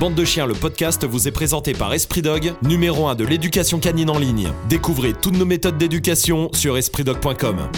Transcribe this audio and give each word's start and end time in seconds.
Bande 0.00 0.14
de 0.14 0.24
chiens, 0.24 0.46
le 0.46 0.54
podcast 0.54 1.04
vous 1.04 1.28
est 1.28 1.30
présenté 1.30 1.74
par 1.74 1.92
Esprit 1.92 2.22
Dog, 2.22 2.54
numéro 2.62 3.08
1 3.08 3.16
de 3.16 3.26
l'éducation 3.26 3.78
canine 3.80 4.08
en 4.08 4.18
ligne. 4.18 4.50
Découvrez 4.66 5.12
toutes 5.12 5.36
nos 5.36 5.44
méthodes 5.44 5.76
d'éducation 5.76 6.48
sur 6.54 6.78
espritdog.com. 6.78 7.68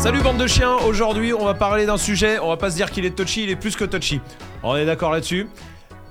Salut 0.00 0.20
bande 0.22 0.38
de 0.38 0.48
chiens, 0.48 0.74
aujourd'hui 0.84 1.32
on 1.32 1.44
va 1.44 1.54
parler 1.54 1.86
d'un 1.86 1.96
sujet, 1.96 2.40
on 2.40 2.48
va 2.48 2.56
pas 2.56 2.72
se 2.72 2.74
dire 2.74 2.90
qu'il 2.90 3.04
est 3.04 3.14
touchy, 3.14 3.44
il 3.44 3.50
est 3.50 3.54
plus 3.54 3.76
que 3.76 3.84
touchy. 3.84 4.20
On 4.64 4.74
est 4.74 4.84
d'accord 4.84 5.12
là-dessus? 5.12 5.46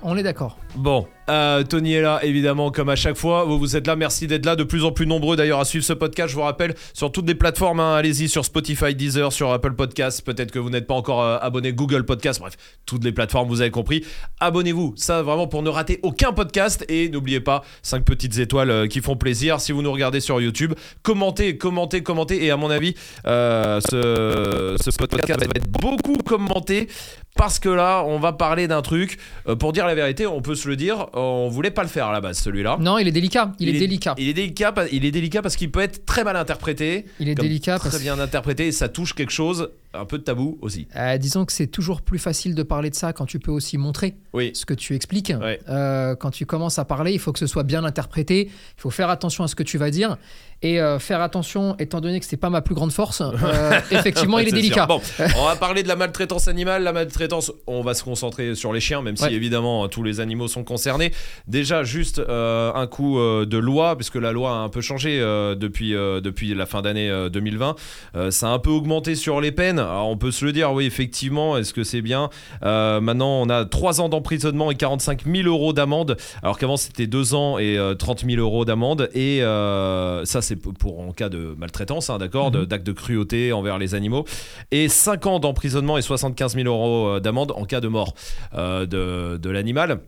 On 0.02 0.16
est 0.16 0.22
d'accord. 0.22 0.56
Bon, 0.76 1.06
euh, 1.28 1.64
Tony 1.64 1.94
est 1.94 2.02
là, 2.02 2.20
évidemment, 2.22 2.70
comme 2.70 2.88
à 2.88 2.96
chaque 2.96 3.16
fois. 3.16 3.44
Vous, 3.44 3.58
vous 3.58 3.76
êtes 3.76 3.86
là, 3.86 3.96
merci 3.96 4.26
d'être 4.26 4.44
là. 4.44 4.56
De 4.56 4.64
plus 4.64 4.84
en 4.84 4.92
plus 4.92 5.06
nombreux 5.06 5.36
d'ailleurs 5.36 5.58
à 5.58 5.64
suivre 5.64 5.84
ce 5.84 5.92
podcast. 5.92 6.30
Je 6.30 6.36
vous 6.36 6.42
rappelle, 6.42 6.74
sur 6.92 7.10
toutes 7.10 7.26
les 7.26 7.34
plateformes, 7.34 7.80
hein, 7.80 7.94
allez-y 7.96 8.28
sur 8.28 8.44
Spotify, 8.44 8.94
Deezer, 8.94 9.32
sur 9.32 9.50
Apple 9.52 9.72
Podcasts. 9.72 10.22
Peut-être 10.22 10.50
que 10.50 10.58
vous 10.58 10.70
n'êtes 10.70 10.86
pas 10.86 10.94
encore 10.94 11.22
euh, 11.22 11.38
abonné 11.40 11.72
Google 11.72 12.04
Podcasts. 12.04 12.40
Bref, 12.40 12.56
toutes 12.84 13.04
les 13.04 13.12
plateformes, 13.12 13.48
vous 13.48 13.60
avez 13.60 13.70
compris. 13.70 14.04
Abonnez-vous, 14.40 14.92
ça 14.96 15.22
vraiment 15.22 15.46
pour 15.46 15.62
ne 15.62 15.70
rater 15.70 15.98
aucun 16.02 16.32
podcast. 16.32 16.84
Et 16.88 17.08
n'oubliez 17.08 17.40
pas, 17.40 17.62
5 17.82 18.04
petites 18.04 18.38
étoiles 18.38 18.70
euh, 18.70 18.86
qui 18.86 19.00
font 19.00 19.16
plaisir. 19.16 19.60
Si 19.60 19.72
vous 19.72 19.82
nous 19.82 19.92
regardez 19.92 20.20
sur 20.20 20.40
YouTube, 20.40 20.74
commentez, 21.02 21.56
commentez, 21.56 22.02
commentez. 22.02 22.44
Et 22.44 22.50
à 22.50 22.56
mon 22.56 22.70
avis, 22.70 22.94
euh, 23.26 23.80
ce, 23.80 24.76
ce 24.78 24.96
podcast 24.96 25.40
va 25.40 25.46
être 25.54 25.70
beaucoup 25.70 26.18
commenté 26.18 26.88
parce 27.34 27.58
que 27.58 27.68
là, 27.68 28.02
on 28.06 28.18
va 28.18 28.32
parler 28.32 28.68
d'un 28.68 28.82
truc. 28.82 29.18
pour 29.58 29.72
dire 29.72 29.86
la 29.86 29.94
vérité, 29.94 30.26
on 30.26 30.40
peut 30.40 30.54
se 30.54 30.65
le 30.68 30.76
dire, 30.76 31.06
on 31.14 31.48
voulait 31.48 31.70
pas 31.70 31.82
le 31.82 31.88
faire 31.88 32.06
à 32.06 32.12
la 32.12 32.20
base, 32.20 32.38
celui-là. 32.38 32.76
Non, 32.80 32.98
il 32.98 33.08
est 33.08 33.12
délicat. 33.12 33.52
Il, 33.58 33.68
est, 33.68 33.78
délicat. 33.78 34.14
Il 34.18 34.28
est 34.28 34.34
délicat, 34.34 34.74
il 34.92 35.04
est 35.04 35.10
délicat 35.10 35.42
parce 35.42 35.56
qu'il 35.56 35.70
peut 35.70 35.80
être 35.80 36.04
très 36.06 36.24
mal 36.24 36.36
interprété. 36.36 37.06
Il 37.20 37.28
est 37.28 37.34
délicat 37.34 37.78
Très 37.78 37.90
parce 37.90 38.02
bien 38.02 38.18
interprété 38.18 38.66
et 38.66 38.72
ça 38.72 38.88
touche 38.88 39.14
quelque 39.14 39.32
chose, 39.32 39.70
un 39.94 40.04
peu 40.04 40.18
de 40.18 40.22
tabou 40.24 40.58
aussi. 40.60 40.86
Euh, 40.96 41.18
disons 41.18 41.44
que 41.44 41.52
c'est 41.52 41.66
toujours 41.66 42.02
plus 42.02 42.18
facile 42.18 42.54
de 42.54 42.62
parler 42.62 42.90
de 42.90 42.94
ça 42.94 43.12
quand 43.12 43.26
tu 43.26 43.38
peux 43.38 43.50
aussi 43.50 43.78
montrer 43.78 44.14
Oui. 44.32 44.50
ce 44.54 44.66
que 44.66 44.74
tu 44.74 44.94
expliques. 44.94 45.32
Ouais. 45.40 45.60
Euh, 45.68 46.14
quand 46.16 46.30
tu 46.30 46.46
commences 46.46 46.78
à 46.78 46.84
parler, 46.84 47.12
il 47.12 47.18
faut 47.18 47.32
que 47.32 47.38
ce 47.38 47.46
soit 47.46 47.62
bien 47.64 47.84
interprété. 47.84 48.46
Il 48.48 48.80
faut 48.80 48.90
faire 48.90 49.10
attention 49.10 49.44
à 49.44 49.48
ce 49.48 49.54
que 49.54 49.62
tu 49.62 49.78
vas 49.78 49.90
dire 49.90 50.16
et 50.62 50.80
euh, 50.80 50.98
faire 50.98 51.20
attention, 51.20 51.76
étant 51.78 52.00
donné 52.00 52.20
que 52.20 52.26
c'est 52.26 52.36
pas 52.36 52.50
ma 52.50 52.62
plus 52.62 52.74
grande 52.74 52.92
force. 52.92 53.20
euh, 53.20 53.80
effectivement, 53.90 54.38
il 54.38 54.48
est 54.48 54.52
délicat. 54.52 54.86
Bon, 54.86 55.00
on 55.38 55.44
va 55.44 55.56
parler 55.56 55.82
de 55.82 55.88
la 55.88 55.96
maltraitance 55.96 56.48
animale. 56.48 56.82
La 56.82 56.92
maltraitance, 56.92 57.52
on 57.66 57.82
va 57.82 57.94
se 57.94 58.04
concentrer 58.04 58.54
sur 58.54 58.72
les 58.72 58.80
chiens, 58.80 59.02
même 59.02 59.16
si 59.16 59.26
évidemment 59.26 59.88
tous 59.88 60.02
les 60.02 60.20
animaux 60.20 60.48
sont 60.48 60.64
concernés. 60.64 61.12
Déjà, 61.46 61.82
juste 61.84 62.18
euh, 62.18 62.72
un 62.74 62.86
coup 62.86 63.18
de 63.18 63.58
loi, 63.58 63.96
puisque 63.96 64.16
la 64.16 64.32
loi 64.32 64.50
a 64.50 64.54
un 64.54 64.68
peu 64.68 64.80
changé 64.80 65.18
depuis, 65.18 65.92
depuis 65.92 66.54
la 66.54 66.66
fin 66.66 66.82
d'année 66.82 67.10
euh, 67.10 67.28
2020. 67.28 67.76
Euh, 68.14 68.30
ça 68.30 68.48
a 68.48 68.50
un 68.50 68.58
peu 68.58 68.70
augmenté 68.70 69.14
sur 69.14 69.40
les 69.40 69.52
peines. 69.52 69.78
Alors, 69.78 70.08
on 70.08 70.16
peut 70.16 70.30
se 70.30 70.44
le 70.44 70.52
dire, 70.52 70.72
oui, 70.72 70.86
effectivement, 70.86 71.56
est-ce 71.56 71.72
que 71.72 71.84
c'est 71.84 72.02
bien? 72.02 72.30
Maintenant, 72.62 73.40
on 73.42 73.48
a 73.48 73.64
3 73.64 74.00
ans 74.00 74.08
d'emprisonnement 74.08 74.70
et 74.70 74.74
45 74.74 75.24
000 75.26 75.48
euros 75.48 75.72
d'amende, 75.72 76.16
alors 76.42 76.58
qu'avant 76.58 76.76
c'était 76.76 77.06
2 77.06 77.34
ans 77.34 77.58
et 77.58 77.76
euh, 77.78 77.94
30 77.94 78.24
000 78.24 78.40
euros 78.40 78.64
d'amende. 78.64 79.08
Et 79.14 79.40
ça, 79.40 80.42
c'est 80.46 80.56
pour- 80.56 80.98
en 81.00 81.12
cas 81.12 81.28
de 81.28 81.54
maltraitance, 81.58 82.08
hein, 82.10 82.18
d'accord, 82.18 82.52
Mhm. 82.52 82.64
d'acte 82.66 82.86
de 82.86 82.92
cruauté 82.92 83.52
envers 83.52 83.78
les 83.78 83.94
animaux. 83.94 84.24
Et 84.70 84.88
5 84.88 85.26
ans 85.26 85.38
d'emprisonnement 85.38 85.98
et 85.98 86.02
75 86.02 86.54
000 86.54 86.66
euros 86.68 87.08
euh, 87.08 87.20
d'amende 87.20 87.52
en 87.56 87.64
cas 87.64 87.80
de 87.80 87.88
mort 87.88 88.14
euh, 88.54 88.86
de, 88.86 89.36
de 89.36 89.50
l'animal. 89.50 90.00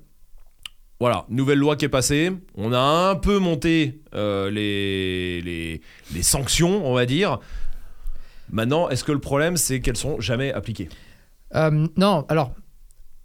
Voilà, 1.00 1.26
nouvelle 1.28 1.58
loi 1.58 1.76
qui 1.76 1.84
est 1.84 1.88
passée. 1.88 2.32
On 2.56 2.72
a 2.72 2.78
un 2.80 3.14
peu 3.14 3.38
monté 3.38 4.00
euh, 4.14 4.50
les, 4.50 5.40
les, 5.42 5.80
les 6.12 6.22
sanctions, 6.22 6.84
on 6.84 6.92
va 6.94 7.06
dire. 7.06 7.38
Maintenant, 8.50 8.88
est-ce 8.88 9.04
que 9.04 9.12
le 9.12 9.20
problème, 9.20 9.56
c'est 9.56 9.80
qu'elles 9.80 9.96
sont 9.96 10.20
jamais 10.20 10.52
appliquées? 10.52 10.88
Euh, 11.54 11.86
non, 11.96 12.24
alors. 12.28 12.52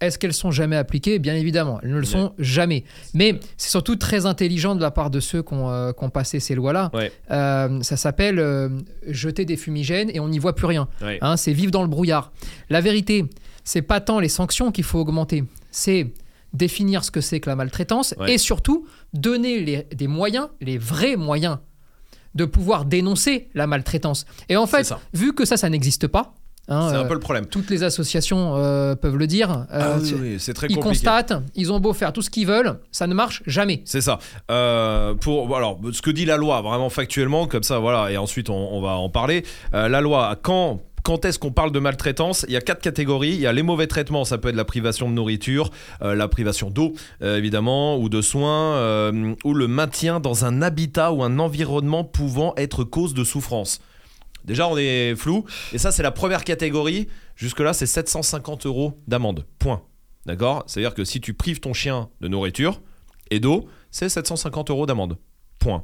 Est-ce 0.02 0.20
qu'elles 0.20 0.34
sont 0.34 0.52
jamais 0.52 0.76
appliquées? 0.76 1.18
Bien 1.20 1.34
évidemment, 1.36 1.80
elles 1.82 1.92
ne 1.92 1.98
le 1.98 2.04
sont 2.06 2.34
jamais. 2.38 2.84
Mais 3.14 3.40
c'est 3.56 3.70
surtout 3.70 3.96
très 3.96 4.26
intelligent 4.26 4.76
de 4.76 4.82
la 4.82 4.92
part 4.92 5.10
de 5.10 5.22
ceux 5.22 5.42
qui 5.44 5.54
ont, 5.54 5.70
euh, 5.70 5.94
qui 5.94 6.04
ont 6.04 6.10
passé 6.10 6.42
ces 6.42 6.56
lois-là. 6.56 6.92
Ouais. 6.94 7.12
Euh, 7.32 7.82
ça 7.84 7.96
s'appelle 7.96 8.40
euh, 8.40 8.68
jeter 9.08 9.46
des 9.46 9.56
fumigènes 9.56 10.10
et 10.14 10.20
on 10.20 10.28
n'y 10.28 10.40
voit 10.40 10.56
plus 10.56 10.66
rien. 10.66 10.90
Ouais. 11.02 11.20
Hein, 11.22 11.38
c'est 11.38 11.54
vivre 11.54 11.72
dans 11.72 11.84
le 11.84 11.88
brouillard. 11.88 12.34
La 12.70 12.82
vérité, 12.82 13.26
c'est 13.64 13.82
pas 13.82 14.02
tant 14.02 14.20
les 14.20 14.28
sanctions 14.28 14.74
qu'il 14.74 14.84
faut 14.84 15.00
augmenter, 15.00 15.46
c'est 15.72 16.12
définir 16.52 17.04
ce 17.06 17.10
que 17.12 17.22
c'est 17.22 17.40
que 17.40 17.50
la 17.50 17.56
maltraitance 17.56 18.14
Ouais. 18.20 18.34
et 18.34 18.38
surtout 18.38 18.86
donner 19.14 19.62
les- 19.62 19.88
des 19.96 20.08
moyens, 20.08 20.50
les 20.60 20.78
vrais 20.78 21.16
moyens, 21.16 21.60
de 22.36 22.44
pouvoir 22.46 22.84
dénoncer 22.86 23.48
la 23.54 23.68
maltraitance. 23.68 24.26
Et 24.50 24.58
en 24.58 24.68
fait, 24.68 24.94
vu 25.14 25.34
que 25.34 25.46
ça, 25.46 25.56
ça 25.56 25.70
n'existe 25.70 26.08
pas, 26.08 26.36
hein, 26.68 26.88
C'est 26.90 26.96
un 26.96 27.04
euh, 27.04 27.08
peu 27.08 27.14
le 27.14 27.20
problème. 27.20 27.46
toutes 27.46 27.70
les 27.70 27.84
associations 27.84 28.56
euh, 28.58 28.96
peuvent 28.96 29.18
le 29.18 29.28
dire. 29.28 29.52
euh, 29.52 29.96
Ah 29.96 29.98
oui, 30.02 30.16
oui, 30.20 30.36
c'est 30.40 30.54
très 30.54 30.68
ils 30.68 30.76
compliqué. 30.76 31.06
constatent, 31.06 31.34
ils 31.56 31.72
ont 31.72 31.80
beau 31.80 31.94
faire 31.94 32.14
tout 32.14 32.22
ce 32.22 32.30
qu'ils 32.30 32.48
veulent, 32.48 32.80
ça 32.92 33.08
ne 33.08 33.14
marche 33.14 33.44
jamais. 33.46 33.82
C'est 33.86 34.02
ça. 34.02 34.20
Pour 35.22 35.56
alors 35.56 35.80
ce 35.92 36.02
que 36.02 36.12
dit 36.12 36.26
la 36.26 36.38
loi, 36.38 36.62
vraiment 36.62 36.90
factuellement, 36.90 37.48
comme 37.48 37.64
ça, 37.64 37.80
voilà. 37.80 38.12
Et 38.12 38.18
ensuite 38.18 38.50
on, 38.50 38.74
on 38.74 38.82
va 38.82 38.92
en 38.92 39.10
parler. 39.10 39.44
La 39.72 40.02
loi, 40.02 40.38
quand 40.42 40.82
quand 41.04 41.26
est-ce 41.26 41.38
qu'on 41.38 41.52
parle 41.52 41.72
de 41.74 41.80
maltraitance? 41.80 42.46
Il 42.48 42.54
y 42.54 42.58
a 42.58 42.62
quatre 42.62 42.82
catégories. 42.82 43.34
Il 43.34 43.42
y 43.42 43.46
a 43.48 43.52
les 43.52 43.62
mauvais 43.62 43.88
traitements, 43.88 44.24
ça 44.24 44.38
peut 44.38 44.48
être 44.48 44.56
la 44.56 44.64
privation 44.66 45.10
de 45.10 45.14
nourriture, 45.14 45.70
euh, 46.02 46.16
la 46.16 46.30
privation 46.30 46.70
d'eau, 46.70 46.94
euh, 47.22 47.38
évidemment, 47.38 47.98
ou 47.98 48.08
de 48.08 48.22
soins, 48.22 48.76
euh, 48.76 49.36
ou 49.44 49.54
le 49.54 49.68
maintien 49.68 50.22
dans 50.22 50.46
un 50.46 50.62
habitat 50.62 51.12
ou 51.12 51.22
un 51.22 51.40
environnement 51.40 52.06
pouvant 52.06 52.54
être 52.56 52.86
cause 52.86 53.14
de 53.14 53.26
souffrance. 53.26 53.82
Déjà, 54.46 54.68
on 54.68 54.78
est 54.78 55.16
flou. 55.16 55.46
Et 55.72 55.78
ça, 55.78 55.92
c'est 55.92 56.04
la 56.04 56.12
première 56.12 56.44
catégorie. 56.44 57.08
Jusque-là, 57.36 57.74
c'est 57.74 57.86
750 57.86 58.66
euros 58.66 59.00
d'amende. 59.08 59.46
Point. 59.60 59.82
D'accord? 60.26 60.64
C'est-à-dire 60.68 60.94
que 60.94 61.04
si 61.04 61.22
tu 61.22 61.34
prives 61.34 61.60
ton 61.60 61.74
chien 61.74 62.10
de 62.22 62.28
nourriture 62.28 62.82
et 63.32 63.40
d'eau, 63.40 63.68
c'est 63.92 64.10
750 64.10 64.70
euros 64.70 64.86
d'amende. 64.86 65.18
Point. 65.60 65.84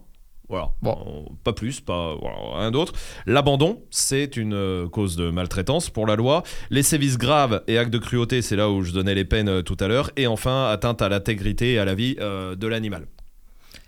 Voilà. 0.50 0.72
Bon. 0.81 0.97
Euh, 1.08 1.34
Pas 1.44 1.53
plus, 1.53 1.80
pas 1.80 2.16
voilà, 2.20 2.38
rien 2.59 2.72
d'autre. 2.72 2.94
L'abandon, 3.28 3.84
c'est 3.92 4.36
une 4.36 4.56
euh, 4.56 4.88
cause 4.90 5.16
de 5.16 5.30
maltraitance 5.30 5.91
pour 5.91 6.08
la 6.08 6.16
loi. 6.16 6.41
Les 6.72 6.81
sévices 6.81 7.18
graves 7.20 7.62
et 7.68 7.78
actes 7.78 7.91
de 7.94 8.00
cruauté, 8.00 8.41
c'est 8.41 8.56
là 8.56 8.70
où 8.70 8.81
je 8.81 8.91
donnais 8.91 9.14
les 9.14 9.26
peines 9.26 9.47
euh, 9.47 9.62
tout 9.62 9.78
à 9.80 9.88
l'heure. 9.88 10.09
Et 10.18 10.26
enfin, 10.26 10.66
atteinte 10.70 11.03
à 11.03 11.09
l'intégrité 11.09 11.74
et 11.74 11.80
à 11.80 11.86
la 11.86 11.94
vie 11.94 12.16
euh, 12.20 12.56
de 12.56 12.66
l'animal. 12.68 13.06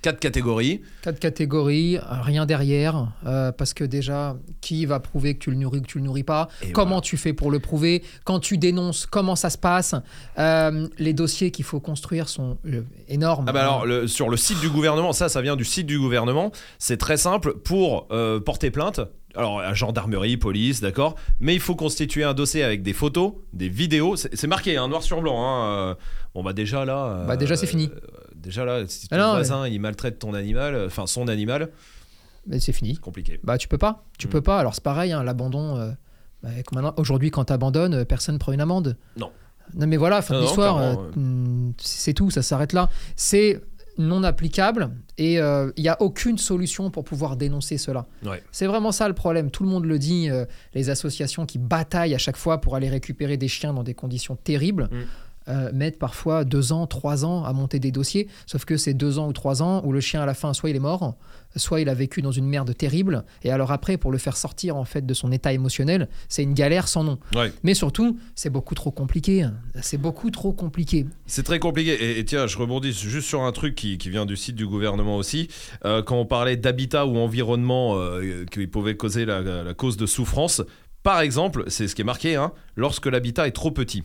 Quatre 0.02 0.20
catégories. 0.20 0.82
Quatre 1.04 1.20
catégories, 1.20 2.00
rien 2.02 2.48
derrière, 2.48 3.10
euh, 3.28 3.52
parce 3.52 3.74
que 3.76 3.84
déjà, 3.84 4.36
qui 4.60 4.86
va 4.88 5.00
prouver 5.00 5.36
que 5.36 5.40
tu 5.40 5.52
le 5.52 5.58
nourris 5.58 5.78
ou 5.78 5.82
que 5.82 5.88
tu 5.88 6.00
le 6.00 6.04
nourris 6.06 6.24
pas? 6.24 6.48
Et 6.64 6.72
Comment 6.72 6.90
voilà. 6.96 7.02
tu 7.02 7.18
fais 7.18 7.34
pour 7.34 7.52
le 7.52 7.60
prouver? 7.60 8.02
Quand 8.24 8.40
tu 8.40 8.58
dénonces, 8.58 9.06
comment 9.06 9.36
ça 9.36 9.52
se 9.52 9.60
passe? 9.60 9.94
Euh, 10.40 10.88
Les 10.98 11.14
dossiers 11.14 11.52
qu'il 11.52 11.66
faut 11.66 11.80
construire 11.80 12.30
sont 12.30 12.58
euh, 12.66 12.82
énormes. 13.08 13.46
Ah 13.48 13.52
bah 13.52 13.62
alors 13.62 13.86
le- 13.86 14.08
sur 14.08 14.30
le 14.30 14.38
site 14.38 14.60
du 14.60 14.70
gouvernement, 14.70 15.14
ça 15.14 15.30
ça 15.30 15.42
vient 15.42 15.56
du 15.56 15.66
site 15.66 15.86
du 15.86 16.00
gouvernement, 16.00 16.52
c'est 16.80 16.98
très 16.98 17.18
simple 17.18 17.54
pour 17.64 18.08
euh, 18.12 18.40
porter 18.40 18.72
plainte. 18.72 19.02
Alors 19.36 19.62
à 19.62 19.74
gendarmerie, 19.74 20.36
police, 20.36 20.82
d'accord, 20.82 21.16
mais 21.40 21.54
il 21.54 21.62
faut 21.62 21.76
constituer 21.76 22.24
un 22.26 22.34
dossier 22.34 22.64
avec 22.64 22.82
des 22.84 22.92
photos, 22.92 23.34
des 23.54 23.70
vidéos, 23.70 24.16
c'est 24.18 24.48
marqué 24.48 24.76
hein, 24.76 24.90
noir 24.90 25.04
sur 25.04 25.22
blanc. 25.22 25.38
Hein, 25.42 25.96
bon 26.36 26.44
bah 26.44 26.52
déjà 26.52 26.84
là. 26.84 27.24
Bah, 27.28 27.38
déjà, 27.38 27.56
c'est 27.56 27.66
fini. 27.68 27.90
Euh, 28.42 28.44
déjà 28.44 28.66
là, 28.66 28.84
si 28.88 29.08
ton 29.08 29.16
Ah 29.16 29.20
non, 29.20 29.32
voisin 29.32 29.68
il 29.68 29.80
maltraite 29.80 30.20
ton 30.20 30.34
animal, 30.34 30.74
euh, 30.76 30.88
enfin 30.88 31.08
son 31.08 31.28
animal, 31.28 31.70
Mais 32.48 32.60
c'est 32.60 32.74
fini. 32.74 32.96
c'est 32.96 33.02
compliqué. 33.02 33.40
Bah 33.44 33.58
tu 33.58 33.68
peux 33.68 33.78
pas, 33.78 34.04
tu 34.18 34.28
Mm. 34.28 34.30
peux 34.32 34.42
pas. 34.42 34.60
Alors 34.60 34.74
c'est 34.76 34.84
pareil, 34.84 35.12
hein, 35.12 35.24
l'abandon. 35.24 35.78
euh, 35.78 35.92
bah, 36.44 36.50
Aujourd'hui, 36.98 37.30
quand 37.32 37.46
tu 37.46 37.54
abandonnes, 37.54 38.04
personne 38.06 38.40
prend 38.40 38.52
une 38.52 38.62
amende. 38.62 38.98
Non. 39.18 39.32
Non 39.76 39.88
mais 39.88 39.98
voilà, 39.98 40.22
fin 40.22 40.34
Non, 40.34 40.40
de 40.42 40.46
l'histoire, 40.46 40.78
euh, 40.80 40.96
mm, 41.16 41.74
c'est 41.78 42.14
tout, 42.14 42.30
ça 42.32 42.42
s'arrête 42.42 42.74
là. 42.74 42.90
C'est 43.16 43.62
non 43.98 44.24
applicable 44.24 44.90
et 45.18 45.40
euh, 45.40 45.72
il 45.78 45.84
n'y 45.84 45.90
a 45.90 46.02
aucune 46.02 46.38
solution 46.38 46.90
pour 46.90 47.04
pouvoir 47.04 47.36
dénoncer 47.36 47.78
cela. 47.78 48.08
Ouais. 48.26 48.42
C'est 48.52 48.66
vraiment 48.66 48.92
ça 48.92 49.08
le 49.08 49.14
problème. 49.14 49.52
Tout 49.52 49.64
le 49.64 49.70
monde 49.70 49.86
le 49.86 50.00
dit, 50.00 50.30
euh, 50.30 50.46
les 50.74 50.90
associations 50.90 51.46
qui 51.46 51.58
bataillent 51.60 52.16
à 52.16 52.18
chaque 52.18 52.38
fois 52.38 52.60
pour 52.62 52.76
aller 52.76 52.90
récupérer 52.90 53.38
des 53.38 53.48
chiens 53.50 53.74
dans 53.74 53.84
des 53.84 53.94
conditions 53.94 54.36
terribles. 54.36 54.90
Mm. 54.92 54.98
Euh, 55.52 55.70
mettent 55.74 56.00
parfois 56.00 56.46
deux 56.46 56.72
ans, 56.72 56.88
trois 56.88 57.26
ans 57.26 57.44
à 57.44 57.54
monter 57.54 57.80
des 57.80 57.92
dossiers, 57.92 58.28
sauf 58.46 58.66
que 58.66 58.78
c'est 58.78 58.96
deux 58.96 59.20
ans 59.20 59.28
ou 59.28 59.34
trois 59.34 59.62
ans 59.62 59.84
où 59.86 59.92
le 59.92 60.00
chien 60.00 60.22
à 60.22 60.26
la 60.26 60.34
fin 60.34 60.54
soit 60.54 60.70
il 60.70 60.76
est 60.76 60.80
mort, 60.80 61.16
soit 61.56 61.82
il 61.82 61.90
a 61.90 61.94
vécu 61.94 62.22
dans 62.22 62.32
une 62.32 62.48
merde 62.48 62.76
terrible, 62.76 63.26
et 63.44 63.52
alors 63.52 63.72
après 63.72 63.98
pour 63.98 64.12
le 64.12 64.18
faire 64.18 64.38
sortir 64.38 64.78
en 64.78 64.86
fait 64.86 65.06
de 65.06 65.14
son 65.14 65.32
état 65.32 65.54
émotionnel, 65.54 66.08
c'est 66.30 66.44
une 66.44 66.54
galère 66.54 66.88
sans 66.88 67.04
nom. 67.04 67.20
Ouais. 67.36 67.52
Mais 67.64 67.74
surtout, 67.74 68.18
c'est 68.36 68.50
beaucoup 68.50 68.74
trop 68.74 68.92
compliqué. 68.92 69.48
C'est 69.82 69.98
beaucoup 69.98 70.32
trop 70.32 70.54
compliqué. 70.54 71.06
C'est 71.26 71.44
très 71.44 71.60
compliqué. 71.60 71.92
Et, 71.92 72.20
et 72.20 72.26
tiens, 72.26 72.48
je 72.48 72.58
rebondis 72.58 72.94
juste 72.94 73.28
sur 73.28 73.44
un 73.44 73.52
truc 73.52 73.76
qui, 73.76 73.98
qui 73.98 74.10
vient 74.10 74.26
du 74.26 74.38
site 74.38 74.56
du 74.56 74.66
gouvernement 74.66 75.18
aussi. 75.18 75.50
Euh, 75.84 76.02
quand 76.02 76.18
on 76.18 76.26
parlait 76.26 76.58
d'habitat 76.58 77.06
ou 77.06 77.18
environnement 77.18 77.96
euh, 77.98 78.46
qui 78.50 78.68
pouvait 78.68 78.96
causer 78.96 79.26
la, 79.26 79.42
la 79.42 79.74
cause 79.74 79.98
de 79.98 80.06
souffrance, 80.06 80.62
par 81.04 81.20
exemple, 81.22 81.66
c'est 81.68 81.88
ce 81.88 81.96
qui 81.96 82.02
est 82.02 82.06
marqué, 82.06 82.36
hein, 82.36 82.52
lorsque 82.76 83.08
l'habitat 83.08 83.48
est 83.48 83.52
trop 83.52 83.72
petit. 83.72 84.04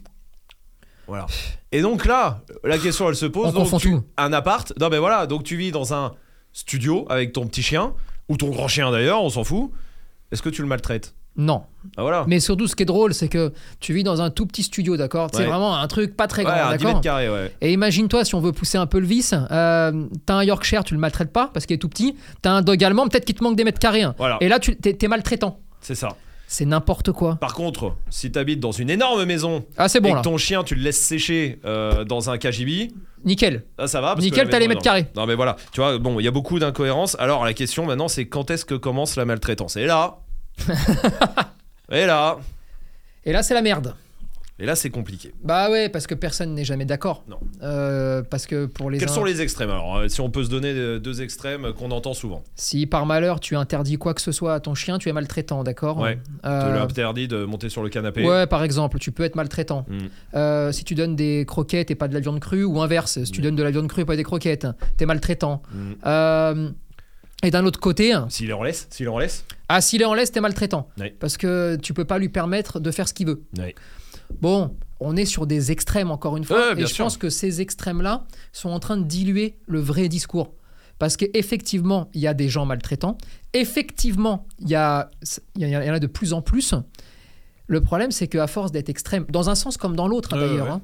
Voilà. 1.08 1.26
Et 1.72 1.82
donc 1.82 2.04
là, 2.06 2.42
la 2.64 2.78
question 2.78 3.08
elle 3.08 3.16
se 3.16 3.26
pose. 3.26 3.48
On 3.48 3.52
donc 3.64 3.80
tu- 3.80 3.90
tout. 3.92 4.02
Un 4.16 4.32
appart. 4.32 4.72
Non 4.80 4.88
mais 4.90 4.98
voilà, 4.98 5.26
donc 5.26 5.44
tu 5.44 5.56
vis 5.56 5.70
dans 5.72 5.94
un 5.94 6.12
studio 6.52 7.06
avec 7.08 7.32
ton 7.32 7.46
petit 7.46 7.62
chien 7.62 7.92
ou 8.28 8.36
ton 8.36 8.48
grand 8.50 8.68
chien 8.68 8.90
d'ailleurs, 8.90 9.22
on 9.22 9.30
s'en 9.30 9.44
fout. 9.44 9.70
Est-ce 10.32 10.42
que 10.42 10.48
tu 10.48 10.62
le 10.62 10.68
maltraites? 10.68 11.14
Non. 11.38 11.64
Ah 11.98 12.02
voilà. 12.02 12.24
Mais 12.26 12.40
surtout, 12.40 12.66
ce 12.66 12.74
qui 12.74 12.82
est 12.82 12.86
drôle, 12.86 13.12
c'est 13.12 13.28
que 13.28 13.52
tu 13.78 13.92
vis 13.92 14.02
dans 14.02 14.22
un 14.22 14.30
tout 14.30 14.46
petit 14.46 14.62
studio, 14.62 14.96
d'accord? 14.96 15.28
C'est 15.32 15.40
Ouais. 15.40 15.46
vraiment 15.46 15.76
un 15.76 15.86
truc 15.86 16.16
pas 16.16 16.26
très 16.28 16.44
Ouais, 16.46 16.50
grand, 16.50 16.64
10 16.64 16.70
d'accord 16.70 16.86
mètres 16.88 17.00
carrés, 17.02 17.28
ouais. 17.28 17.52
Et 17.60 17.72
imagine-toi, 17.74 18.24
si 18.24 18.34
on 18.34 18.40
veut 18.40 18.52
pousser 18.52 18.78
un 18.78 18.86
peu 18.86 18.98
le 18.98 19.06
vice, 19.06 19.34
euh, 19.50 20.06
t'as 20.24 20.34
un 20.34 20.44
Yorkshire, 20.44 20.82
tu 20.82 20.94
le 20.94 21.00
maltraites 21.00 21.32
pas 21.32 21.50
parce 21.52 21.66
qu'il 21.66 21.74
est 21.74 21.78
tout 21.78 21.90
petit. 21.90 22.16
T'as 22.40 22.52
un 22.52 22.62
dog 22.62 22.82
allemand, 22.82 23.06
peut-être 23.06 23.26
qu'il 23.26 23.34
te 23.34 23.44
manque 23.44 23.54
des 23.56 23.64
mètres 23.64 23.78
carrés. 23.78 24.02
hein. 24.02 24.14
Voilà. 24.16 24.38
Et 24.40 24.48
là, 24.48 24.58
tu 24.58 24.76
t'es 24.76 25.08
maltraitant. 25.08 25.60
C'est 25.82 25.94
ça. 25.94 26.16
C'est 26.48 26.64
n'importe 26.64 27.10
quoi. 27.12 27.36
Par 27.36 27.54
contre, 27.54 27.96
si 28.08 28.30
t'habites 28.30 28.60
dans 28.60 28.70
une 28.72 28.88
énorme 28.88 29.24
maison 29.24 29.64
Ah, 29.76 29.88
c'est 29.88 29.98
et 29.98 30.00
bon 30.00 30.10
que 30.12 30.16
là. 30.16 30.22
ton 30.22 30.36
chien, 30.38 30.62
tu 30.62 30.74
le 30.76 30.82
laisses 30.82 31.00
sécher 31.02 31.58
euh, 31.64 32.04
dans 32.04 32.30
un 32.30 32.38
KGB, 32.38 32.92
Nickel. 33.24 33.64
là 33.78 33.88
ça 33.88 34.00
va. 34.00 34.14
parce 34.14 34.20
Nickel, 34.24 34.44
la 34.44 34.50
t'as 34.52 34.58
les 34.60 34.68
maison 34.68 34.76
mètres 34.78 34.82
carrés. 34.84 35.06
Non 35.16 35.26
mais 35.26 35.34
voilà, 35.34 35.56
tu 35.72 35.80
vois, 35.80 35.98
bon, 35.98 36.20
il 36.20 36.24
y 36.24 36.28
a 36.28 36.30
beaucoup 36.30 36.58
d'incohérences. 36.60 37.16
Alors 37.18 37.44
la 37.44 37.52
question 37.52 37.84
maintenant, 37.84 38.06
c'est 38.08 38.26
quand 38.28 38.50
est-ce 38.52 38.64
que 38.64 38.74
commence 38.76 39.16
la 39.16 39.24
maltraitance? 39.24 39.76
Et 39.76 39.86
là, 39.86 40.18
et 41.90 42.06
là, 42.06 42.38
Et 43.24 43.32
là, 43.32 43.42
c'est 43.42 43.54
la 43.54 43.62
merde. 43.62 43.94
Et 44.58 44.64
là, 44.64 44.74
c'est 44.74 44.88
compliqué. 44.90 45.34
Bah 45.44 45.70
ouais, 45.70 45.88
parce 45.90 46.06
que 46.06 46.14
personne 46.14 46.54
n'est 46.54 46.64
jamais 46.64 46.86
d'accord. 46.86 47.24
Non. 47.28 47.38
Euh, 47.62 48.22
parce 48.22 48.46
que 48.46 48.64
pour 48.66 48.90
les 48.90 48.98
Quels 48.98 49.10
uns, 49.10 49.12
sont 49.12 49.24
les 49.24 49.42
extrêmes 49.42 49.68
Alors, 49.70 49.96
euh, 49.98 50.08
si 50.08 50.20
on 50.22 50.30
peut 50.30 50.44
se 50.44 50.48
donner 50.48 50.72
euh, 50.72 50.98
deux 50.98 51.20
extrêmes 51.20 51.72
qu'on 51.74 51.90
entend 51.90 52.14
souvent. 52.14 52.42
si 52.54 52.86
par 52.86 53.04
malheur 53.04 53.38
tu 53.40 53.54
interdis 53.56 53.96
quoi 53.98 54.14
que 54.14 54.22
ce 54.22 54.32
soit 54.32 54.54
à 54.54 54.60
ton 54.60 54.74
chien, 54.74 54.98
tu 54.98 55.08
es 55.10 55.12
maltraitant, 55.12 55.62
d'accord 55.62 55.98
Ouais. 55.98 56.18
Euh, 56.46 56.64
Tu 56.66 56.72
lui 56.72 56.78
interdis 56.78 57.28
de 57.28 57.44
monter 57.44 57.68
sur 57.68 57.82
le 57.82 57.90
canapé. 57.90 58.24
Ouais, 58.26 58.46
par 58.46 58.62
exemple, 58.62 58.98
tu 58.98 59.12
peux 59.12 59.24
être 59.24 59.36
maltraitant. 59.36 59.84
Mm. 59.88 59.98
Euh, 60.34 60.72
si 60.72 60.84
tu 60.84 60.94
donnes 60.94 61.16
des 61.16 61.44
croquettes 61.46 61.90
et 61.90 61.94
pas 61.94 62.08
de 62.08 62.14
la 62.14 62.20
viande 62.20 62.40
crue, 62.40 62.64
ou 62.64 62.80
inverse, 62.80 63.22
si 63.24 63.30
tu 63.30 63.40
Mm. 63.40 63.44
donnes 63.44 63.56
de 63.56 63.62
la 63.62 63.70
viande 63.70 63.88
crue 63.88 64.02
et 64.02 64.06
pas 64.06 64.16
des 64.16 64.22
croquettes, 64.24 64.66
t'es 64.96 65.04
maltraitant. 65.04 65.62
Mm. 65.72 65.92
Euh, 66.06 66.70
et 67.42 67.50
d'un 67.50 67.66
autre 67.66 67.78
côté, 67.78 68.14
S'il 68.30 68.52
en 68.54 68.62
laisse, 68.62 68.86
s'il 68.90 69.08
en 69.10 69.18
laisse. 69.18 69.44
ah, 69.68 69.82
s'il 69.82 70.00
est 70.00 70.06
en 70.06 70.14
laisse, 70.14 70.32
t'es 70.32 70.40
maltraitant. 70.40 70.88
Parce 71.20 71.36
que 71.36 71.76
tu 71.76 71.92
peux 71.92 72.06
pas 72.06 72.18
lui 72.18 72.30
permettre 72.30 72.80
de 72.80 72.90
faire 72.90 73.06
ce 73.06 73.12
qu'il 73.12 73.26
veut. 73.26 73.42
Ouais. 73.58 73.74
Bon, 74.40 74.76
on 75.00 75.16
est 75.16 75.24
sur 75.24 75.46
des 75.46 75.72
extrêmes 75.72 76.10
encore 76.10 76.36
une 76.36 76.44
fois, 76.44 76.72
Ouais, 76.74 76.78
et 76.78 76.80
je 76.82 76.86
sûr. 76.86 77.04
pense 77.04 77.16
que 77.16 77.30
ces 77.30 77.60
extrêmes-là 77.60 78.26
sont 78.52 78.70
en 78.70 78.80
train 78.80 78.96
de 78.96 79.04
diluer 79.04 79.58
le 79.66 79.80
vrai 79.80 80.08
discours. 80.08 80.52
Parce 80.98 81.16
qu'effectivement, 81.18 82.08
il 82.14 82.20
y 82.22 82.26
a 82.26 82.32
des 82.32 82.48
gens 82.48 82.64
maltraitants. 82.64 83.18
Effectivement, 83.52 84.46
il 84.60 84.68
y, 84.70 84.74
a, 84.74 85.10
il 85.56 85.68
y 85.68 85.76
en 85.76 85.92
a 85.92 85.98
de 85.98 86.06
plus 86.06 86.32
en 86.32 86.40
plus. 86.40 86.74
Le 87.66 87.80
problème, 87.82 88.10
c'est 88.10 88.28
qu'à 88.28 88.46
force 88.46 88.72
d'être 88.72 88.88
extrême, 88.88 89.26
dans 89.28 89.50
un 89.50 89.54
sens 89.54 89.76
comme 89.76 89.96
dans 89.96 90.08
l'autre 90.08 90.30
d'ailleurs, 90.38 90.66
ouais. 90.66 90.72
hein, 90.72 90.80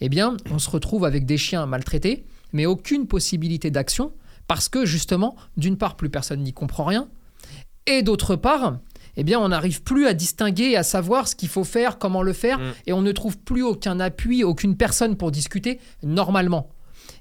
eh 0.00 0.08
bien, 0.08 0.36
on 0.50 0.58
se 0.58 0.68
retrouve 0.68 1.04
avec 1.04 1.24
des 1.24 1.38
chiens 1.38 1.64
maltraités, 1.66 2.26
mais 2.52 2.66
aucune 2.66 3.06
possibilité 3.06 3.70
d'action, 3.70 4.12
parce 4.46 4.68
que 4.68 4.84
justement, 4.84 5.36
d'une 5.56 5.78
part, 5.78 5.96
plus 5.96 6.10
personne 6.10 6.42
n'y 6.42 6.52
comprend 6.52 6.84
rien, 6.84 7.08
et 7.86 8.02
d'autre 8.02 8.36
part, 8.36 8.78
eh 9.16 9.24
bien, 9.24 9.38
on 9.40 9.48
n'arrive 9.48 9.82
plus 9.82 10.06
à 10.06 10.14
distinguer 10.14 10.76
à 10.76 10.82
savoir 10.82 11.26
ce 11.28 11.34
qu'il 11.36 11.48
faut 11.48 11.64
faire, 11.64 11.98
comment 11.98 12.22
le 12.22 12.32
faire, 12.32 12.58
Mm. 12.58 12.62
et 12.86 12.92
on 12.92 13.02
ne 13.02 13.12
trouve 13.12 13.38
plus 13.38 13.62
aucun 13.62 13.98
appui, 14.00 14.44
aucune 14.44 14.76
personne 14.76 15.16
pour 15.16 15.30
discuter 15.30 15.78
normalement. 16.02 16.70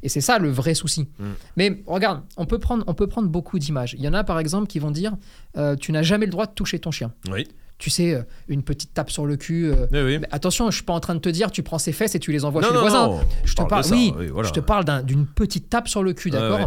Et 0.03 0.09
c'est 0.09 0.21
ça 0.21 0.39
le 0.39 0.49
vrai 0.49 0.73
souci. 0.73 1.07
Mm. 1.19 1.23
Mais 1.57 1.83
regarde, 1.87 2.21
on 2.37 2.45
peut 2.45 2.59
prendre, 2.59 2.83
on 2.87 2.93
peut 2.93 3.07
prendre 3.07 3.27
beaucoup 3.29 3.59
d'images. 3.59 3.95
Il 3.97 4.03
y 4.03 4.07
en 4.07 4.13
a 4.13 4.23
par 4.23 4.39
exemple 4.39 4.67
qui 4.67 4.79
vont 4.79 4.91
dire 4.91 5.13
euh, 5.57 5.75
Tu 5.75 5.91
n'as 5.91 6.03
jamais 6.03 6.25
le 6.25 6.31
droit 6.31 6.45
de 6.45 6.51
toucher 6.53 6.79
ton 6.79 6.91
chien. 6.91 7.11
Oui. 7.31 7.47
Tu 7.77 7.89
sais, 7.89 8.13
euh, 8.13 8.21
une 8.47 8.63
petite 8.63 8.93
tape 8.93 9.11
sur 9.11 9.25
le 9.25 9.35
cul. 9.35 9.65
euh, 9.69 9.87
Oui, 9.91 9.99
oui. 10.01 10.19
mais 10.19 10.27
attention, 10.31 10.69
je 10.71 10.75
suis 10.75 10.85
pas 10.85 10.93
en 10.93 11.01
train 11.01 11.13
de 11.15 11.19
te 11.19 11.27
dire 11.29 11.51
tu 11.51 11.61
prends 11.61 11.77
ses 11.79 11.91
fesses 11.91 12.15
et 12.15 12.19
tu 12.19 12.31
les 12.31 12.45
envoies 12.45 12.61
non, 12.61 12.67
chez 12.69 12.73
non, 12.73 12.79
le 12.83 12.89
voisin. 12.89 13.07
non, 13.07 13.19
Je 13.43 13.53
te 13.53 13.63
parle, 13.63 13.83
oui, 13.91 14.13
voilà. 14.31 14.47
je 14.47 14.53
te 14.53 14.59
parle 14.61 14.85
d'un- 14.85 15.03
d'une 15.03 15.25
petite 15.27 15.69
tape 15.69 15.87
sur 15.89 16.01
le 16.03 16.13
cul, 16.13 16.29
d'accord 16.29 16.59
ouais. 16.59 16.65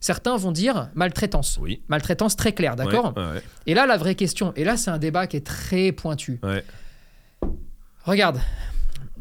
Certains 0.00 0.36
vont 0.36 0.50
dire 0.50 0.88
maltraitance. 0.94 1.58
Oui. 1.60 1.82
Maltraitance 1.88 2.34
très 2.34 2.52
claire, 2.52 2.74
d'accord 2.74 3.12
Ouais, 3.16 3.22
ouais, 3.22 3.42
Et 3.66 3.74
là, 3.74 3.86
la 3.86 3.98
vraie 3.98 4.14
question, 4.14 4.52
et 4.56 4.64
là, 4.64 4.76
c'est 4.78 4.90
un 4.90 4.98
débat 4.98 5.26
qui 5.26 5.36
est 5.36 5.46
très 5.46 5.92
pointu. 5.92 6.40
ouais. 6.42 6.64
Regarde, 8.04 8.40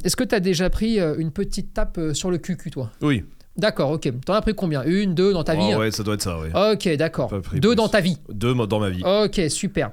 est-ce 0.05 0.15
que 0.15 0.23
tu 0.23 0.33
as 0.33 0.39
déjà 0.39 0.69
pris 0.69 0.99
euh, 0.99 1.17
une 1.17 1.31
petite 1.31 1.73
tape 1.73 1.97
euh, 1.97 2.13
sur 2.13 2.31
le 2.31 2.37
cul, 2.37 2.57
toi? 2.71 2.91
Oui. 3.01 3.25
D'accord, 3.57 3.91
ok. 3.91 4.09
T'en 4.25 4.33
as 4.33 4.41
pris 4.41 4.55
combien? 4.55 4.83
Une, 4.83 5.13
deux 5.13 5.33
dans 5.33 5.43
ta 5.43 5.53
vie? 5.53 5.71
Ah 5.73 5.79
ouais, 5.79 5.91
ça 5.91 6.01
doit 6.03 6.13
être 6.13 6.21
ça, 6.21 6.39
oui. 6.39 6.47
Ok, 6.53 6.87
d'accord. 6.95 7.29
Deux 7.29 7.41
plus. 7.41 7.75
dans 7.75 7.89
ta 7.89 7.99
vie. 7.99 8.17
Deux 8.29 8.55
dans 8.55 8.79
ma 8.79 8.89
vie. 8.89 9.03
Ok, 9.03 9.41
super. 9.49 9.91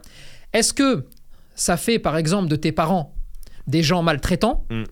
Est-ce 0.52 0.72
que 0.72 1.04
ça 1.56 1.76
fait, 1.76 1.98
par 1.98 2.16
exemple, 2.16 2.48
de 2.48 2.54
tes 2.54 2.70
parents 2.70 3.12
des 3.66 3.82
gens 3.82 4.02
maltraitants? 4.02 4.64
Mm. 4.70 4.84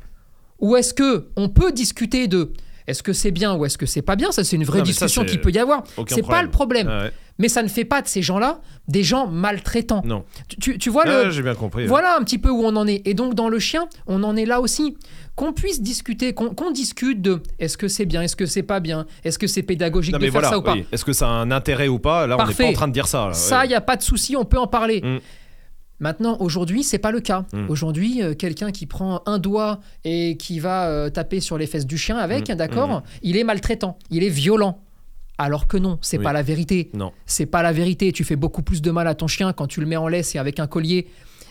Ou 0.58 0.76
est-ce 0.76 0.92
que 0.92 1.28
on 1.36 1.48
peut 1.48 1.72
discuter 1.72 2.26
de 2.26 2.52
est-ce 2.86 3.02
que 3.02 3.12
c'est 3.12 3.30
bien 3.30 3.54
ou 3.54 3.64
est-ce 3.64 3.78
que 3.78 3.86
c'est 3.86 4.02
pas 4.02 4.16
bien? 4.16 4.30
Ça, 4.32 4.44
c'est 4.44 4.56
une 4.56 4.64
vraie 4.64 4.78
Non, 4.78 4.84
discussion 4.84 5.22
c'est 5.22 5.30
qui 5.30 5.38
peut 5.38 5.50
y 5.50 5.58
avoir. 5.58 5.84
C'est 6.08 6.26
pas 6.26 6.42
le 6.42 6.50
problème. 6.50 6.88
Ah 6.90 7.04
ouais. 7.04 7.12
Mais 7.38 7.48
ça 7.48 7.64
ne 7.64 7.68
fait 7.68 7.84
pas 7.84 8.00
de 8.00 8.06
ces 8.06 8.22
gens-là 8.22 8.60
des 8.86 9.02
gens 9.02 9.26
maltraitants. 9.26 10.02
Non. 10.04 10.24
Tu, 10.48 10.56
tu- 10.56 10.78
tu 10.78 10.88
vois 10.90 11.02
Ah, 11.06 11.24
le, 11.24 11.30
j'ai 11.30 11.42
bien 11.42 11.56
compris. 11.56 11.84
voilà 11.86 12.16
un 12.16 12.22
petit 12.22 12.38
peu 12.38 12.48
où 12.48 12.62
on 12.64 12.76
en 12.76 12.86
est. 12.86 13.02
Et 13.06 13.14
donc 13.14 13.34
dans 13.34 13.48
le 13.48 13.58
chien, 13.58 13.88
on 14.06 14.22
en 14.22 14.36
est 14.36 14.44
là 14.46 14.60
aussi. 14.60 14.96
Qu'on 15.34 15.52
puisse 15.52 15.82
discuter, 15.82 16.32
qu'on 16.32 16.70
discute 16.70 17.20
de 17.20 17.42
est-ce 17.58 17.76
que 17.76 17.88
c'est 17.88 18.04
bien, 18.06 18.22
est-ce 18.22 18.36
que 18.36 18.46
c'est 18.46 18.62
pas 18.62 18.78
bien, 18.78 19.04
est-ce 19.24 19.36
que 19.40 19.48
c'est 19.48 19.64
pédagogique 19.64 20.12
Non, 20.12 20.18
de 20.20 20.24
faire 20.26 20.32
voilà, 20.32 20.50
ça 20.50 20.58
ou 20.58 20.62
pas. 20.62 20.74
oui. 20.74 20.86
Est-ce 20.92 21.04
que 21.04 21.12
ça 21.12 21.26
a 21.26 21.30
un 21.32 21.50
intérêt 21.50 21.88
ou 21.88 21.98
pas? 21.98 22.28
Là, 22.28 22.36
on 22.36 22.38
n'est 22.38 22.44
Parfait. 22.44 22.64
pas 22.64 22.70
en 22.70 22.72
train 22.74 22.88
de 22.88 22.92
dire 22.92 23.08
ça. 23.08 23.26
là. 23.26 23.32
Ça, 23.32 23.56
il 23.56 23.60
Ouais. 23.62 23.68
n'y 23.68 23.74
a 23.74 23.80
pas 23.80 23.96
de 23.96 24.02
souci, 24.02 24.36
on 24.36 24.44
peut 24.44 24.58
en 24.60 24.68
parler. 24.68 25.00
Mm. 25.02 25.18
Maintenant, 26.00 26.36
aujourd'hui, 26.40 26.82
c'est 26.82 26.98
pas 26.98 27.12
le 27.12 27.20
cas. 27.20 27.44
Mm. 27.52 27.70
Aujourd'hui, 27.70 28.22
euh, 28.22 28.34
quelqu'un 28.34 28.72
qui 28.72 28.86
prend 28.86 29.22
un 29.26 29.38
doigt 29.38 29.80
et 30.04 30.36
qui 30.36 30.58
va 30.58 30.88
euh, 30.88 31.08
taper 31.10 31.40
sur 31.40 31.56
les 31.56 31.66
fesses 31.66 31.86
du 31.86 31.96
chien 31.98 32.16
avec, 32.16 32.50
Mm. 32.50 32.54
d'accord, 32.54 32.88
Mm. 32.88 33.02
il 33.22 33.36
est 33.36 33.44
maltraitant, 33.44 33.98
il 34.10 34.22
est 34.24 34.28
violent. 34.28 34.80
Alors 35.38 35.66
que 35.66 35.76
non, 35.76 35.98
c'est 36.00 36.18
Oui. 36.18 36.24
pas 36.24 36.32
la 36.32 36.42
vérité. 36.42 36.90
Non. 36.94 37.12
C'est 37.26 37.46
pas 37.46 37.62
la 37.62 37.72
vérité. 37.72 38.12
Tu 38.12 38.22
fais 38.22 38.36
beaucoup 38.36 38.62
plus 38.62 38.80
de 38.82 38.90
mal 38.92 39.08
à 39.08 39.14
ton 39.16 39.26
chien 39.26 39.52
quand 39.52 39.66
tu 39.66 39.80
le 39.80 39.86
mets 39.86 39.96
en 39.96 40.06
laisse 40.06 40.34
et 40.36 40.38
avec 40.38 40.60
un 40.60 40.68
collier 40.68 41.08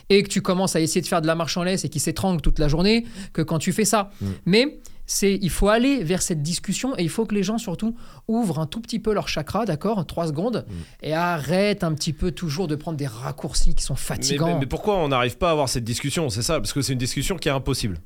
et 0.08 0.22
que 0.22 0.28
tu 0.28 0.40
commences 0.40 0.74
à 0.76 0.80
essayer 0.80 1.00
de 1.02 1.06
faire 1.06 1.20
de 1.20 1.26
la 1.26 1.34
marche 1.34 1.56
en 1.58 1.62
laisse 1.64 1.84
et 1.84 1.88
qu'il 1.90 2.00
s'étrangle 2.00 2.40
toute 2.40 2.58
la 2.58 2.68
journée 2.68 3.04
que 3.34 3.42
quand 3.42 3.58
tu 3.58 3.72
fais 3.72 3.84
ça. 3.84 4.10
Mais 4.46 4.78
c'est 5.06 5.38
il 5.42 5.50
faut 5.50 5.68
aller 5.68 6.02
vers 6.02 6.22
cette 6.22 6.42
discussion 6.42 6.96
et 6.96 7.02
il 7.02 7.08
faut 7.10 7.26
que 7.26 7.34
les 7.34 7.42
gens 7.42 7.58
surtout 7.58 7.94
ouvrent 8.28 8.58
un 8.58 8.66
tout 8.66 8.80
petit 8.80 8.98
peu 8.98 9.12
leur 9.12 9.28
chakra, 9.28 9.64
d'accord, 9.66 10.06
trois 10.06 10.26
secondes, 10.28 10.64
Mm. 10.68 10.72
et 11.06 11.12
arrêtent 11.14 11.84
un 11.84 11.92
petit 11.94 12.12
peu 12.12 12.30
toujours 12.30 12.68
de 12.68 12.74
prendre 12.76 12.96
des 12.96 13.06
raccourcis 13.06 13.74
qui 13.74 13.82
sont 13.82 13.94
Mais, 13.94 14.00
fatigants. 14.00 14.46
mais- 14.46 14.60
mais 14.60 14.66
pourquoi 14.66 14.96
on 14.98 15.08
n'arrive 15.08 15.36
pas 15.36 15.48
à 15.48 15.52
avoir 15.52 15.68
cette 15.68 15.84
discussion? 15.84 16.30
C'est 16.30 16.42
ça, 16.42 16.60
parce 16.60 16.72
que 16.72 16.80
c'est 16.82 16.92
une 16.92 16.98
discussion 16.98 17.36
qui 17.36 17.48
est 17.48 17.52
impossible. 17.52 18.00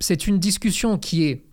C'est 0.00 0.26
une 0.26 0.38
discussion 0.38 0.96
qui 0.96 1.24
est 1.24 1.44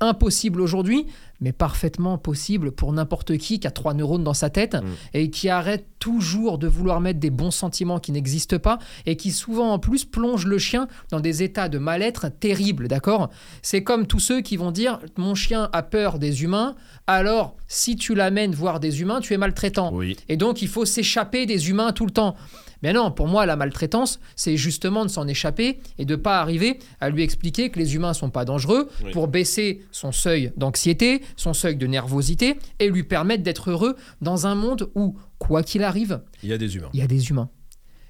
impossible 0.00 0.60
aujourd'hui, 0.60 1.06
mais 1.40 1.52
parfaitement 1.52 2.18
possible 2.18 2.72
pour 2.72 2.92
n'importe 2.92 3.36
qui 3.38 3.60
qui 3.60 3.66
a 3.66 3.70
trois 3.70 3.94
neurones 3.94 4.24
dans 4.24 4.34
sa 4.34 4.50
tête 4.50 4.74
Mm. 4.74 4.86
et 5.14 5.30
qui 5.30 5.48
arrête 5.48 5.86
toujours 5.98 6.58
de 6.58 6.66
vouloir 6.66 7.00
mettre 7.00 7.20
des 7.20 7.30
bons 7.30 7.50
sentiments 7.50 7.98
qui 7.98 8.12
n'existent 8.12 8.58
pas 8.58 8.78
et 9.06 9.16
qui 9.16 9.30
souvent 9.30 9.72
en 9.72 9.78
plus 9.78 10.04
plonge 10.04 10.46
le 10.46 10.58
chien 10.58 10.88
dans 11.10 11.20
des 11.20 11.42
états 11.42 11.68
de 11.68 11.78
mal-être 11.78 12.28
terribles, 12.28 12.88
d'accord? 12.88 13.30
C'est 13.62 13.82
comme 13.82 14.06
tous 14.06 14.20
ceux 14.20 14.40
qui 14.40 14.56
vont 14.56 14.70
dire 14.70 14.98
mon 15.16 15.34
chien 15.34 15.68
a 15.72 15.82
peur 15.82 16.18
des 16.18 16.42
humains, 16.42 16.74
alors 17.06 17.56
si 17.68 17.96
tu 17.96 18.14
l'amènes 18.14 18.54
voir 18.54 18.80
des 18.80 19.00
humains, 19.00 19.20
tu 19.20 19.34
es 19.34 19.38
maltraitant. 19.38 19.92
Oui. 19.92 20.16
Et 20.28 20.36
donc, 20.36 20.62
il 20.62 20.68
faut 20.68 20.84
s'échapper 20.84 21.46
des 21.46 21.70
humains 21.70 21.92
tout 21.92 22.06
le 22.06 22.12
temps. 22.12 22.34
Mais 22.82 22.92
non, 22.92 23.10
pour 23.10 23.26
moi, 23.28 23.44
la 23.46 23.56
maltraitance, 23.56 24.20
c'est 24.36 24.56
justement 24.56 25.04
de 25.04 25.10
s'en 25.10 25.28
échapper 25.28 25.80
et 25.98 26.04
de 26.04 26.16
pas 26.16 26.40
arriver 26.40 26.78
à 27.00 27.10
lui 27.10 27.22
expliquer 27.22 27.70
que 27.70 27.78
les 27.78 27.94
humains 27.94 28.14
sont 28.14 28.30
pas 28.30 28.44
dangereux 28.44 28.88
Oui. 29.04 29.10
pour 29.12 29.28
baisser 29.28 29.82
son 29.90 30.12
seuil 30.12 30.52
d'anxiété, 30.56 31.22
son 31.36 31.52
seuil 31.52 31.76
de 31.76 31.86
nervosité 31.86 32.56
et 32.78 32.88
lui 32.88 33.02
permettre 33.04 33.42
d'être 33.42 33.70
heureux 33.70 33.96
dans 34.22 34.46
un 34.46 34.54
monde 34.54 34.90
où, 34.94 35.16
quoi 35.38 35.62
qu'il 35.62 35.82
arrive, 35.82 36.20
Il 36.42 36.48
y 36.48 36.52
a 36.52 36.58
des 36.58 36.76
humains. 36.76 36.88
il 36.94 37.00
y 37.00 37.02
a 37.02 37.06
des 37.06 37.28
humains. 37.30 37.50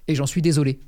Et 0.09 0.15
j'en 0.15 0.27
suis 0.27 0.43
désolé. 0.43 0.81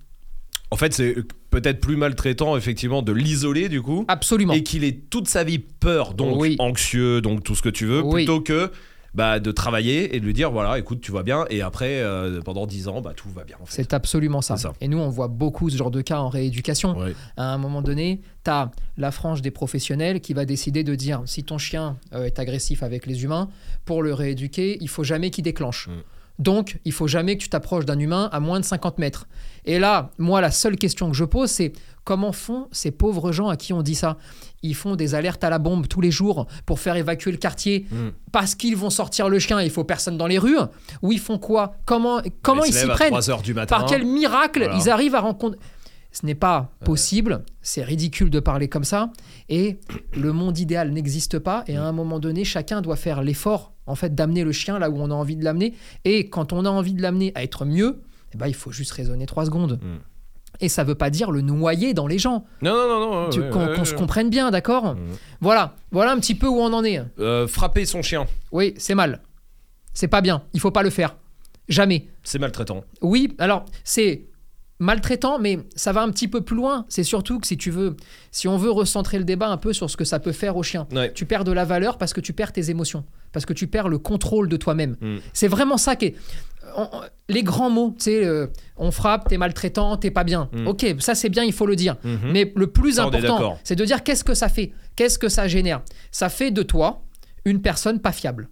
En 0.70 0.76
fait, 0.76 0.94
c'est 0.94 1.16
peut-être 1.50 1.80
plus 1.80 1.96
maltraitant, 1.96 2.56
effectivement, 2.56 3.02
de 3.02 3.12
l'isoler, 3.12 3.68
du 3.68 3.82
coup. 3.82 4.06
Absolument. 4.08 4.54
Et 4.54 4.62
qu'il 4.62 4.84
ait 4.84 4.92
toute 5.10 5.28
sa 5.28 5.44
vie 5.44 5.58
peur, 5.58 6.14
donc 6.14 6.40
Oui. 6.40 6.56
anxieux, 6.60 7.20
donc 7.20 7.42
tout 7.44 7.54
ce 7.54 7.60
que 7.60 7.68
tu 7.68 7.84
veux, 7.84 8.00
Oui. 8.02 8.22
plutôt 8.24 8.40
que 8.40 8.70
bah, 9.14 9.40
de 9.40 9.52
travailler 9.52 10.16
et 10.16 10.20
de 10.20 10.24
lui 10.24 10.32
dire 10.32 10.50
voilà, 10.50 10.78
écoute, 10.78 11.00
tu 11.00 11.12
vas 11.12 11.22
bien, 11.22 11.44
et 11.50 11.62
après, 11.62 12.00
euh, 12.00 12.40
pendant 12.40 12.66
10 12.66 12.88
ans, 12.88 13.00
bah, 13.00 13.12
tout 13.14 13.28
va 13.30 13.44
bien. 13.44 13.56
En 13.60 13.66
fait. 13.66 13.74
C'est 13.74 13.92
absolument 13.92 14.40
ça. 14.40 14.56
Et 14.80 14.88
nous, 14.88 14.98
on 14.98 15.08
voit 15.08 15.28
beaucoup 15.28 15.68
ce 15.70 15.76
genre 15.76 15.90
de 15.90 16.00
cas 16.00 16.18
en 16.18 16.28
rééducation. 16.28 16.98
Ouais. 16.98 17.14
à 17.36 17.52
un 17.52 17.58
moment 17.58 17.82
donné, 17.82 18.20
tu 18.44 18.50
as 18.50 18.70
la 18.96 19.10
frange 19.10 19.42
des 19.42 19.50
professionnels 19.50 20.20
qui 20.20 20.32
va 20.32 20.44
décider 20.44 20.84
de 20.84 20.94
dire 20.94 21.22
si 21.26 21.44
ton 21.44 21.58
chien 21.58 21.96
euh, 22.14 22.24
est 22.24 22.38
agressif 22.38 22.82
avec 22.82 23.06
les 23.06 23.24
humains, 23.24 23.48
pour 23.84 24.02
le 24.02 24.14
rééduquer, 24.14 24.78
il 24.80 24.88
faut 24.88 25.04
jamais 25.04 25.30
qu'il 25.30 25.44
déclenche. 25.44 25.88
Mm. 25.88 25.92
Donc, 26.38 26.78
il 26.84 26.92
faut 26.92 27.06
jamais 27.06 27.36
que 27.36 27.42
tu 27.42 27.48
t'approches 27.48 27.84
d'un 27.84 27.98
humain 27.98 28.28
à 28.32 28.40
moins 28.40 28.58
de 28.58 28.64
50 28.64 28.98
mètres. 28.98 29.26
Et 29.64 29.78
là, 29.78 30.10
moi, 30.18 30.40
la 30.40 30.50
seule 30.50 30.76
question 30.76 31.10
que 31.10 31.16
je 31.16 31.24
pose, 31.24 31.50
c'est 31.50 31.72
comment 32.04 32.32
font 32.32 32.68
ces 32.72 32.90
pauvres 32.90 33.32
gens 33.32 33.48
à 33.48 33.56
qui 33.56 33.72
on 33.72 33.82
dit 33.82 33.94
ça? 33.94 34.16
Ils 34.62 34.74
font 34.74 34.96
des 34.96 35.14
alertes 35.14 35.42
à 35.44 35.50
la 35.50 35.58
bombe 35.58 35.88
tous 35.88 36.00
les 36.00 36.10
jours 36.10 36.46
pour 36.66 36.78
faire 36.80 36.96
évacuer 36.96 37.30
le 37.32 37.36
quartier 37.38 37.86
Mm. 37.90 38.10
parce 38.32 38.54
qu'ils 38.54 38.76
vont 38.76 38.90
sortir 38.90 39.28
le 39.28 39.38
chien 39.38 39.60
et 39.60 39.64
il 39.64 39.70
faut 39.70 39.84
personne 39.84 40.16
dans 40.16 40.26
les 40.26 40.38
rues 40.38 40.58
Ou 41.02 41.12
ils 41.12 41.18
font 41.20 41.38
quoi? 41.38 41.76
Comment, 41.84 42.20
comment 42.42 42.64
Il 42.64 42.68
ils 42.70 42.74
s'y 42.74 42.86
prennent? 42.86 43.08
3 43.10 43.30
heures 43.30 43.42
du 43.42 43.54
matin. 43.54 43.76
par 43.78 43.86
quel 43.86 44.04
miracle 44.06 44.60
Voilà. 44.64 44.76
ils 44.78 44.88
arrivent 44.90 45.14
à 45.14 45.20
rencontrer? 45.20 45.58
Ce 46.14 46.26
n'est 46.26 46.34
pas 46.34 46.68
possible, 46.84 47.42
c'est 47.62 47.82
ridicule 47.82 48.28
de 48.28 48.38
parler 48.38 48.68
comme 48.68 48.84
ça, 48.84 49.10
et 49.48 49.78
le 50.14 50.32
monde 50.34 50.58
idéal 50.58 50.90
n'existe 50.90 51.38
pas, 51.38 51.64
et 51.66 51.76
à 51.78 51.84
un 51.84 51.92
moment 51.92 52.18
donné, 52.20 52.44
chacun 52.44 52.82
doit 52.82 52.96
faire 52.96 53.22
l'effort 53.22 53.72
en 53.86 53.94
fait 53.94 54.14
d'amener 54.14 54.44
le 54.44 54.52
chien 54.52 54.78
là 54.78 54.90
où 54.90 54.98
on 55.00 55.10
a 55.10 55.14
envie 55.14 55.36
de 55.36 55.42
l'amener, 55.44 55.72
et 56.04 56.28
quand 56.28 56.52
on 56.52 56.66
a 56.66 56.68
envie 56.68 56.92
de 56.92 57.00
l'amener 57.00 57.32
à 57.34 57.42
être 57.42 57.64
mieux, 57.64 58.02
eh 58.34 58.36
ben, 58.36 58.46
il 58.46 58.54
faut 58.54 58.70
juste 58.70 58.90
raisonner 58.92 59.24
trois 59.24 59.46
secondes. 59.46 59.80
Mm. 59.82 59.96
Et 60.60 60.68
ça 60.68 60.84
veut 60.84 60.94
pas 60.94 61.10
dire 61.10 61.30
le 61.30 61.40
noyer 61.40 61.92
dans 61.94 62.06
les 62.06 62.18
gens. 62.18 62.44
Non, 62.60 62.72
non, 62.72 62.88
non, 62.88 63.22
non. 63.24 63.30
Tu- 63.30 63.40
ouais, 63.40 63.50
qu'on 63.50 63.66
ouais, 63.66 63.76
qu'on 63.76 63.84
se 63.84 63.92
ouais. 63.92 63.98
comprenne 63.98 64.30
bien, 64.30 64.50
d'accord 64.50 64.94
Mhm. 64.94 65.16
Voilà, 65.40 65.74
voilà 65.90 66.12
un 66.12 66.18
petit 66.18 66.34
peu 66.34 66.46
où 66.46 66.58
on 66.60 66.72
en 66.72 66.84
est. 66.84 67.00
Euh, 67.18 67.48
frapper 67.48 67.84
son 67.84 68.02
chien, 68.02 68.26
Oui, 68.52 68.74
c'est 68.78 68.94
mal. 68.94 69.20
C'est 69.94 70.08
pas 70.08 70.20
bien. 70.20 70.42
Il 70.52 70.60
faut 70.60 70.70
pas 70.70 70.82
le 70.82 70.90
faire. 70.90 71.16
Jamais. 71.68 72.08
c'est 72.22 72.38
maltraitant. 72.38 72.82
Oui, 73.02 73.34
alors 73.38 73.64
c'est 73.84 74.26
maltraitant, 74.82 75.38
mais 75.38 75.60
ça 75.76 75.92
va 75.92 76.02
un 76.02 76.10
petit 76.10 76.28
peu 76.28 76.40
plus 76.40 76.56
loin. 76.56 76.84
C'est 76.88 77.04
surtout 77.04 77.38
que 77.38 77.46
si 77.46 77.56
tu 77.56 77.70
veux, 77.70 77.96
si 78.30 78.48
on 78.48 78.56
veut 78.56 78.70
recentrer 78.70 79.18
le 79.18 79.24
débat 79.24 79.48
un 79.48 79.56
peu 79.56 79.72
sur 79.72 79.88
ce 79.88 79.96
que 79.96 80.04
ça 80.04 80.18
peut 80.18 80.32
faire 80.32 80.56
au 80.56 80.62
chien, 80.62 80.86
Ouais. 80.92 81.12
tu 81.12 81.24
perds 81.24 81.44
de 81.44 81.52
la 81.52 81.64
valeur 81.64 81.98
parce 81.98 82.12
que 82.12 82.20
tu 82.20 82.32
perds 82.32 82.52
tes 82.52 82.68
émotions, 82.70 83.04
parce 83.32 83.46
que 83.46 83.52
tu 83.52 83.66
perds 83.68 83.88
le 83.88 83.98
contrôle 83.98 84.48
de 84.48 84.56
toi-même. 84.56 84.96
Mm. 85.00 85.16
C'est 85.32 85.48
vraiment 85.48 85.76
ça 85.78 85.96
qui 85.96 86.06
est. 86.06 86.14
on- 86.76 86.82
on- 86.92 87.00
les 87.28 87.42
grands 87.42 87.68
mots, 87.70 87.94
tu 87.98 88.04
sais, 88.04 88.24
euh, 88.24 88.46
on 88.78 88.90
frappe, 88.92 89.28
t'es 89.28 89.36
maltraitant, 89.36 89.96
t'es 89.98 90.10
pas 90.10 90.24
bien. 90.24 90.48
Mm. 90.52 90.66
Ok, 90.68 90.86
ça 91.00 91.14
c'est 91.14 91.28
bien, 91.28 91.44
il 91.44 91.52
faut 91.52 91.66
le 91.66 91.76
dire. 91.76 91.96
Mhm. 92.02 92.32
Mais 92.32 92.52
le 92.56 92.66
plus 92.68 92.98
on 92.98 93.04
important, 93.08 93.58
c'est 93.62 93.76
de 93.76 93.84
dire 93.84 94.02
qu'est-ce 94.02 94.24
que 94.24 94.32
ça 94.34 94.48
fait, 94.48 94.72
qu'est-ce 94.96 95.18
que 95.18 95.28
ça 95.28 95.48
génère. 95.48 95.82
Ça 96.12 96.28
fait 96.30 96.50
de 96.50 96.62
toi 96.62 97.02
une 97.44 97.60
personne 97.60 97.98
pas 98.00 98.12
fiable. 98.12 98.48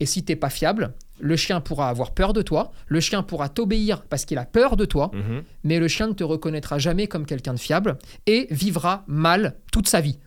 Et 0.00 0.06
si 0.06 0.24
t'es 0.24 0.34
pas 0.34 0.50
fiable, 0.50 0.92
le 1.24 1.36
chien 1.36 1.60
pourra 1.60 1.88
avoir 1.88 2.10
peur 2.10 2.32
de 2.32 2.42
toi, 2.42 2.72
le 2.88 2.98
chien 3.00 3.22
pourra 3.22 3.48
t'obéir 3.48 4.02
parce 4.10 4.24
qu'il 4.24 4.38
a 4.38 4.44
peur 4.44 4.76
de 4.76 4.84
toi, 4.84 5.10
Mhm. 5.14 5.42
mais 5.62 5.78
le 5.78 5.86
chien 5.86 6.08
ne 6.08 6.12
te 6.14 6.24
reconnaîtra 6.24 6.78
jamais 6.78 7.06
comme 7.06 7.24
quelqu'un 7.26 7.54
de 7.54 7.60
fiable 7.60 7.96
et 8.26 8.48
vivra 8.50 9.04
mal 9.06 9.54
toute 9.70 9.88
sa 9.88 10.00
vie. 10.00 10.18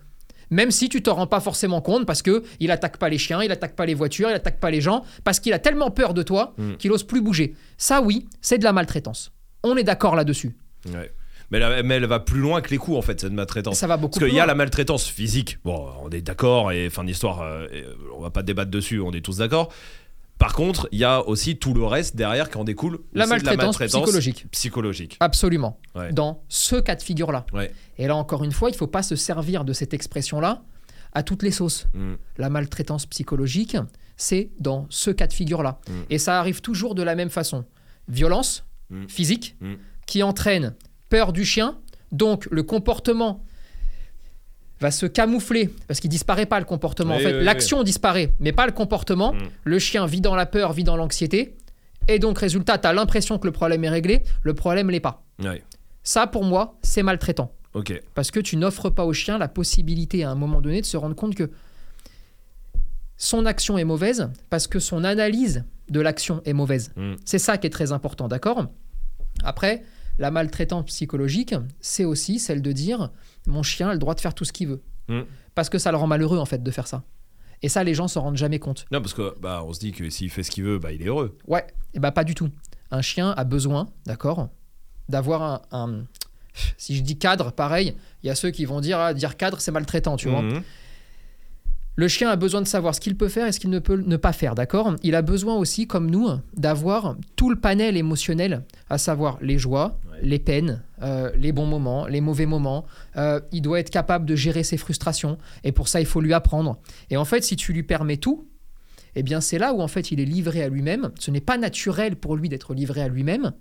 Même 0.51 0.71
si 0.71 0.87
tu 0.89 1.01
t'en 1.03 1.15
rends 1.15 1.27
pas 1.27 1.39
forcément 1.41 1.81
compte 1.81 2.05
parce 2.05 2.21
que 2.21 2.43
il 2.59 2.71
attaque 2.71 2.97
pas 2.97 3.09
les 3.09 3.17
chiens, 3.17 3.43
il 3.43 3.51
attaque 3.51 3.75
pas 3.75 3.85
les 3.85 3.93
voitures, 3.95 4.29
il 4.29 4.35
attaque 4.35 4.59
pas 4.59 4.71
les 4.71 4.79
gens 4.79 5.03
parce 5.25 5.39
qu'il 5.41 5.51
a 5.53 5.59
tellement 5.59 5.91
peur 5.91 6.13
de 6.13 6.23
toi 6.23 6.53
Mm. 6.57 6.75
qu'il 6.77 6.91
ose 6.91 7.03
plus 7.03 7.21
bouger. 7.21 7.55
Ça 7.77 8.01
oui, 8.01 8.27
c'est 8.41 8.57
de 8.57 8.63
la 8.63 8.71
maltraitance. 8.71 9.31
On 9.63 9.75
est 9.75 9.83
d'accord 9.83 10.15
là-dessus. 10.15 10.55
Ouais. 10.93 11.11
Mais, 11.51 11.59
elle, 11.59 11.83
mais 11.85 11.95
elle 11.95 12.05
va 12.05 12.19
plus 12.19 12.39
loin 12.39 12.61
que 12.61 12.69
les 12.71 12.77
coups 12.77 12.97
en 12.97 13.01
fait, 13.03 13.19
cette 13.21 13.33
maltraitance. 13.33 13.77
Ça 13.77 13.85
va 13.87 13.97
beaucoup 13.97 14.19
Parce 14.19 14.29
qu'il 14.29 14.37
y 14.37 14.39
a 14.39 14.45
la 14.47 14.55
maltraitance 14.55 15.07
physique, 15.07 15.59
bon, 15.63 15.87
on 16.03 16.09
est 16.09 16.21
d'accord, 16.21 16.71
et 16.71 16.89
fin 16.89 17.03
d'histoire, 17.03 17.41
euh, 17.41 17.67
euh, 17.71 17.93
on 18.15 18.21
va 18.21 18.31
pas 18.31 18.41
débattre 18.41 18.71
dessus, 18.71 18.99
on 18.99 19.11
est 19.11 19.21
tous 19.21 19.37
d'accord. 19.37 19.71
Par 20.37 20.53
contre, 20.53 20.87
il 20.91 20.99
y 20.99 21.03
a 21.03 21.25
aussi 21.25 21.57
tout 21.57 21.73
le 21.73 21.85
reste 21.85 22.15
derrière 22.15 22.49
qui 22.49 22.57
en 22.57 22.63
découle. 22.63 22.99
La 23.13 23.25
de 23.25 23.29
maltraitance 23.29 23.77
psychologique. 23.77 24.47
Psychologique. 24.51 25.17
Absolument. 25.19 25.79
Ouais. 25.95 26.11
Dans 26.11 26.43
ce 26.49 26.75
cas 26.75 26.95
de 26.95 27.01
figure-là. 27.01 27.45
Ouais. 27.53 27.71
Et 27.97 28.07
là, 28.07 28.15
encore 28.15 28.43
une 28.43 28.51
fois, 28.51 28.69
il 28.69 28.75
faut 28.75 28.87
pas 28.87 29.03
se 29.03 29.15
servir 29.15 29.63
de 29.63 29.71
cette 29.73 29.93
expression-là 29.93 30.63
à 31.13 31.23
toutes 31.23 31.43
les 31.43 31.51
sauces. 31.51 31.87
Mm. 31.93 32.13
La 32.37 32.49
maltraitance 32.49 33.05
psychologique, 33.05 33.77
c'est 34.17 34.51
dans 34.59 34.87
ce 34.89 35.09
cas 35.11 35.27
de 35.27 35.33
figure-là. 35.33 35.79
Mm. 35.87 35.91
Et 36.09 36.17
ça 36.19 36.39
arrive 36.39 36.59
toujours 36.61 36.95
de 36.95 37.03
la 37.03 37.15
même 37.15 37.29
façon. 37.29 37.63
Violence 38.09 38.65
Mm. 38.89 39.07
physique 39.07 39.55
qui 40.05 40.21
entraîne 40.21 40.75
peur 41.09 41.33
du 41.33 41.43
chien, 41.43 41.79
donc 42.11 42.47
le 42.51 42.61
comportement 42.63 43.43
va 44.79 44.91
se 44.91 45.05
camoufler 45.05 45.69
parce 45.87 45.99
qu'il 45.99 46.09
disparaît 46.09 46.45
pas 46.45 46.59
le 46.59 46.65
comportement. 46.65 47.15
Oui, 47.15 47.21
en 47.21 47.23
fait, 47.23 47.33
oui, 47.33 47.39
oui. 47.39 47.45
l'action 47.45 47.83
disparaît, 47.83 48.33
mais 48.39 48.51
pas 48.51 48.65
le 48.65 48.71
comportement. 48.71 49.33
Mm. 49.33 49.39
Le 49.63 49.79
chien 49.79 50.05
vit 50.05 50.21
dans 50.21 50.35
la 50.35 50.45
peur, 50.45 50.73
vit 50.73 50.83
dans 50.83 50.97
l'anxiété. 50.97 51.55
Et 52.07 52.19
donc, 52.19 52.39
résultat, 52.39 52.77
tu 52.77 52.87
as 52.87 52.93
l'impression 52.93 53.39
que 53.39 53.47
le 53.47 53.51
problème 53.51 53.83
est 53.83 53.89
réglé, 53.89 54.23
le 54.43 54.53
problème 54.53 54.89
l'est 54.91 54.99
pas. 54.99 55.23
Ça, 56.03 56.27
pour 56.27 56.43
moi, 56.43 56.77
c'est 56.83 57.03
maltraitant. 57.03 57.51
Parce 58.13 58.31
que 58.31 58.39
tu 58.39 58.57
n'offres 58.57 58.89
pas 58.89 59.05
au 59.05 59.11
chien 59.11 59.37
la 59.37 59.47
possibilité 59.47 60.23
à 60.23 60.31
un 60.31 60.35
moment 60.35 60.61
donné 60.61 60.81
de 60.81 60.85
se 60.85 60.95
rendre 60.97 61.15
compte 61.15 61.35
que 61.35 61.49
son 63.17 63.45
action 63.45 63.77
est 63.77 63.83
mauvaise 63.83 64.29
parce 64.49 64.67
que 64.67 64.79
son 64.79 65.03
analyse 65.03 65.65
de 65.89 65.99
l'action 65.99 66.41
est 66.45 66.53
mauvaise. 66.53 66.91
Mm. 66.95 67.13
C'est 67.25 67.39
ça 67.39 67.57
qui 67.57 67.67
est 67.67 67.71
très 67.71 67.91
important, 67.91 68.27
d'accord? 68.27 68.67
Après, 69.43 69.83
la 70.19 70.31
maltraitance 70.31 70.85
psychologique, 70.85 71.55
c'est 71.81 72.05
aussi 72.05 72.39
celle 72.39 72.61
de 72.61 72.71
dire 72.71 73.11
mon 73.47 73.63
chien 73.63 73.89
a 73.89 73.93
le 73.93 73.99
droit 73.99 74.15
de 74.15 74.21
faire 74.21 74.33
tout 74.33 74.45
ce 74.45 74.53
qu'il 74.53 74.67
veut. 74.67 74.81
Mm. 75.07 75.21
Parce 75.53 75.69
que 75.69 75.77
ça 75.77 75.91
le 75.91 75.97
rend 75.97 76.07
malheureux 76.07 76.39
en 76.39 76.45
fait 76.45 76.61
de 76.63 76.71
faire 76.71 76.87
ça. 76.87 77.03
Et 77.61 77.69
ça, 77.69 77.83
les 77.83 77.93
gens 77.93 78.07
s'en 78.07 78.21
rendent 78.21 78.37
jamais 78.37 78.59
compte. 78.59 78.85
Non, 78.91 79.01
parce 79.01 79.13
que 79.13 79.33
bah, 79.39 79.63
on 79.65 79.73
se 79.73 79.79
dit 79.79 79.91
que 79.91 80.09
s'il 80.09 80.29
fait 80.29 80.43
ce 80.43 80.51
qu'il 80.51 80.63
veut, 80.63 80.77
bah, 80.77 80.91
il 80.91 81.01
est 81.01 81.07
heureux. 81.07 81.37
Ouais, 81.47 81.65
et 81.93 81.99
bah 81.99 82.11
pas 82.11 82.23
du 82.23 82.35
tout. 82.35 82.49
Un 82.91 83.01
chien 83.01 83.31
a 83.31 83.43
besoin, 83.43 83.87
d'accord, 84.05 84.49
d'avoir 85.09 85.41
un, 85.41 85.61
un- 85.71 86.03
Si 86.77 86.95
je 86.95 87.01
dis 87.01 87.17
cadre, 87.17 87.51
pareil, 87.51 87.95
il 88.23 88.27
y 88.27 88.29
a 88.29 88.35
ceux 88.35 88.51
qui 88.51 88.65
vont 88.65 88.81
dire 88.81 88.99
ah, 88.99 89.13
dire 89.13 89.37
cadre, 89.37 89.59
c'est 89.59 89.71
maltraitant, 89.71 90.17
tu 90.17 90.29
vois. 90.29 90.41
Le 91.97 92.07
chien 92.09 92.29
a 92.29 92.35
besoin 92.35 92.61
de 92.61 92.67
savoir 92.67 92.93
ce 92.93 92.99
qu'il 92.99 93.15
peut 93.15 93.29
faire 93.29 93.47
et 93.47 93.51
ce 93.53 93.59
qu'il 93.59 93.69
ne 93.69 93.79
peut 93.79 94.03
ne 94.05 94.17
pas 94.17 94.33
faire, 94.33 94.53
d'accord? 94.53 94.95
Il 95.01 95.15
a 95.15 95.21
besoin 95.21 95.55
aussi, 95.55 95.87
comme 95.87 96.09
nous, 96.11 96.27
d'avoir 96.57 97.15
tout 97.37 97.49
le 97.49 97.55
panel 97.55 97.95
émotionnel, 97.95 98.63
à 98.89 98.97
savoir 98.97 99.37
les 99.41 99.57
joies, 99.57 99.97
Ouais. 100.11 100.19
les 100.21 100.39
peines, 100.39 100.83
euh, 101.01 101.31
les 101.37 101.51
bons 101.53 101.65
moments, 101.65 102.05
les 102.07 102.19
mauvais 102.21 102.45
moments. 102.45 102.85
Euh, 103.15 103.39
il 103.53 103.61
doit 103.61 103.79
être 103.79 103.89
capable 103.89 104.25
de 104.25 104.35
gérer 104.35 104.63
ses 104.63 104.77
frustrations 104.77 105.37
et 105.63 105.71
pour 105.71 105.87
ça, 105.87 105.99
il 106.01 106.05
faut 106.05 106.21
lui 106.21 106.33
apprendre. 106.33 106.79
Et 107.09 107.17
en 107.17 107.25
fait, 107.25 107.43
si 107.43 107.55
tu 107.55 107.71
lui 107.73 107.83
permets 107.83 108.17
tout, 108.17 108.47
eh 109.15 109.23
bien, 109.23 109.39
c'est 109.39 109.57
là 109.57 109.73
où 109.73 109.81
en 109.81 109.87
fait 109.87 110.11
il 110.11 110.19
est 110.19 110.25
livré 110.25 110.61
à 110.63 110.67
lui-même. 110.69 111.11
Ce 111.19 111.31
n'est 111.31 111.39
pas 111.41 111.57
naturel 111.57 112.17
pour 112.17 112.35
lui 112.35 112.49
d'être 112.49 112.73
livré 112.73 113.01
à 113.01 113.07
lui-même. 113.07 113.53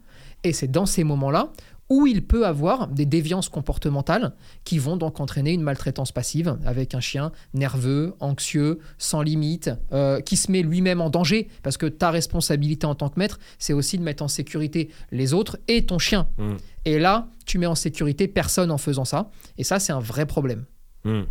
Et 0.43 0.53
c'est 0.53 0.69
dans 0.71 0.87
ces 0.87 1.05
moments-là 1.05 1.53
où 1.91 2.07
il 2.07 2.27
peut 2.27 2.47
avoir 2.47 2.89
des 2.89 3.07
déviances 3.07 3.49
comportementales 3.49 4.33
qui 4.65 4.79
vont 4.79 4.97
donc 4.97 5.21
entraîner 5.21 5.53
une 5.53 5.63
maltraitance 5.63 6.13
passive 6.13 6.59
avec 6.65 6.95
un 6.95 7.01
chien 7.01 7.33
nerveux, 7.53 8.15
anxieux, 8.21 8.79
sans 8.99 9.23
limite, 9.23 9.71
euh, 9.93 10.21
qui 10.21 10.37
se 10.37 10.51
met 10.51 10.63
lui-même 10.63 11.01
en 11.01 11.11
danger. 11.11 11.49
Parce 11.63 11.77
que 11.77 11.87
ta 11.87 12.11
responsabilité 12.11 12.87
en 12.87 12.95
tant 12.95 13.09
que 13.09 13.19
maître, 13.19 13.39
c'est 13.59 13.73
aussi 13.73 13.99
de 13.99 14.03
mettre 14.03 14.23
en 14.23 14.29
sécurité 14.29 14.91
les 15.11 15.35
autres 15.35 15.59
et 15.69 15.85
ton 15.85 15.99
chien. 15.99 16.29
Mm. 16.39 16.55
Et 16.87 16.99
là, 16.99 17.29
tu 17.45 17.59
mets 17.59 17.67
en 17.67 17.75
sécurité 17.75 18.29
personne 18.29 18.71
en 18.71 18.79
faisant 18.79 19.05
ça. 19.05 19.31
Et 19.59 19.65
ça, 19.65 19.79
c'est 19.79 19.93
un 19.93 20.01
vrai 20.01 20.27
problème. 20.27 20.65
Mm. 21.05 21.23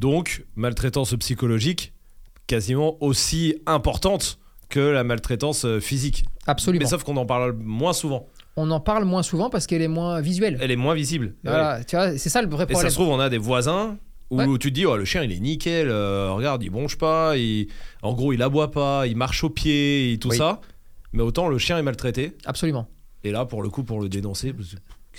Donc, 0.00 0.44
maltraitance 0.56 1.14
psychologique, 1.16 1.92
quasiment 2.46 2.96
aussi 3.02 3.56
importante 3.66 4.38
que 4.68 4.80
la 4.80 5.04
maltraitance 5.04 5.64
euh, 5.64 5.80
physique. 5.80 6.24
Absolument. 6.46 6.82
Mais 6.82 6.90
sauf 6.90 7.04
qu'on 7.04 7.16
en 7.16 7.26
parle 7.26 7.52
moins 7.52 7.92
souvent. 7.92 8.28
On 8.56 8.70
en 8.70 8.78
parle 8.80 9.04
moins 9.04 9.22
souvent 9.22 9.50
parce 9.50 9.66
qu'elle 9.66 9.82
est 9.82 9.88
moins 9.88 10.20
visuelle. 10.20 10.58
Elle 10.60 10.70
est 10.70 10.76
moins 10.76 10.94
visible. 10.94 11.34
Voilà, 11.44 11.82
tu 11.84 11.96
vois, 11.96 12.16
c'est 12.18 12.28
ça 12.28 12.40
le 12.42 12.48
vrai 12.48 12.64
Et 12.64 12.66
ça 12.68 12.72
problème. 12.72 12.90
se 12.90 12.94
trouve, 12.94 13.08
on 13.08 13.18
a 13.20 13.28
des 13.28 13.38
voisins 13.38 13.96
où 14.30 14.36
Ouais. 14.38 14.46
tu 14.58 14.70
te 14.70 14.74
dis, 14.74 14.86
oh, 14.86 14.96
le 14.96 15.04
chien, 15.04 15.22
il 15.24 15.32
est 15.32 15.40
nickel, 15.40 15.88
euh, 15.88 16.30
regarde, 16.32 16.62
il 16.62 16.70
bronche 16.70 16.96
pas, 16.96 17.36
il... 17.36 17.66
en 18.02 18.12
gros, 18.14 18.32
il 18.32 18.42
aboie 18.42 18.70
pas, 18.70 19.06
il 19.06 19.16
marche 19.16 19.42
au 19.44 19.50
pied, 19.50 20.12
et 20.12 20.18
tout 20.18 20.28
Oui. 20.30 20.36
ça. 20.36 20.60
Mais 21.12 21.22
autant, 21.22 21.48
le 21.48 21.58
chien 21.58 21.78
est 21.78 21.82
maltraité. 21.82 22.36
Absolument. 22.44 22.88
Et 23.24 23.30
là, 23.32 23.44
pour 23.44 23.62
le 23.62 23.68
coup, 23.70 23.82
pour 23.84 24.00
le 24.00 24.08
dénoncer. 24.08 24.54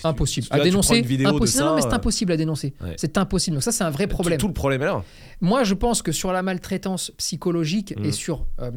Impossible. 0.03 0.47
tu- 0.47 0.53
À 0.53 0.57
là, 0.57 0.63
dénoncer. 0.65 0.99
impossible. 1.25 1.47
ça, 1.47 1.65
non, 1.65 1.75
mais 1.75 1.81
c'est 1.81 1.93
impossible 1.93 2.31
à 2.33 2.37
dénoncer. 2.37 2.73
Ouais. 2.81 2.95
C'est 2.97 3.17
impossible. 3.17 3.55
Donc 3.55 3.63
ça, 3.63 3.71
c'est 3.71 3.83
un 3.85 3.89
vrai 3.91 4.07
problème. 4.07 4.37
Tout, 4.37 4.43
tout 4.43 4.47
le 4.49 4.53
problème 4.53 4.81
est 4.81 4.85
là. 4.85 5.03
Moi, 5.39 5.63
je 5.63 5.73
pense 5.73 6.01
que 6.01 6.11
sur 6.11 6.33
la 6.33 6.41
maltraitance 6.41 7.11
psychologique 7.17 7.93
Mm. 7.97 8.05
et 8.05 8.11
sur 8.11 8.45
euh, 8.61 8.71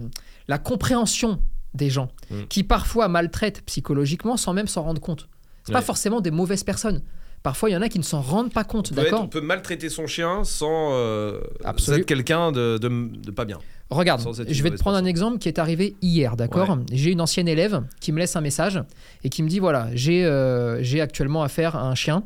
la 0.47 0.59
compréhension 0.59 1.41
des 1.75 1.91
gens 1.91 2.09
Mm. 2.31 2.43
qui 2.49 2.63
parfois 2.65 3.09
maltraitent 3.09 3.63
psychologiquement 3.67 4.37
sans 4.37 4.53
même 4.53 4.67
s'en 4.69 4.83
rendre 4.83 5.01
compte. 5.01 5.29
C'est 5.65 5.73
pas 5.73 5.79
Ouais. 5.81 5.85
forcément 5.85 6.21
des 6.21 6.31
mauvaises 6.31 6.65
personnes. 6.65 7.03
Parfois, 7.43 7.71
il 7.71 7.73
y 7.75 7.77
en 7.77 7.83
a 7.83 7.89
qui 7.89 7.99
ne 7.99 8.05
s'en 8.05 8.21
rendent 8.21 8.53
pas 8.53 8.65
compte, 8.65 8.91
On 8.93 9.29
peut, 9.29 9.39
on 9.41 9.43
maltraiter 9.45 9.89
son 9.89 10.07
chien 10.09 10.43
sans 10.45 10.91
euh, 10.93 11.41
être 11.65 12.05
quelqu'un 12.05 12.51
de, 12.53 12.79
de, 12.79 12.89
de 13.17 13.31
pas 13.31 13.45
bien. 13.45 13.59
Regarde, 13.91 14.21
je 14.49 14.63
vais 14.63 14.71
te 14.71 14.77
prendre 14.77 14.97
un 14.99 15.05
exemple 15.05 15.39
qui 15.39 15.49
est 15.49 15.59
arrivé 15.59 15.97
hier, 16.03 16.37
d'accord 16.37 16.69
Ouais. 16.71 16.85
J'ai 16.93 17.11
une 17.13 17.21
ancienne 17.21 17.49
élève 17.49 17.83
qui 18.01 18.13
me 18.13 18.19
laisse 18.19 18.35
un 18.35 18.41
message 18.41 18.83
et 19.25 19.29
qui 19.31 19.43
me 19.43 19.49
dit 19.49 19.61
voilà, 19.61 19.89
j'ai 19.95 20.25
euh, 20.27 20.83
actuellement 21.01 21.43
affaire 21.43 21.77
à 21.77 21.83
un 21.89 21.95
chien 21.95 22.25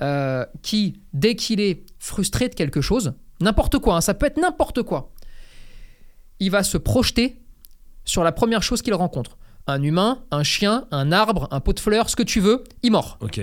euh, 0.00 0.44
qui, 0.62 1.00
dès 1.12 1.36
qu'il 1.36 1.60
est 1.60 1.82
frustré 1.98 2.48
de 2.48 2.54
quelque 2.54 2.80
chose, 2.80 3.12
n'importe 3.40 3.78
quoi, 3.78 3.96
hein, 3.96 4.00
ça 4.00 4.14
peut 4.14 4.26
être 4.26 4.40
n'importe 4.40 4.82
quoi, 4.82 5.12
il 6.40 6.50
va 6.50 6.62
se 6.62 6.76
projeter 6.78 7.36
sur 8.06 8.24
la 8.24 8.32
première 8.32 8.62
chose 8.62 8.80
qu'il 8.80 8.94
rencontre. 8.94 9.36
Un 9.66 9.82
humain, 9.82 10.22
un 10.30 10.42
chien, 10.42 10.86
un 10.90 11.12
arbre, 11.12 11.48
un 11.50 11.60
pot 11.60 11.74
de 11.74 11.80
fleurs, 11.80 12.08
ce 12.08 12.16
que 12.16 12.22
tu 12.22 12.40
veux, 12.40 12.64
il 12.82 12.92
mord. 12.92 13.18
Ok. 13.20 13.38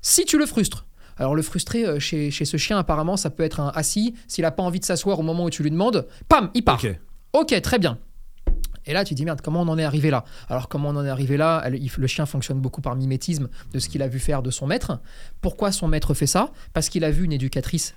Si 0.00 0.24
tu 0.24 0.38
le 0.38 0.46
frustres, 0.46 0.86
alors 1.18 1.34
le 1.34 1.42
frustré 1.42 1.84
euh, 1.84 1.98
chez, 2.00 2.30
chez 2.30 2.44
ce 2.44 2.56
chien 2.56 2.78
apparemment 2.78 3.16
ça 3.16 3.30
peut 3.30 3.42
être 3.42 3.60
un 3.60 3.68
assis, 3.74 4.14
s'il 4.26 4.42
n'a 4.42 4.50
pas 4.50 4.62
envie 4.62 4.80
de 4.80 4.84
s'asseoir 4.84 5.18
au 5.18 5.22
moment 5.22 5.44
où 5.44 5.50
tu 5.50 5.62
lui 5.62 5.70
demandes, 5.70 6.06
pam, 6.28 6.50
il 6.54 6.64
part. 6.64 6.82
Ok. 6.82 6.98
Ok, 7.32 7.60
très 7.60 7.78
bien. 7.78 7.98
Et 8.86 8.92
là, 8.92 9.02
tu 9.04 9.14
dis 9.14 9.24
merde, 9.24 9.40
comment 9.40 9.62
on 9.62 9.68
en 9.68 9.78
est 9.78 9.84
arrivé 9.84 10.10
là? 10.10 10.24
Alors, 10.48 10.68
comment 10.68 10.90
on 10.90 10.96
en 10.96 11.04
est 11.06 11.08
arrivé 11.08 11.36
là? 11.38 11.62
Elle- 11.64 11.76
il- 11.82 11.90
Le 11.96 12.06
chien 12.06 12.26
fonctionne 12.26 12.60
beaucoup 12.60 12.82
par 12.82 12.94
mimétisme 12.96 13.48
de 13.72 13.78
ce 13.78 13.88
qu'il 13.88 14.02
a 14.02 14.08
vu 14.08 14.18
faire 14.18 14.42
de 14.42 14.50
son 14.50 14.66
maître. 14.66 15.00
Pourquoi 15.40 15.72
son 15.72 15.88
maître 15.88 16.12
fait 16.12 16.26
ça? 16.26 16.50
Parce 16.74 16.90
qu'il 16.90 17.02
a 17.04 17.10
vu 17.10 17.24
une 17.24 17.32
éducatrice 17.32 17.94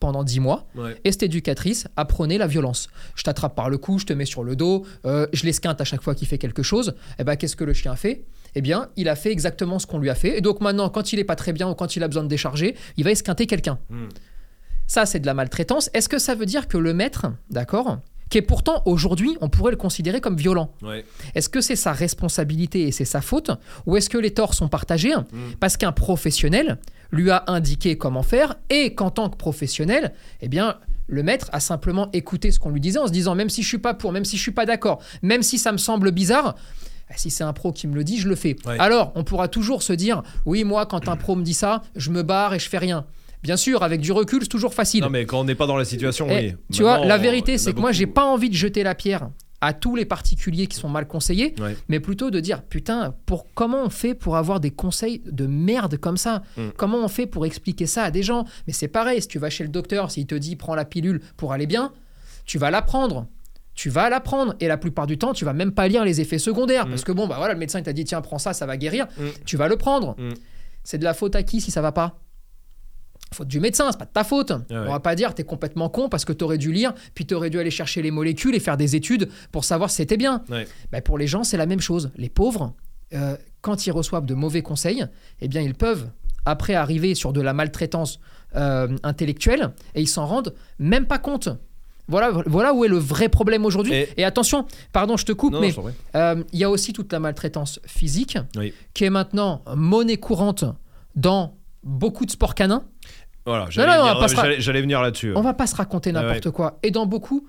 pendant 0.00 0.24
10 0.24 0.40
mois 0.40 0.66
Ouais. 0.76 0.96
et 1.04 1.12
cette 1.12 1.24
éducatrice 1.24 1.86
apprenait 1.96 2.38
la 2.38 2.46
violence. 2.46 2.88
Je 3.14 3.22
t'attrape 3.22 3.54
par 3.54 3.68
le 3.70 3.78
cou, 3.78 3.98
je 3.98 4.06
te 4.06 4.12
mets 4.12 4.24
sur 4.24 4.44
le 4.44 4.56
dos, 4.56 4.84
euh, 5.04 5.26
je 5.32 5.44
l'esquinte 5.44 5.80
à 5.80 5.84
chaque 5.84 6.02
fois 6.02 6.14
qu'il 6.14 6.28
fait 6.28 6.38
quelque 6.38 6.62
chose. 6.62 6.94
Et 7.18 7.24
ben, 7.24 7.36
qu'est-ce 7.36 7.56
que 7.56 7.64
le 7.64 7.72
chien 7.72 7.96
fait? 7.96 8.24
Eh 8.54 8.60
bien, 8.60 8.88
il 8.96 9.08
a 9.08 9.16
fait 9.16 9.30
exactement 9.32 9.78
ce 9.78 9.86
qu'on 9.86 9.98
lui 9.98 10.10
a 10.10 10.14
fait. 10.14 10.38
Et 10.38 10.40
donc 10.40 10.60
maintenant, 10.60 10.88
quand 10.88 11.12
il 11.12 11.18
est 11.18 11.24
pas 11.24 11.36
très 11.36 11.52
bien 11.52 11.68
ou 11.68 11.74
quand 11.74 11.96
il 11.96 12.02
a 12.02 12.08
besoin 12.08 12.22
de 12.22 12.28
décharger, 12.28 12.76
il 12.96 13.04
va 13.04 13.10
esquinter 13.10 13.46
quelqu'un. 13.46 13.78
Hmm. 13.90 14.08
Ça, 14.86 15.04
c'est 15.04 15.20
de 15.20 15.26
la 15.26 15.34
maltraitance. 15.34 15.90
Est-ce 15.92 16.08
que 16.08 16.18
ça 16.18 16.34
veut 16.34 16.46
dire 16.46 16.66
que 16.66 16.78
le 16.78 16.94
maître, 16.94 17.26
d'accord, 17.50 17.98
qui 18.30 18.38
est 18.38 18.42
pourtant 18.42 18.82
aujourd'hui, 18.84 19.36
on 19.40 19.48
pourrait 19.48 19.70
le 19.72 19.76
considérer 19.78 20.20
comme 20.20 20.36
violent. 20.36 20.70
Ouais. 20.82 21.04
Est-ce 21.34 21.48
que 21.48 21.60
c'est 21.60 21.76
sa 21.76 21.92
responsabilité 21.92 22.82
et 22.88 22.92
c'est 22.92 23.04
sa 23.04 23.20
faute 23.20 23.50
Ou 23.86 23.96
est-ce 23.96 24.10
que 24.10 24.18
les 24.18 24.32
torts 24.32 24.54
sont 24.54 24.68
partagés 24.68 24.98
Mm. 24.98 25.54
parce 25.60 25.76
qu'un 25.76 25.92
professionnel 25.92 26.78
lui 27.12 27.30
a 27.30 27.44
indiqué 27.46 27.96
comment 27.96 28.22
faire 28.22 28.56
et 28.68 28.94
qu'en 28.94 29.10
tant 29.10 29.30
que 29.30 29.36
professionnel, 29.36 30.12
eh 30.40 30.48
bien, 30.48 30.76
le 31.06 31.22
maître 31.22 31.48
a 31.52 31.60
simplement 31.60 32.10
écouté 32.12 32.50
ce 32.50 32.58
qu'on 32.58 32.70
lui 32.70 32.80
disait 32.80 32.98
en 32.98 33.06
se 33.06 33.12
disant 33.12 33.34
même 33.34 33.48
si 33.48 33.62
je 33.62 33.68
suis 33.68 33.78
pas 33.78 33.94
pour, 33.94 34.12
même 34.12 34.24
si 34.24 34.36
je 34.36 34.42
suis 34.42 34.52
pas 34.52 34.66
d'accord, 34.66 35.00
même 35.22 35.42
si 35.42 35.58
ça 35.58 35.72
me 35.72 35.78
semble 35.78 36.10
bizarre, 36.10 36.54
eh, 37.10 37.14
si 37.16 37.30
c'est 37.30 37.44
un 37.44 37.52
pro 37.54 37.72
qui 37.72 37.86
me 37.86 37.94
le 37.94 38.04
dit, 38.04 38.18
je 38.18 38.28
le 38.28 38.34
fais. 38.36 38.56
Ouais. 38.66 38.76
Alors, 38.78 39.12
on 39.14 39.24
pourra 39.24 39.48
toujours 39.48 39.82
se 39.82 39.92
dire 39.94 40.22
oui, 40.44 40.64
moi, 40.64 40.84
quand 40.84 41.08
un 41.08 41.16
pro 41.16 41.34
me 41.36 41.42
dit 41.42 41.54
ça, 41.54 41.82
je 41.96 42.10
me 42.10 42.22
barre 42.22 42.52
et 42.54 42.58
je 42.58 42.68
fais 42.68 42.78
rien. 42.78 43.06
Bien 43.42 43.56
sûr, 43.56 43.82
avec 43.82 44.00
du 44.00 44.12
recul, 44.12 44.40
c'est 44.42 44.48
toujours 44.48 44.74
facile. 44.74 45.02
Non, 45.02 45.10
mais 45.10 45.24
quand 45.26 45.40
on 45.40 45.44
n'est 45.44 45.54
pas 45.54 45.66
dans 45.66 45.76
la 45.76 45.84
situation, 45.84 46.26
Eh, 46.30 46.34
oui. 46.50 46.54
Tu 46.72 46.82
vois, 46.82 47.04
la 47.04 47.18
vérité, 47.18 47.56
c'est 47.58 47.72
que 47.72 47.78
moi, 47.80 47.90
beaucoup. 47.90 47.98
j'ai 47.98 48.06
pas 48.06 48.24
envie 48.24 48.48
de 48.50 48.54
jeter 48.54 48.82
la 48.82 48.94
pierre 48.94 49.30
à 49.60 49.72
tous 49.72 49.96
les 49.96 50.04
particuliers 50.04 50.66
qui 50.68 50.76
sont 50.76 50.88
mal 50.88 51.06
conseillés, 51.08 51.54
Ouais. 51.60 51.76
mais 51.88 51.98
plutôt 51.98 52.30
de 52.30 52.38
dire 52.40 52.62
putain, 52.62 53.14
pour 53.26 53.46
comment 53.54 53.82
on 53.84 53.90
fait 53.90 54.14
pour 54.14 54.36
avoir 54.36 54.60
des 54.60 54.70
conseils 54.70 55.20
de 55.26 55.46
merde 55.46 55.96
comme 55.96 56.16
ça? 56.16 56.42
Mm. 56.56 56.68
Comment 56.76 56.98
on 56.98 57.08
fait 57.08 57.26
pour 57.26 57.44
expliquer 57.44 57.86
ça 57.86 58.04
à 58.04 58.10
des 58.12 58.22
gens? 58.22 58.44
Mais 58.68 58.72
c'est 58.72 58.86
pareil, 58.86 59.20
si 59.20 59.26
tu 59.28 59.38
vas 59.40 59.50
chez 59.50 59.64
le 59.64 59.70
docteur, 59.70 60.10
s'il 60.12 60.26
te 60.26 60.36
dit 60.36 60.54
prends 60.54 60.76
la 60.76 60.84
pilule 60.84 61.20
pour 61.36 61.52
aller 61.52 61.66
bien, 61.66 61.92
tu 62.44 62.56
vas 62.58 62.70
la 62.70 62.82
prendre. 62.82 63.26
Tu 63.74 63.90
vas 63.90 64.08
la 64.10 64.20
prendre 64.20 64.54
et 64.60 64.66
la 64.68 64.76
plupart 64.76 65.06
du 65.08 65.18
temps, 65.18 65.32
tu 65.32 65.44
vas 65.44 65.52
même 65.52 65.72
pas 65.72 65.86
lire 65.88 66.04
les 66.04 66.20
effets 66.20 66.38
secondaires 66.38 66.86
Mm. 66.86 66.90
parce 66.90 67.02
que 67.04 67.10
bon, 67.12 67.26
bah 67.26 67.36
voilà, 67.38 67.54
le 67.54 67.58
médecin 67.60 67.78
il 67.80 67.84
t'a 67.84 67.92
dit 67.92 68.04
tiens, 68.04 68.20
prends 68.20 68.38
ça, 68.38 68.52
ça 68.52 68.64
va 68.66 68.76
guérir. 68.76 69.06
Mm. 69.18 69.22
Tu 69.44 69.56
vas 69.56 69.66
le 69.68 69.76
prendre. 69.76 70.16
C'est 70.84 70.98
de 70.98 71.04
la 71.04 71.14
faute 71.14 71.34
à 71.34 71.42
qui 71.42 71.60
si 71.60 71.70
ça 71.72 71.80
va 71.82 71.90
pas? 71.90 72.20
Faute 73.34 73.48
du 73.48 73.60
médecin, 73.60 73.88
c'est 73.92 73.98
pas 73.98 74.04
de 74.06 74.10
ta 74.12 74.24
faute. 74.24 74.50
ouais. 74.50 74.58
On 74.70 74.90
va 74.90 75.00
pas 75.00 75.14
dire 75.14 75.34
t'es 75.34 75.44
complètement 75.44 75.88
con 75.90 76.08
parce 76.08 76.24
que 76.24 76.32
t'aurais 76.32 76.58
dû 76.58 76.72
lire, 76.72 76.94
puis 77.14 77.26
t'aurais 77.26 77.50
dû 77.50 77.58
aller 77.58 77.70
chercher 77.70 78.00
les 78.02 78.10
molécules 78.10 78.54
et 78.54 78.60
faire 78.60 78.76
des 78.76 78.96
études 78.96 79.28
pour 79.52 79.64
savoir 79.64 79.90
si 79.90 79.96
c'était 79.96 80.16
bien. 80.16 80.42
Ouais. 80.48 80.66
Ben, 80.92 81.02
pour 81.02 81.18
les 81.18 81.26
gens, 81.26 81.44
c'est 81.44 81.56
la 81.58 81.66
même 81.66 81.80
chose. 81.80 82.10
Les 82.16 82.30
pauvres, 82.30 82.72
euh, 83.12 83.36
quand 83.60 83.86
ils 83.86 83.90
reçoivent 83.90 84.24
de 84.26 84.34
mauvais 84.34 84.62
conseils, 84.62 85.04
eh 85.40 85.48
bien 85.48 85.60
ils 85.60 85.74
peuvent 85.74 86.08
après 86.46 86.74
arriver 86.74 87.14
sur 87.14 87.32
de 87.34 87.40
la 87.42 87.52
maltraitance 87.52 88.18
euh, 88.56 88.96
intellectuelle 89.02 89.72
et 89.94 90.00
ils 90.00 90.08
s'en 90.08 90.24
rendent 90.26 90.54
même 90.78 91.06
pas 91.06 91.18
compte. 91.18 91.50
Voilà, 92.10 92.30
voilà 92.46 92.72
où 92.72 92.86
est 92.86 92.88
le 92.88 92.96
vrai 92.96 93.28
problème 93.28 93.66
aujourd'hui. 93.66 93.92
Et- 93.92 94.08
Et... 94.16 94.24
attention, 94.24 94.66
pardon, 94.94 95.18
je 95.18 95.26
te 95.26 95.32
coupe, 95.32 95.52
Non, 95.52 95.60
mais 95.60 95.74
euh, 96.16 96.42
il 96.54 96.58
y 96.58 96.64
a 96.64 96.70
aussi 96.70 96.94
toute 96.94 97.12
la 97.12 97.20
maltraitance 97.20 97.80
physique 97.84 98.38
Oui. 98.56 98.72
qui 98.94 99.04
est 99.04 99.10
maintenant 99.10 99.62
monnaie 99.76 100.16
courante 100.16 100.64
dans 101.14 101.57
beaucoup 101.88 102.26
de 102.26 102.30
sports 102.30 102.54
canins. 102.54 102.84
Voilà, 103.46 103.66
j'allais 103.70 104.80
venir- 104.82 105.00
là-dessus. 105.00 105.32
On 105.34 105.40
va 105.40 105.54
pas 105.54 105.66
se 105.66 105.74
raconter 105.74 106.12
n'importe 106.12 106.50
quoi. 106.50 106.78
Et 106.82 106.90
dans 106.90 107.06
beaucoup, 107.06 107.48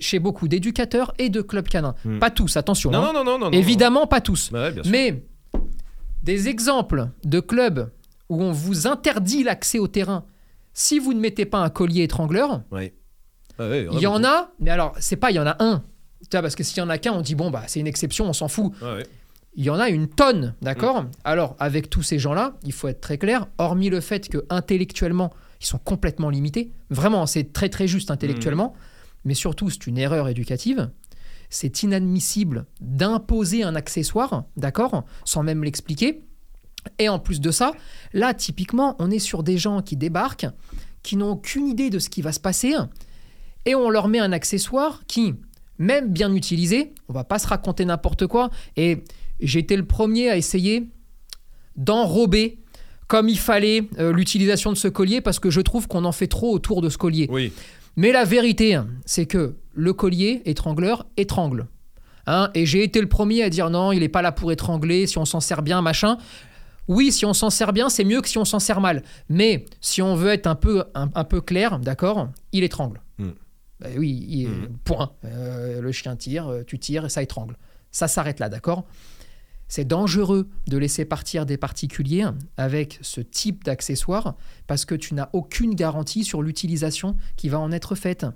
chez 0.00 0.18
beaucoup 0.20 0.46
d'éducateurs 0.48 1.12
et 1.18 1.28
de 1.28 1.40
clubs 1.42 1.68
canins. 1.68 1.94
Hmm. 2.04 2.18
Pas 2.18 2.30
tous, 2.30 2.56
attention. 2.56 2.90
Non, 2.90 3.02
hein. 3.02 3.12
non, 3.12 3.24
non, 3.24 3.38
non, 3.38 3.50
non. 3.50 3.50
Évidemment, 3.50 4.06
pas 4.06 4.20
tous. 4.20 4.50
Bah 4.52 4.70
ouais. 4.70 4.82
Mais 4.86 5.24
des 6.22 6.48
exemples 6.48 7.08
de 7.24 7.40
clubs 7.40 7.90
où 8.28 8.42
on 8.42 8.52
vous 8.52 8.86
interdit 8.86 9.42
l'accès 9.42 9.78
au 9.78 9.88
terrain 9.88 10.24
si 10.72 11.00
vous 11.00 11.12
ne 11.12 11.20
mettez 11.20 11.44
pas 11.44 11.58
un 11.58 11.70
collier 11.70 12.04
étrangleur, 12.04 12.62
Ouais. 12.70 12.94
Ah 13.58 13.64
il 13.74 13.98
y 13.98 14.06
en 14.06 14.22
a, 14.22 14.52
mais 14.60 14.70
alors, 14.70 14.94
c'est 15.00 15.16
pas 15.16 15.32
il 15.32 15.34
y 15.34 15.40
en 15.40 15.46
a 15.46 15.56
un. 15.58 15.82
Tu 16.22 16.28
vois, 16.30 16.42
parce 16.42 16.54
que 16.54 16.62
s'il 16.62 16.78
y 16.78 16.80
en 16.80 16.88
a 16.88 16.98
qu'un, 16.98 17.12
on 17.12 17.22
dit 17.22 17.34
bon, 17.34 17.50
bah, 17.50 17.64
c'est 17.66 17.80
une 17.80 17.88
exception, 17.88 18.26
on 18.26 18.32
s'en 18.32 18.46
fout. 18.46 18.72
Ouais. 18.80 19.04
Il 19.58 19.64
y 19.64 19.70
en 19.70 19.80
a 19.80 19.88
une 19.88 20.06
tonne, 20.06 20.54
d'accord? 20.62 21.06
Alors, 21.24 21.56
avec 21.58 21.90
tous 21.90 22.04
ces 22.04 22.20
gens-là, 22.20 22.56
il 22.62 22.72
faut 22.72 22.86
être 22.86 23.00
très 23.00 23.18
clair, 23.18 23.48
hormis 23.58 23.90
le 23.90 24.00
fait 24.00 24.28
que 24.28 24.46
intellectuellement, 24.50 25.32
ils 25.60 25.66
sont 25.66 25.78
complètement 25.78 26.30
limités. 26.30 26.70
Vraiment, 26.90 27.26
c'est 27.26 27.52
très 27.52 27.68
très 27.68 27.88
juste 27.88 28.12
intellectuellement, 28.12 28.74
mais 29.24 29.34
surtout, 29.34 29.68
c'est 29.68 29.88
une 29.88 29.98
erreur 29.98 30.28
éducative. 30.28 30.92
C'est 31.50 31.82
inadmissible 31.82 32.66
d'imposer 32.80 33.64
un 33.64 33.74
accessoire, 33.74 34.44
d'accord? 34.56 35.04
Sans 35.24 35.42
même 35.42 35.64
l'expliquer. 35.64 36.22
Et 37.00 37.08
en 37.08 37.18
plus 37.18 37.40
de 37.40 37.50
ça, 37.50 37.72
là, 38.12 38.34
typiquement, 38.34 38.94
on 39.00 39.10
est 39.10 39.18
sur 39.18 39.42
des 39.42 39.58
gens 39.58 39.82
qui 39.82 39.96
débarquent, 39.96 40.46
qui 41.02 41.16
n'ont 41.16 41.32
aucune 41.32 41.66
idée 41.66 41.90
de 41.90 41.98
ce 41.98 42.10
qui 42.10 42.22
va 42.22 42.30
se 42.30 42.38
passer, 42.38 42.76
et 43.66 43.74
on 43.74 43.90
leur 43.90 44.06
met 44.06 44.20
un 44.20 44.30
accessoire 44.30 45.02
qui, 45.08 45.34
même 45.78 46.12
bien 46.12 46.32
utilisé, 46.32 46.94
on 47.08 47.12
va 47.12 47.24
pas 47.24 47.40
se 47.40 47.48
raconter 47.48 47.84
n'importe 47.84 48.28
quoi, 48.28 48.50
et 48.76 49.02
j'ai 49.46 49.60
été 49.60 49.76
le 49.76 49.84
premier 49.84 50.28
à 50.30 50.36
essayer 50.36 50.88
d'enrober 51.76 52.58
comme 53.06 53.28
il 53.28 53.38
fallait 53.38 53.84
euh, 53.98 54.12
l'utilisation 54.12 54.70
de 54.72 54.76
ce 54.76 54.88
collier 54.88 55.20
parce 55.20 55.38
que 55.38 55.50
je 55.50 55.60
trouve 55.60 55.88
qu'on 55.88 56.04
en 56.04 56.12
fait 56.12 56.26
trop 56.26 56.52
autour 56.52 56.82
de 56.82 56.88
ce 56.88 56.98
collier. 56.98 57.26
Oui. 57.30 57.52
Mais 57.96 58.12
la 58.12 58.24
vérité, 58.24 58.78
c'est 59.06 59.26
que 59.26 59.54
le 59.74 59.92
collier 59.92 60.42
étrangleur 60.44 61.06
étrangle. 61.16 61.66
Hein, 62.26 62.50
et 62.54 62.66
j'ai 62.66 62.82
été 62.84 63.00
le 63.00 63.08
premier 63.08 63.42
à 63.42 63.48
dire 63.50 63.70
non, 63.70 63.92
il 63.92 64.00
n'est 64.00 64.08
pas 64.10 64.20
là 64.22 64.30
pour 64.32 64.52
étrangler, 64.52 65.06
si 65.06 65.16
on 65.18 65.24
s'en 65.24 65.40
sert 65.40 65.62
bien, 65.62 65.80
machin. 65.80 66.18
Oui, 66.86 67.10
si 67.12 67.24
on 67.24 67.32
s'en 67.34 67.48
sert 67.50 67.72
bien, 67.72 67.88
c'est 67.88 68.04
mieux 68.04 68.20
que 68.20 68.28
si 68.28 68.38
on 68.38 68.44
s'en 68.44 68.58
sert 68.58 68.80
mal. 68.80 69.02
Mais 69.28 69.64
si 69.80 70.02
on 70.02 70.14
veut 70.14 70.30
être 70.30 70.46
un 70.46 70.54
peu, 70.54 70.84
un, 70.94 71.08
un 71.14 71.24
peu 71.24 71.40
clair, 71.40 71.78
d'accord, 71.78 72.28
il 72.52 72.64
étrangle. 72.64 73.00
Mm. 73.18 73.28
Ben 73.80 73.92
oui, 73.98 74.26
il- 74.28 74.48
Mm. 74.48 74.68
point. 74.84 75.12
Euh, 75.24 75.80
le 75.80 75.92
chien 75.92 76.16
tire, 76.16 76.48
euh, 76.48 76.62
tu 76.66 76.78
tires 76.78 77.06
et 77.06 77.08
ça 77.08 77.22
étrangle. 77.22 77.56
Ça 77.90 78.08
s'arrête 78.08 78.38
là, 78.40 78.48
d'accord? 78.48 78.84
C'est 79.68 79.86
dangereux 79.86 80.48
de 80.66 80.78
laisser 80.78 81.04
partir 81.04 81.44
des 81.46 81.56
particuliers 81.58 82.24
avec 82.56 82.98
ce 83.02 83.20
type 83.20 83.64
d'accessoire 83.64 84.34
parce 84.66 84.84
que 84.84 84.94
tu 84.94 85.14
n'as 85.14 85.28
aucune 85.34 85.74
garantie 85.74 86.24
sur 86.24 86.42
l'utilisation 86.42 87.16
qui 87.36 87.48
va 87.50 87.58
en 87.58 87.70
être 87.70 87.94
faite. 87.94 88.26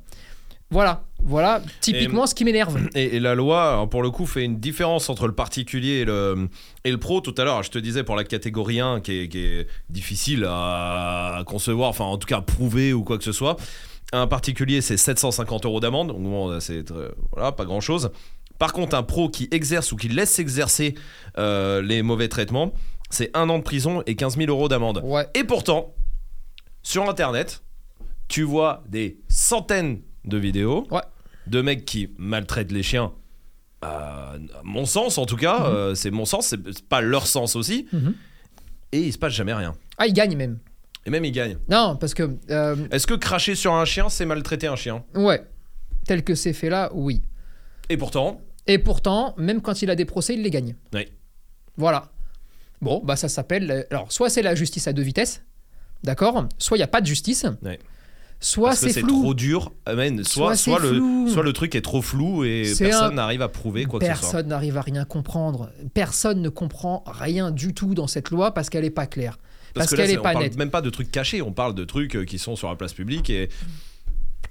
Voilà, 0.70 1.04
voilà 1.22 1.60
typiquement 1.82 2.26
ce 2.26 2.34
qui 2.34 2.44
m'énerve. 2.46 2.78
Et, 2.94 3.16
et 3.16 3.20
la 3.20 3.34
loi, 3.34 3.72
alors, 3.72 3.90
pour 3.90 4.02
le 4.02 4.10
coup, 4.10 4.24
fait 4.24 4.42
une 4.44 4.58
différence 4.58 5.10
entre 5.10 5.26
le 5.26 5.34
particulier 5.34 6.00
et 6.00 6.04
le, 6.06 6.48
et 6.84 6.90
le 6.90 6.96
pro. 6.98 7.20
Tout 7.20 7.34
à 7.36 7.44
l'heure, 7.44 7.62
je 7.62 7.70
te 7.70 7.78
disais 7.78 8.04
pour 8.04 8.16
la 8.16 8.24
catégorie 8.24 8.80
1, 8.80 9.00
qui 9.00 9.12
est, 9.12 9.28
qui 9.28 9.38
est 9.38 9.66
difficile 9.90 10.46
à 10.48 11.42
concevoir, 11.46 11.90
enfin 11.90 12.04
en 12.04 12.16
tout 12.16 12.26
cas 12.26 12.38
à 12.38 12.42
prouver 12.42 12.94
ou 12.94 13.04
quoi 13.04 13.18
que 13.18 13.24
ce 13.24 13.32
soit. 13.32 13.56
Un 14.14 14.26
particulier, 14.26 14.80
c'est 14.80 14.96
750 14.96 15.66
euros 15.66 15.80
d'amende. 15.80 16.08
Donc 16.08 16.22
bon, 16.22 16.60
c'est 16.60 16.84
très- 16.84 17.10
voilà, 17.32 17.52
pas 17.52 17.64
grand 17.66 17.80
chose. 17.80 18.10
Par 18.62 18.72
contre, 18.72 18.94
un 18.94 19.02
pro 19.02 19.28
qui 19.28 19.48
exerce 19.50 19.90
ou 19.90 19.96
qui 19.96 20.06
laisse 20.08 20.38
exercer 20.38 20.94
euh, 21.36 21.82
les 21.82 22.00
mauvais 22.02 22.28
traitements, 22.28 22.72
c'est 23.10 23.36
un 23.36 23.48
an 23.48 23.58
de 23.58 23.64
prison 23.64 24.04
et 24.06 24.14
15 24.14 24.36
000 24.36 24.48
euros 24.50 24.68
d'amende. 24.68 25.00
Ouais. 25.02 25.26
Et 25.34 25.42
pourtant, 25.42 25.96
sur 26.84 27.10
Internet, 27.10 27.64
tu 28.28 28.44
vois 28.44 28.84
des 28.88 29.18
centaines 29.26 30.00
de 30.24 30.38
vidéos 30.38 30.86
Ouais. 30.92 31.00
de 31.48 31.60
mecs 31.60 31.84
qui 31.84 32.14
maltraitent 32.18 32.70
les 32.70 32.84
chiens. 32.84 33.10
Euh, 33.84 33.88
à 33.88 34.38
mon 34.62 34.84
sens, 34.86 35.18
en 35.18 35.26
tout 35.26 35.34
cas, 35.36 35.58
Mhm. 35.58 35.66
euh, 35.74 35.94
c'est 35.96 36.12
mon 36.12 36.24
sens, 36.24 36.46
c'est 36.50 36.84
pas 36.88 37.00
leur 37.00 37.26
sens 37.26 37.56
aussi. 37.56 37.88
Mhm. 37.92 38.14
Et 38.92 39.00
il 39.00 39.12
se 39.12 39.18
passe 39.18 39.32
jamais 39.32 39.54
rien. 39.54 39.74
Ah, 39.98 40.06
il 40.06 40.12
gagne 40.12 40.36
même. 40.36 40.60
Et 41.04 41.10
même 41.10 41.24
ils 41.24 41.32
gagnent. 41.32 41.58
Non, 41.68 41.96
parce 41.96 42.14
que 42.14 42.30
euh, 42.50 42.76
Est-ce 42.92 43.08
que 43.08 43.14
cracher 43.14 43.56
sur 43.56 43.74
un 43.74 43.84
chien, 43.84 44.08
c'est 44.08 44.24
maltraiter 44.24 44.68
un 44.68 44.76
chien? 44.76 45.02
Ouais, 45.16 45.42
tel 46.06 46.22
que 46.22 46.36
c'est 46.36 46.52
fait 46.52 46.68
là, 46.70 46.90
oui. 46.94 47.22
Et 47.88 47.96
pourtant, 47.96 48.40
Et 48.66 48.78
pourtant, 48.78 49.34
même 49.38 49.60
quand 49.60 49.82
il 49.82 49.90
a 49.90 49.94
des 49.96 50.04
procès, 50.04 50.34
il 50.34 50.42
les 50.42 50.50
gagne. 50.50 50.74
Oui. 50.94 51.06
Voilà. 51.76 52.10
Bon, 52.80 53.00
bah 53.04 53.16
ça 53.16 53.28
s'appelle. 53.28 53.70
euh, 53.70 53.82
Alors, 53.90 54.10
soit 54.12 54.28
c'est 54.30 54.42
la 54.42 54.54
justice 54.54 54.86
à 54.88 54.92
deux 54.92 55.02
vitesses, 55.02 55.42
d'accord 56.04 56.46
Soit 56.58 56.76
il 56.76 56.80
n'y 56.80 56.84
a 56.84 56.88
pas 56.88 57.00
de 57.00 57.06
justice. 57.06 57.46
Ouais. 57.62 57.78
Soit 58.40 58.74
c'est 58.74 58.92
flou. 58.92 59.20
trop 59.22 59.34
dur, 59.34 59.72
amen, 59.86 60.24
Soit 60.24 60.56
soit, 60.56 60.78
soit, 60.78 60.80
le, 60.80 60.94
flou. 60.96 61.28
soit 61.28 61.42
le 61.44 61.52
truc 61.52 61.76
est 61.76 61.80
trop 61.80 62.02
flou 62.02 62.42
et 62.44 62.64
personne 62.76 63.12
un- 63.12 63.14
n'arrive 63.14 63.40
à 63.40 63.48
prouver 63.48 63.84
quoi 63.84 64.00
que 64.00 64.06
ce 64.06 64.12
soit. 64.14 64.20
Personne 64.20 64.48
n'arrive 64.48 64.76
à 64.76 64.80
rien 64.82 65.04
comprendre. 65.04 65.70
Personne 65.94 66.42
ne 66.42 66.48
comprend 66.48 67.04
rien 67.06 67.52
du 67.52 67.72
tout 67.72 67.94
dans 67.94 68.08
cette 68.08 68.30
loi 68.30 68.52
parce 68.52 68.68
qu'elle 68.68 68.82
n'est 68.82 68.90
pas 68.90 69.06
claire. 69.06 69.38
Parce, 69.74 69.94
qu'elle 69.94 70.10
n'est 70.10 70.18
on 70.18 70.22
pas 70.22 70.32
parle 70.32 70.44
nette. 70.44 70.56
même 70.56 70.70
pas 70.70 70.82
de 70.82 70.90
trucs 70.90 71.12
cachés, 71.12 71.40
on 71.40 71.52
parle 71.52 71.74
de 71.76 71.84
trucs 71.84 72.16
euh, 72.16 72.24
qui 72.24 72.38
sont 72.40 72.56
sur 72.56 72.68
la 72.68 72.74
place 72.74 72.92
publique 72.94 73.30
et, 73.30 73.48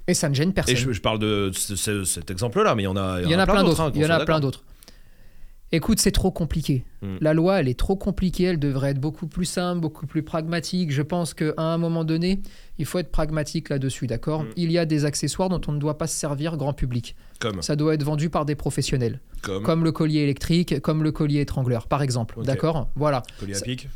Et 0.08 0.14
ça 0.14 0.28
ne 0.28 0.34
gêne 0.34 0.52
personne. 0.52 0.74
et 0.74 0.78
je, 0.78 0.90
je 0.92 1.00
parle 1.00 1.18
de 1.18 1.50
ce- 1.54 1.76
ce- 1.76 2.04
cet 2.04 2.30
exemple-là, 2.30 2.74
mais 2.74 2.82
il 2.82 2.86
y 2.86 2.88
en 2.88 2.96
a, 2.96 3.20
Il 3.22 3.30
y 3.30 3.36
en 3.36 3.38
a 3.38 3.46
plein 3.46 3.62
d'autres. 3.62 3.80
hein, 3.80 3.90
qu'on 3.90 3.96
Il 3.96 4.02
y 4.02 4.04
en 4.04 4.08
soit 4.08 4.14
a 4.16 4.18
plein 4.18 4.24
d'accord. 4.26 4.40
d'autres. 4.40 4.64
Écoute, 5.74 6.00
c'est 6.00 6.10
trop 6.12 6.30
compliqué. 6.30 6.84
Mm. 7.00 7.16
La 7.22 7.32
loi, 7.32 7.58
elle 7.60 7.68
est 7.68 7.78
trop 7.78 7.96
compliquée. 7.96 8.44
Elle 8.44 8.58
devrait 8.58 8.90
être 8.90 9.00
beaucoup 9.00 9.26
plus 9.26 9.46
simple, 9.46 9.80
beaucoup 9.80 10.06
plus 10.06 10.22
pragmatique. 10.22 10.90
Je 10.92 11.00
pense 11.00 11.32
qu'à 11.32 11.54
un 11.56 11.78
moment 11.78 12.04
donné, 12.04 12.42
il 12.76 12.84
faut 12.84 12.98
être 12.98 13.10
pragmatique 13.10 13.70
là-dessus, 13.70 14.06
d'accord 14.06 14.42
Mm. 14.42 14.48
Il 14.56 14.70
y 14.70 14.76
a 14.78 14.84
des 14.84 15.06
accessoires 15.06 15.48
dont 15.48 15.60
on 15.68 15.72
ne 15.72 15.78
doit 15.78 15.96
pas 15.96 16.06
se 16.06 16.14
servir 16.18 16.58
grand 16.58 16.74
public. 16.74 17.16
Comme, 17.40 17.62
Ça 17.62 17.74
doit 17.74 17.94
être 17.94 18.02
vendu 18.04 18.28
par 18.28 18.44
des 18.44 18.54
professionnels, 18.54 19.20
comme, 19.40 19.62
comme 19.62 19.82
le 19.84 19.92
collier 19.92 20.20
électrique, 20.20 20.80
comme 20.80 21.02
le 21.02 21.10
collier 21.10 21.40
étrangleur, 21.40 21.86
par 21.86 22.02
exemple. 22.02 22.38
Ok. 22.40 22.44
D'accord 22.44 22.90
Voilà. 22.94 23.22
collier 23.40 23.54
à 23.54 23.58
ça- 23.58 23.64
pic. 23.64 23.88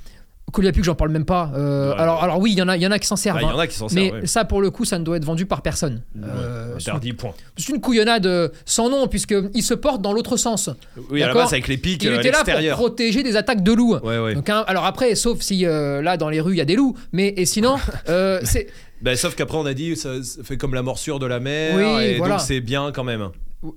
Pic, 0.53 0.85
j'en 0.85 0.95
parle 0.95 1.11
même 1.11 1.25
pas. 1.25 1.51
Euh, 1.55 1.91
Ouais. 1.93 2.01
alors, 2.01 2.23
alors 2.23 2.39
oui, 2.41 2.53
il 2.53 2.59
y 2.59 2.63
en 2.63 2.69
a, 2.69 2.77
y 2.77 2.87
en 2.87 2.91
a 2.91 2.99
qui 2.99 3.07
s'en 3.07 3.17
servent. 3.17 3.37
Ah, 3.39 3.43
Il 3.43 3.47
y 3.47 3.51
hein. 3.51 3.55
en 3.55 3.59
a 3.59 3.67
qui 3.67 3.77
s'en 3.77 3.87
Mais 3.93 4.09
servent. 4.09 4.21
ouais. 4.21 4.27
ça, 4.27 4.45
pour 4.45 4.63
le 4.63 4.71
coup, 4.71 4.85
ça 4.85 4.99
ne 4.99 5.05
doit 5.05 5.17
être 5.17 5.25
vendu 5.25 5.45
par 5.45 5.61
personne. 5.61 6.03
Euh, 6.23 6.77
Interdit, 6.77 7.13
point. 7.13 7.33
c'est 7.57 7.69
une 7.73 7.81
couillonnade 7.81 8.27
euh, 8.27 8.49
sans 8.65 8.89
nom, 8.89 9.07
puisqu'il 9.07 9.63
se 9.63 9.75
porte 9.75 10.01
dans 10.03 10.13
l'autre 10.13 10.37
sens. 10.37 10.71
Oui, 11.11 11.23
à 11.23 11.27
la 11.27 11.33
D'accord. 11.33 11.43
base 11.43 11.53
avec 11.53 11.69
les 11.69 11.77
pics 11.77 12.03
Il 12.05 12.11
euh, 12.11 12.19
était 12.19 12.31
là 12.31 12.43
pour 12.45 12.77
protéger 12.77 13.23
des 13.23 13.37
attaques 13.37 13.63
de 13.63 13.73
loups. 13.73 13.97
Ouais. 14.03 14.35
Donc, 14.35 14.49
hein, 14.49 14.65
alors 14.67 14.85
après, 14.87 15.15
sauf 15.15 15.41
si 15.41 15.67
euh, 15.67 16.01
là 16.01 16.17
dans 16.17 16.29
les 16.31 16.41
rues 16.41 16.55
il 16.55 16.59
y 16.59 16.63
a 16.63 16.65
des 16.65 16.77
loups, 16.77 16.97
mais 17.13 17.35
et 17.37 17.45
sinon, 17.45 17.77
c'est 18.07 18.69
Bah, 19.03 19.15
sauf 19.17 19.35
qu'après, 19.35 19.59
on 19.59 19.67
a 19.67 19.75
dit, 19.75 19.95
ça, 19.97 20.23
ça 20.23 20.43
fait 20.43 20.57
comme 20.57 20.73
la 20.75 20.83
morsure 20.83 21.19
de 21.19 21.27
la 21.27 21.39
mer, 21.41 21.75
Oui, 21.77 22.05
et 22.05 22.17
voilà. 22.17 22.37
donc 22.37 22.45
c'est 22.47 22.61
bien 22.61 22.93
quand 22.95 23.05
même. 23.05 23.29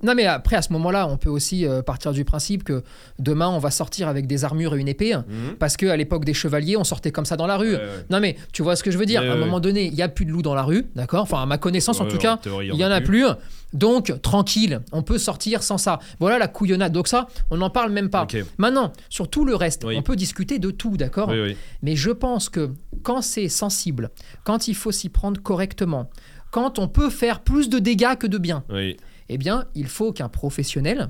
Non, 0.02 0.14
mais 0.14 0.26
après, 0.26 0.56
à 0.56 0.62
ce 0.62 0.72
moment-là, 0.74 1.08
on 1.08 1.16
peut 1.16 1.30
aussi 1.30 1.66
euh, 1.66 1.82
partir 1.82 2.12
du 2.12 2.24
principe 2.24 2.64
que 2.64 2.82
demain, 3.18 3.48
on 3.48 3.58
va 3.58 3.70
sortir 3.70 4.08
avec 4.08 4.26
des 4.26 4.44
armures 4.44 4.74
et 4.74 4.78
une 4.78 4.88
épée. 4.88 5.14
Mhm. 5.16 5.56
Parce 5.58 5.76
qu'à 5.76 5.96
l'époque 5.96 6.24
des 6.24 6.34
chevaliers, 6.34 6.76
on 6.76 6.84
sortait 6.84 7.10
comme 7.10 7.24
ça 7.24 7.36
dans 7.36 7.46
la 7.46 7.56
rue. 7.56 7.72
Ouais, 7.72 7.76
ouais. 7.80 8.04
Non, 8.10 8.20
mais 8.20 8.36
tu 8.52 8.62
vois 8.62 8.76
ce 8.76 8.82
que 8.82 8.90
je 8.90 8.98
veux 8.98 9.06
dire 9.06 9.22
Ouais, 9.22 9.28
À 9.28 9.32
un 9.32 9.36
moment 9.36 9.58
donné, 9.60 9.86
il 9.86 9.94
n'y 9.94 10.02
a 10.02 10.08
plus 10.08 10.24
de 10.24 10.30
loups 10.30 10.42
dans 10.42 10.54
la 10.54 10.62
rue, 10.62 10.86
d'accord? 10.94 11.22
Enfin, 11.22 11.42
à 11.42 11.46
ma 11.46 11.58
connaissance, 11.58 12.00
en 12.00 12.06
tout 12.06 12.16
en 12.16 12.18
cas, 12.18 12.38
il 12.62 12.72
n'y 12.74 12.84
en 12.84 12.90
a 12.90 13.00
plus. 13.00 13.24
Donc, 13.72 14.12
tranquille, 14.22 14.80
on 14.92 15.02
peut 15.02 15.18
sortir 15.18 15.62
sans 15.62 15.78
ça. 15.78 15.98
Voilà 16.18 16.38
la 16.38 16.48
couillonnade. 16.48 16.92
Donc, 16.92 17.08
ça, 17.08 17.28
on 17.50 17.56
n'en 17.56 17.70
parle 17.70 17.92
même 17.92 18.10
pas. 18.10 18.26
Maintenant, 18.58 18.92
sur 19.08 19.28
tout 19.28 19.44
le 19.44 19.54
reste, 19.54 19.84
Oui. 19.84 19.96
on 19.96 20.02
peut 20.02 20.16
discuter 20.16 20.58
de 20.58 20.70
tout, 20.70 20.96
d'accord? 20.96 21.28
Oui, 21.30 21.40
oui. 21.40 21.56
Mais 21.82 21.96
je 21.96 22.10
pense 22.10 22.48
que 22.48 22.70
quand 23.02 23.22
c'est 23.22 23.48
sensible, 23.48 24.10
quand 24.44 24.68
il 24.68 24.74
faut 24.74 24.92
s'y 24.92 25.08
prendre 25.08 25.40
correctement, 25.40 26.10
quand 26.50 26.78
on 26.80 26.88
peut 26.88 27.10
faire 27.10 27.40
plus 27.40 27.68
de 27.68 27.78
dégâts 27.78 28.16
que 28.18 28.26
de 28.26 28.36
bien, 28.38 28.64
oui. 28.70 28.96
Eh 29.32 29.38
bien, 29.38 29.64
il 29.74 29.86
faut 29.86 30.12
qu'un 30.12 30.28
professionnel, 30.28 31.08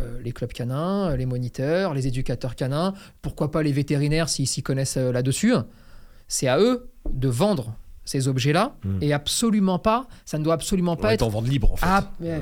euh, 0.00 0.20
les 0.22 0.32
clubs 0.32 0.52
canins, 0.52 1.14
les 1.16 1.26
moniteurs, 1.26 1.92
les 1.94 2.06
éducateurs 2.06 2.56
canins, 2.56 2.94
pourquoi 3.20 3.50
pas 3.50 3.62
les 3.62 3.72
vétérinaires 3.72 4.28
s'ils 4.28 4.48
s'y 4.48 4.62
connaissent 4.62 4.96
euh, 4.96 5.12
là-dessus, 5.12 5.52
c'est 6.28 6.48
à 6.48 6.58
eux 6.58 6.88
de 7.12 7.28
vendre 7.28 7.74
ces 8.04 8.26
objets-là 8.28 8.74
Mm. 8.84 8.98
et 9.02 9.12
absolument 9.12 9.78
pas, 9.78 10.08
ça 10.24 10.38
ne 10.38 10.44
doit 10.44 10.54
absolument 10.54 10.96
pas 10.96 11.08
Ouais, 11.08 11.14
être 11.14 11.20
t'en 11.20 11.28
vente 11.28 11.46
libre 11.48 11.72
en 11.72 11.76
fait. 11.76 11.86
ah, 11.86 12.10
euh, 12.22 12.40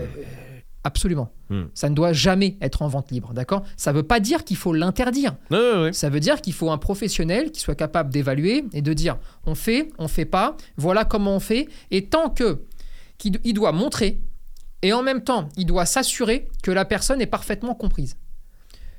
absolument. 0.85 1.31
Mm. 1.51 1.63
Ça 1.75 1.89
ne 1.91 1.95
doit 1.95 2.13
jamais 2.13 2.57
être 2.61 2.83
en 2.83 2.89
vente 2.89 3.11
libre, 3.11 3.33
d'accord? 3.35 3.65
Ça 3.77 3.93
ne 3.93 3.97
veut 3.99 4.03
pas 4.03 4.21
dire 4.21 4.45
qu'il 4.45 4.57
faut 4.57 4.73
l'interdire. 4.73 5.37
Ouais, 5.51 5.59
ouais, 5.59 5.83
ouais. 5.83 5.93
Ça 5.93 6.09
veut 6.09 6.21
dire 6.21 6.41
qu'il 6.41 6.53
faut 6.55 6.71
un 6.71 6.79
professionnel 6.79 7.51
qui 7.51 7.61
soit 7.61 7.75
capable 7.75 8.11
d'évaluer 8.11 8.65
et 8.73 8.81
de 8.83 8.93
dire 8.93 9.19
on 9.45 9.55
fait, 9.55 9.91
on 9.99 10.09
fait 10.09 10.25
pas, 10.25 10.57
voilà 10.77 11.05
comment 11.05 11.35
on 11.37 11.41
fait. 11.41 11.69
Et 11.91 12.07
tant 12.07 12.31
que 12.31 12.63
qu'il 13.19 13.39
il 13.45 13.53
doit 13.55 13.73
montrer 13.73 14.21
et 14.83 14.93
en 14.93 15.03
même 15.03 15.23
temps 15.23 15.49
il 15.57 15.67
doit 15.67 15.87
s'assurer 15.87 16.49
que 16.63 16.71
la 16.71 16.85
personne 16.85 17.21
est 17.21 17.27
parfaitement 17.27 17.75
comprise. 17.75 18.17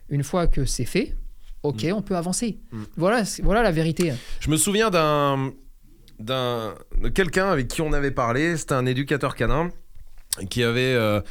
Une 0.09 0.23
fois 0.23 0.47
que 0.47 0.65
c'est 0.65 0.85
fait, 0.85 1.15
ok, 1.63 1.87
on 1.93 2.01
peut 2.01 2.17
avancer. 2.17 2.59
Mm. 2.71 2.83
Voilà, 2.97 3.23
voilà 3.43 3.63
la 3.63 3.71
vérité. 3.71 4.13
Je 4.39 4.49
me 4.49 4.57
souviens 4.57 4.89
d'un 4.89 5.53
d'un 6.19 6.75
de 7.01 7.09
quelqu'un 7.09 7.49
avec 7.49 7.67
qui 7.67 7.81
on 7.81 7.93
avait 7.93 8.11
parlé. 8.11 8.57
C'était 8.57 8.73
un 8.73 8.85
éducateur 8.85 9.35
canin 9.35 9.69
qui 10.49 10.63
avait 10.63 10.93
euh, 10.93 11.21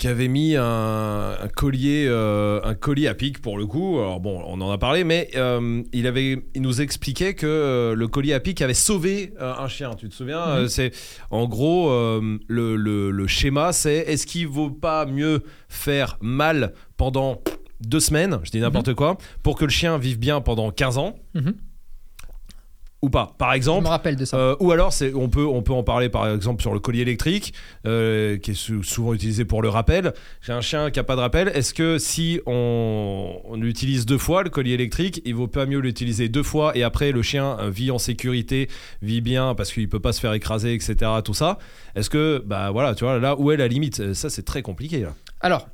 qui 0.00 0.08
avait 0.08 0.28
mis 0.28 0.56
un, 0.56 1.32
un 1.42 1.48
collier 1.48 2.06
euh, 2.08 2.58
un 2.64 2.74
collier 2.74 3.06
à 3.06 3.14
pic 3.14 3.42
pour 3.42 3.58
le 3.58 3.66
coup. 3.66 3.98
Alors 3.98 4.18
bon, 4.18 4.42
on 4.46 4.58
en 4.62 4.70
a 4.70 4.78
parlé, 4.78 5.04
mais 5.04 5.28
euh, 5.36 5.82
il 5.92 6.06
avait 6.06 6.42
il 6.54 6.62
nous 6.62 6.80
expliquait 6.80 7.34
que 7.34 7.46
euh, 7.46 7.94
le 7.94 8.08
collier 8.08 8.32
à 8.32 8.40
pic 8.40 8.62
avait 8.62 8.72
sauvé 8.72 9.34
un 9.38 9.68
chien. 9.68 9.90
Tu 9.98 10.08
te 10.08 10.14
souviens 10.14 10.60
Mhm. 10.62 10.68
C'est 10.68 10.92
en 11.30 11.46
gros 11.46 11.90
le, 12.48 12.76
le- 12.76 13.10
le 13.10 13.26
schéma, 13.26 13.72
c'est 13.74 13.98
est-ce 13.98 14.26
qu'il 14.26 14.48
vaut 14.48 14.70
pas 14.70 15.04
mieux 15.04 15.42
faire 15.68 16.16
mal 16.22 16.72
pendant 16.96 17.42
deux 17.86 18.00
semaines, 18.00 18.38
je 18.42 18.50
dis 18.50 18.60
n'importe 18.60 18.94
quoi, 18.94 19.18
pour 19.42 19.56
que 19.58 19.64
le 19.66 19.70
chien 19.70 19.98
vive 19.98 20.18
bien 20.18 20.40
pendant 20.40 20.70
15 20.70 20.96
ans 20.96 21.16
Mhm. 21.34 21.54
Ou 23.02 23.08
pas 23.10 23.34
Par 23.38 23.52
Je 23.52 23.56
exemple, 23.56 23.84
me 23.84 23.88
rappelle 23.88 24.16
de 24.16 24.24
ça. 24.26 24.36
euh, 24.36 24.56
ou 24.60 24.72
alors, 24.72 24.92
c'est, 24.92 25.14
on, 25.14 25.28
peut, 25.28 25.46
on 25.46 25.62
peut 25.62 25.72
en 25.72 25.82
parler 25.82 26.08
par 26.10 26.28
exemple 26.28 26.60
sur 26.60 26.74
le 26.74 26.80
collier 26.80 27.00
électrique, 27.00 27.54
euh, 27.86 28.36
qui 28.36 28.50
est 28.50 28.54
sou- 28.54 28.82
souvent 28.82 29.14
utilisé 29.14 29.44
pour 29.46 29.62
le 29.62 29.68
rappel. 29.70 30.12
J'ai 30.42 30.52
un 30.52 30.60
chien 30.60 30.90
qui 30.90 30.98
n'a 30.98 31.04
pas 31.04 31.16
de 31.16 31.20
rappel. 31.20 31.48
Est-ce 31.54 31.72
que 31.72 31.96
si 31.98 32.40
on, 32.46 33.40
on 33.44 33.56
l'utilise 33.56 34.04
deux 34.06 34.18
fois, 34.18 34.42
le 34.42 34.50
collier 34.50 34.72
électrique, 34.74 35.22
il 35.24 35.34
vaut 35.34 35.48
pas 35.48 35.64
mieux 35.66 35.78
l'utiliser 35.78 36.28
deux 36.28 36.42
fois 36.42 36.76
et 36.76 36.82
après 36.82 37.12
le 37.12 37.22
chien 37.22 37.56
euh, 37.60 37.70
vit 37.70 37.90
en 37.90 37.98
sécurité, 37.98 38.68
vit 39.02 39.20
bien 39.22 39.54
parce 39.54 39.72
qu'il 39.72 39.88
peut 39.88 40.00
pas 40.00 40.12
se 40.12 40.20
faire 40.20 40.32
écraser, 40.34 40.74
etc. 40.74 40.94
Tout 41.24 41.34
ça. 41.34 41.58
Est-ce 41.94 42.10
que, 42.10 42.42
bah 42.46 42.70
voilà, 42.70 42.94
tu 42.94 43.04
vois, 43.04 43.18
là 43.18 43.34
où 43.38 43.50
est 43.50 43.56
la 43.56 43.68
limite? 43.68 44.12
Ça, 44.12 44.28
c'est 44.30 44.42
très 44.44 44.62
compliqué. 44.62 45.00
Là. 45.00 45.14
Alors, 45.40 45.68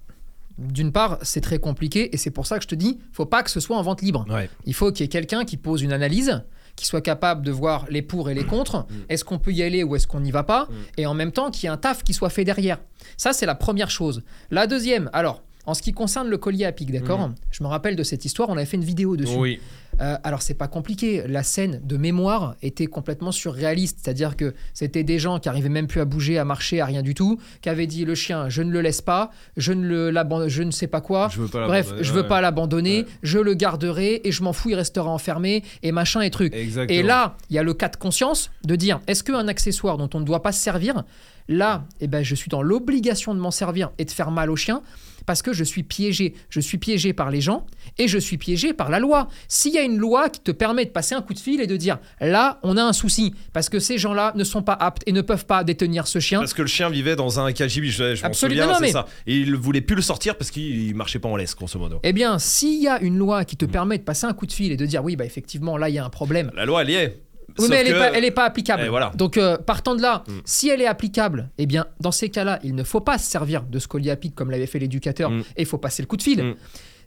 d'une 0.59 0.91
part, 0.93 1.19
c'est 1.23 1.41
très 1.43 1.59
compliqué 1.59 2.15
et 2.15 2.17
c'est 2.17 2.31
pour 2.31 2.47
ça 2.47 2.57
que 2.59 2.63
je 2.63 2.69
te 2.69 2.75
dis, 2.75 2.99
faut 3.13 3.27
pas 3.27 3.43
que 3.43 3.51
ce 3.51 3.61
soit 3.61 3.77
en 3.77 3.83
vente 3.83 4.01
libre. 4.01 4.25
Ouais. 4.31 4.49
Il 4.65 4.75
faut 4.75 4.91
qu'il 4.91 5.03
y 5.03 5.07
ait 5.07 5.09
quelqu'un 5.09 5.45
qui 5.45 5.57
pose 5.59 5.83
une 5.83 5.93
analyse, 5.93 6.43
qui 6.77 6.87
soit 6.87 7.01
capable 7.01 7.43
de 7.45 7.51
voir 7.51 7.87
les 7.89 8.03
pour 8.03 8.31
et 8.31 8.35
les 8.35 8.45
contre. 8.45 8.87
Est-ce 9.09 9.25
qu'on 9.25 9.39
peut 9.39 9.53
y 9.53 9.63
aller 9.63 9.83
ou 9.83 9.97
est-ce 9.97 10.07
qu'on 10.07 10.21
n'y 10.21 10.31
va 10.31 10.43
pas 10.43 10.69
Et 10.97 11.07
en 11.07 11.15
même 11.15 11.33
temps, 11.33 11.51
qu'il 11.51 11.65
y 11.65 11.67
ait 11.67 11.71
un 11.71 11.77
taf 11.79 12.05
qui 12.05 12.15
soit 12.15 12.31
fait 12.31 12.45
derrière. 12.45 12.79
Ça, 13.17 13.33
c'est 13.33 13.47
la 13.47 13.55
première 13.55 13.91
chose. 13.91 14.23
La 14.51 14.67
deuxième, 14.67 15.11
alors, 15.13 15.43
en 15.67 15.75
ce 15.75 15.83
qui 15.83 15.93
concerne 15.93 16.29
le 16.29 16.39
collier 16.39 16.65
à 16.65 16.73
pic, 16.73 16.91
d'accord 16.93 17.31
Je 17.51 17.63
me 17.63 17.69
rappelle 17.69 17.97
de 17.97 18.03
cette 18.03 18.25
histoire, 18.25 18.49
on 18.49 18.57
avait 18.57 18.67
fait 18.67 18.77
une 18.77 18.85
vidéo 18.85 19.17
dessus. 19.17 19.37
Oui. 19.37 19.61
Euh, 20.01 20.17
alors, 20.25 20.43
c'est 20.43 20.55
pas 20.55 20.69
compliqué. 20.69 21.23
La 21.27 21.43
scène 21.43 21.81
de 21.83 21.97
mémoire 21.97 22.55
était 22.63 22.87
complètement 22.87 23.33
surréaliste. 23.33 23.99
C'est-à-dire 24.03 24.37
que 24.37 24.55
c'était 24.75 25.05
des 25.05 25.19
gens 25.19 25.39
qui 25.39 25.49
arrivaient 25.49 25.71
même 25.71 25.87
plus 25.87 26.01
à 26.01 26.05
bouger, 26.05 26.39
à 26.39 26.45
marcher, 26.45 26.81
à 26.81 26.85
rien 26.85 27.03
du 27.03 27.15
tout, 27.15 27.39
qui 27.63 27.69
avaient 27.69 27.87
dit 27.87 28.05
le 28.05 28.15
chien, 28.15 28.49
je 28.49 28.63
ne 28.63 28.71
le 28.71 28.83
laisse 28.83 29.01
pas, 29.01 29.31
je 29.57 29.73
ne, 29.73 30.11
le, 30.11 30.49
je 30.49 30.63
ne 30.63 30.71
sais 30.71 30.87
pas 30.87 31.01
quoi. 31.01 31.29
Je 31.33 31.41
veux 31.41 31.49
pas 31.49 31.67
Bref, 31.67 31.95
je 32.01 32.13
veux 32.13 32.23
ouais. 32.23 32.29
pas 32.29 32.41
l'abandonner, 32.41 32.99
Ouais. 32.99 33.07
je 33.23 33.39
le 33.39 33.55
garderai 33.55 34.21
et 34.25 34.33
je 34.33 34.43
m'en 34.43 34.53
fous, 34.53 34.71
il 34.71 34.75
restera 34.75 35.11
enfermé 35.11 35.63
et 35.83 35.93
machin 35.93 36.21
et 36.21 36.31
truc. 36.31 36.55
Exactement. 36.55 36.99
Et 36.99 37.03
là, 37.03 37.37
il 37.51 37.57
y 37.57 37.59
a 37.59 37.63
le 37.63 37.75
cas 37.75 37.89
de 37.89 37.97
conscience 37.97 38.51
de 38.65 38.77
dire 38.77 39.01
est-ce 39.07 39.25
qu'un 39.25 39.49
accessoire 39.49 39.97
dont 39.97 40.11
on 40.15 40.21
ne 40.21 40.25
doit 40.25 40.43
pas 40.43 40.53
se 40.53 40.61
servir, 40.61 41.05
là, 41.49 41.85
eh 42.01 42.07
ben, 42.07 42.23
je 42.23 42.35
suis 42.35 42.49
dans 42.51 42.63
l'obligation 42.63 43.35
de 43.35 43.41
m'en 43.41 43.51
servir 43.51 43.91
et 43.99 44.05
de 44.05 44.11
faire 44.11 44.31
mal 44.31 44.51
au 44.51 44.57
chien 44.57 44.83
parce 45.27 45.43
que 45.43 45.53
je 45.53 45.65
suis 45.65 45.83
piégé. 45.83 46.35
Je 46.49 46.61
suis 46.61 46.79
piégé 46.79 47.13
par 47.13 47.31
les 47.31 47.41
gens 47.41 47.67
et 47.99 48.09
je 48.09 48.19
suis 48.19 48.39
piégé 48.39 48.73
par 48.73 48.91
la 48.91 48.99
loi. 48.99 49.29
S'il 49.49 49.75
y 49.75 49.79
a 49.79 49.83
une 49.83 49.99
loi 49.99 50.29
qui 50.29 50.41
te 50.41 50.51
permet 50.53 50.85
de 50.85 50.91
passer 50.91 51.15
un 51.15 51.23
coup 51.23 51.35
de 51.35 51.39
fil 51.39 51.61
et 51.61 51.67
de 51.67 51.77
dire 51.77 51.99
là, 52.21 52.59
on 52.63 52.77
a 52.77 52.83
un 52.83 52.93
souci 52.93 53.35
parce 53.53 53.69
que 53.69 53.79
ces 53.79 53.99
gens-là 53.99 54.33
ne 54.37 54.45
sont 54.45 54.63
pas 54.63 54.73
aptes 54.75 55.03
et 55.07 55.13
ne 55.13 55.21
peuvent 55.23 55.47
pas 55.47 55.65
détenir 55.65 56.07
ce 56.07 56.19
chien. 56.21 56.39
Parce 56.39 56.55
que 56.55 56.63
le 56.63 56.69
chien 56.69 56.89
vivait 56.89 57.17
dans 57.17 57.41
un 57.41 57.53
KGB, 57.53 57.89
je, 57.89 58.15
je 58.15 58.23
m'en 58.23 58.29
Absolument, 58.29 58.75
c'est 58.77 58.81
mais- 58.81 58.93
ça. 58.93 59.07
Et 59.27 59.37
il 59.37 59.55
voulait 59.57 59.81
plus 59.81 59.97
le 59.97 60.03
sortir 60.03 60.37
parce 60.37 60.51
qu'il 60.51 60.95
marchait 60.95 61.19
pas 61.19 61.29
en 61.29 61.37
laisse, 61.37 61.55
grosso 61.55 61.79
modo. 61.79 62.01
Eh 62.03 62.13
bien, 62.13 62.39
s'il 62.39 62.81
y 62.83 62.89
a 62.89 63.01
une 63.03 63.19
loi 63.19 63.45
qui 63.45 63.57
te 63.57 63.65
Mm. 63.65 63.71
permet 63.71 63.99
de 63.99 64.05
passer 64.05 64.27
un 64.27 64.33
coup 64.33 64.47
de 64.47 64.53
fil 64.53 64.71
et 64.73 64.77
de 64.77 64.87
dire 64.87 65.03
oui, 65.05 65.17
bah 65.17 65.25
effectivement, 65.25 65.77
là, 65.77 65.89
il 65.89 65.95
y 65.95 65.99
a 65.99 66.05
un 66.05 66.11
problème, 66.11 66.51
La 66.55 66.65
loi, 66.65 66.83
elle 66.83 66.91
y 66.91 66.95
est. 66.95 67.23
Oui, 67.59 67.67
mais 67.71 67.77
elle 67.77 67.87
n'est 67.87 67.93
que- 67.93 67.99
pas, 67.99 68.11
elle 68.13 68.25
est 68.25 68.31
pas 68.31 68.45
applicable. 68.45 68.83
Et 68.83 68.89
voilà. 68.89 69.13
Donc, 69.17 69.37
euh, 69.37 69.57
partant 69.57 69.95
de 69.95 70.03
là, 70.03 70.25
Mm. 70.27 70.33
si 70.45 70.69
elle 70.69 70.81
est 70.83 70.87
applicable, 70.87 71.51
eh 71.59 71.67
bien, 71.67 71.87
dans 72.01 72.13
ces 72.13 72.29
cas-là, 72.29 72.59
il 72.63 72.75
ne 72.75 72.83
faut 72.85 73.01
pas 73.01 73.19
se 73.19 73.31
servir 73.31 73.63
de 73.65 73.79
ce 73.79 73.89
collier 73.89 74.11
à 74.11 74.17
pic 74.17 74.35
comme 74.35 74.51
l'avait 74.51 74.67
fait 74.67 74.79
l'éducateur 74.79 75.31
Mm. 75.31 75.41
et 75.57 75.63
il 75.63 75.67
faut 75.67 75.79
passer 75.79 76.03
le 76.03 76.07
coup 76.07 76.17
de 76.17 76.23
fil. 76.23 76.43
Mm. 76.43 76.55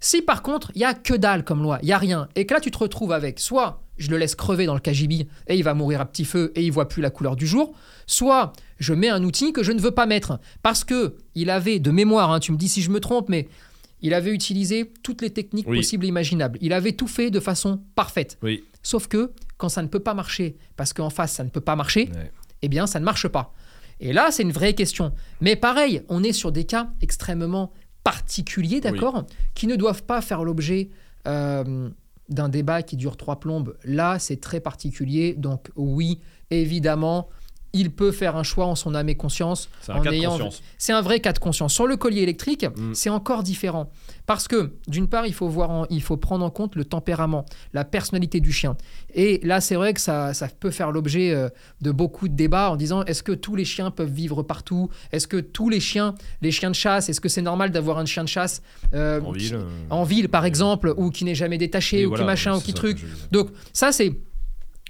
Si 0.01 0.21
par 0.21 0.41
contre, 0.43 0.71
il 0.75 0.81
y 0.81 0.85
a 0.85 0.93
que 0.93 1.13
dalle 1.13 1.43
comme 1.43 1.61
loi, 1.61 1.77
il 1.83 1.89
y 1.89 1.91
a 1.91 1.97
rien, 1.97 2.29
et 2.35 2.45
que 2.45 2.53
là, 2.53 2.61
tu 2.61 2.71
te 2.71 2.77
retrouves 2.77 3.11
avec 3.11 3.39
soit 3.39 3.83
je 3.97 4.09
le 4.09 4.17
laisse 4.17 4.33
crever 4.33 4.65
dans 4.65 4.73
le 4.75 4.79
KGB 4.79 5.27
et 5.47 5.55
il 5.57 5.63
va 5.63 5.73
mourir 5.73 5.99
à 5.99 6.05
petit 6.05 6.23
feu 6.23 6.53
et 6.55 6.63
il 6.63 6.71
voit 6.71 6.87
plus 6.87 7.01
la 7.01 7.09
couleur 7.09 7.35
du 7.35 7.45
jour, 7.45 7.75
soit 8.07 8.53
je 8.79 8.93
mets 8.93 9.09
un 9.09 9.21
outil 9.25 9.51
que 9.51 9.61
je 9.61 9.73
ne 9.73 9.81
veux 9.81 9.91
pas 9.91 10.05
mettre 10.05 10.39
parce 10.63 10.85
que 10.85 11.15
il 11.35 11.49
avait 11.49 11.79
de 11.79 11.91
mémoire, 11.91 12.31
hein, 12.31 12.39
tu 12.39 12.53
me 12.53 12.57
dis 12.57 12.69
si 12.69 12.81
je 12.81 12.91
me 12.91 13.01
trompe, 13.01 13.27
mais 13.27 13.49
il 14.01 14.13
avait 14.13 14.31
utilisé 14.31 14.89
toutes 15.03 15.21
les 15.21 15.31
techniques 15.31 15.67
Oui. 15.67 15.75
possibles 15.79 16.05
et 16.05 16.07
imaginables. 16.07 16.57
Il 16.61 16.71
avait 16.71 16.93
tout 16.93 17.07
fait 17.07 17.29
de 17.29 17.41
façon 17.41 17.81
parfaite. 17.95 18.37
Oui. 18.41 18.63
Sauf 18.83 19.07
que 19.07 19.31
quand 19.59 19.69
ça 19.69 19.83
ne 19.83 19.87
peut 19.87 19.99
pas 19.99 20.15
marcher, 20.15 20.57
parce 20.75 20.93
qu'en 20.93 21.11
face 21.11 21.33
ça 21.33 21.43
ne 21.43 21.49
peut 21.49 21.61
pas 21.61 21.75
marcher, 21.75 22.09
Ouais. 22.15 22.31
eh 22.63 22.67
bien 22.69 22.87
ça 22.87 22.99
ne 22.99 23.05
marche 23.05 23.27
pas. 23.27 23.53
Et 23.99 24.13
là, 24.13 24.29
c'est 24.31 24.43
une 24.43 24.53
vraie 24.53 24.73
question. 24.73 25.11
Mais 25.41 25.55
pareil, 25.57 26.01
on 26.07 26.23
est 26.23 26.31
sur 26.31 26.51
des 26.53 26.63
cas 26.63 26.89
extrêmement 27.01 27.73
particuliers, 28.05 28.79
d'accord, 28.79 29.25
qui 29.53 29.67
ne 29.67 29.75
doivent 29.75 30.03
pas 30.03 30.21
faire 30.21 30.43
l'objet 30.45 30.89
euh, 31.27 31.89
d'un 32.29 32.47
débat 32.47 32.81
qui 32.81 32.95
dure 32.95 33.17
trois 33.17 33.41
plombes. 33.41 33.75
Là, 33.83 34.17
c'est 34.17 34.39
très 34.39 34.61
particulier. 34.61 35.33
Donc 35.33 35.69
oui, 35.75 36.21
évidemment, 36.49 37.27
il 37.73 37.91
peut 37.91 38.11
faire 38.11 38.35
un 38.35 38.43
choix 38.43 38.65
en 38.65 38.75
son 38.75 38.95
âme 38.95 39.09
et 39.09 39.15
conscience. 39.15 39.69
C'est 39.81 39.91
un 39.91 40.01
ayant- 40.03 40.37
un 40.89 41.01
vrai 41.01 41.19
cas 41.19 41.33
de 41.33 41.39
conscience. 41.39 41.73
Sur 41.73 41.85
le 41.87 41.97
collier 41.97 42.21
électrique, 42.21 42.65
Mm. 42.65 42.93
c'est 42.95 43.09
encore 43.09 43.43
différent. 43.43 43.91
Parce 44.25 44.47
que, 44.47 44.73
d'une 44.87 45.07
part, 45.07 45.25
il 45.27 45.33
faut, 45.33 45.47
voir 45.47 45.69
en- 45.71 45.85
il 45.89 46.01
faut 46.01 46.17
prendre 46.17 46.45
en 46.45 46.49
compte 46.49 46.75
le 46.75 46.85
tempérament, 46.85 47.45
la 47.73 47.83
personnalité 47.83 48.39
du 48.39 48.51
chien. 48.51 48.75
Et 49.13 49.39
là, 49.43 49.59
c'est 49.61 49.75
vrai 49.75 49.93
que 49.93 50.01
ça, 50.01 50.33
ça 50.33 50.47
peut 50.47 50.71
faire 50.71 50.91
l'objet 50.91 51.31
euh, 51.31 51.49
de 51.81 51.91
beaucoup 51.91 52.27
de 52.27 52.35
débats 52.35 52.69
en 52.71 52.75
disant 52.75 53.03
est-ce 53.05 53.23
que 53.23 53.31
tous 53.31 53.55
les 53.55 53.65
chiens 53.65 53.89
peuvent 53.91 54.11
vivre 54.11 54.43
partout? 54.43 54.89
Est-ce 55.11 55.27
que 55.27 55.37
tous 55.37 55.69
les 55.69 55.79
chiens, 55.79 56.15
les 56.41 56.51
chiens 56.51 56.69
de 56.69 56.75
chasse, 56.75 57.09
est-ce 57.09 57.21
que 57.21 57.29
c'est 57.29 57.41
normal 57.41 57.71
d'avoir 57.71 57.97
un 57.97 58.05
chien 58.05 58.23
de 58.23 58.29
chasse 58.29 58.61
euh, 58.93 59.19
En 59.21 59.31
qui- 59.33 59.39
ville. 59.39 59.55
euh, 59.55 59.63
en 59.89 60.03
ville, 60.03 60.29
par 60.29 60.45
exemple, 60.45 60.93
ou 60.97 61.09
qui 61.09 61.23
n'est 61.25 61.35
jamais 61.35 61.57
détaché, 61.57 62.01
et 62.01 62.05
ou 62.05 62.09
voilà, 62.09 62.23
qui 62.23 62.27
machin, 62.27 62.55
ou 62.57 62.61
qui 62.61 62.71
ça 62.71 62.77
truc? 62.77 62.97
je 62.99 63.05
donc 63.31 63.49
ça 63.73 63.91
c'est 63.91 64.15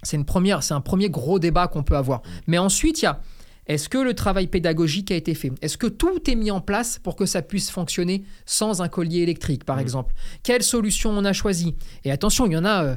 c'est 0.03 0.17
une 0.17 0.25
première 0.25 0.63
c'est 0.63 0.73
un 0.73 0.81
premier 0.81 1.09
gros 1.09 1.39
débat 1.39 1.67
qu'on 1.67 1.83
peut 1.83 1.95
avoir. 1.97 2.21
Mais 2.47 2.57
ensuite 2.57 3.01
il 3.01 3.05
y 3.05 3.07
a 3.07 3.21
est-ce 3.67 3.88
que 3.88 3.99
le 3.99 4.15
travail 4.15 4.47
pédagogique 4.47 5.12
a 5.12 5.15
été 5.15 5.35
fait? 5.35 5.51
Est-ce 5.62 5.77
que 5.77 5.85
tout 5.85 6.27
est 6.27 6.33
mis 6.33 6.49
en 6.49 6.59
place 6.59 6.97
pour 6.97 7.15
que 7.15 7.27
ça 7.27 7.43
puisse 7.43 7.69
fonctionner 7.69 8.23
sans 8.47 8.81
un 8.81 8.88
collier 8.88 9.19
électrique 9.19 9.63
par 9.63 9.77
Mm. 9.77 9.81
exemple? 9.81 10.15
Quelle 10.41 10.63
solution 10.63 11.12
on 11.12 11.23
a 11.23 11.33
choisi 11.33 11.75
Et 12.03 12.09
attention, 12.12 12.47
il 12.47 12.53
y 12.53 12.57
en 12.57 12.65
a 12.65 12.83
euh, 12.83 12.95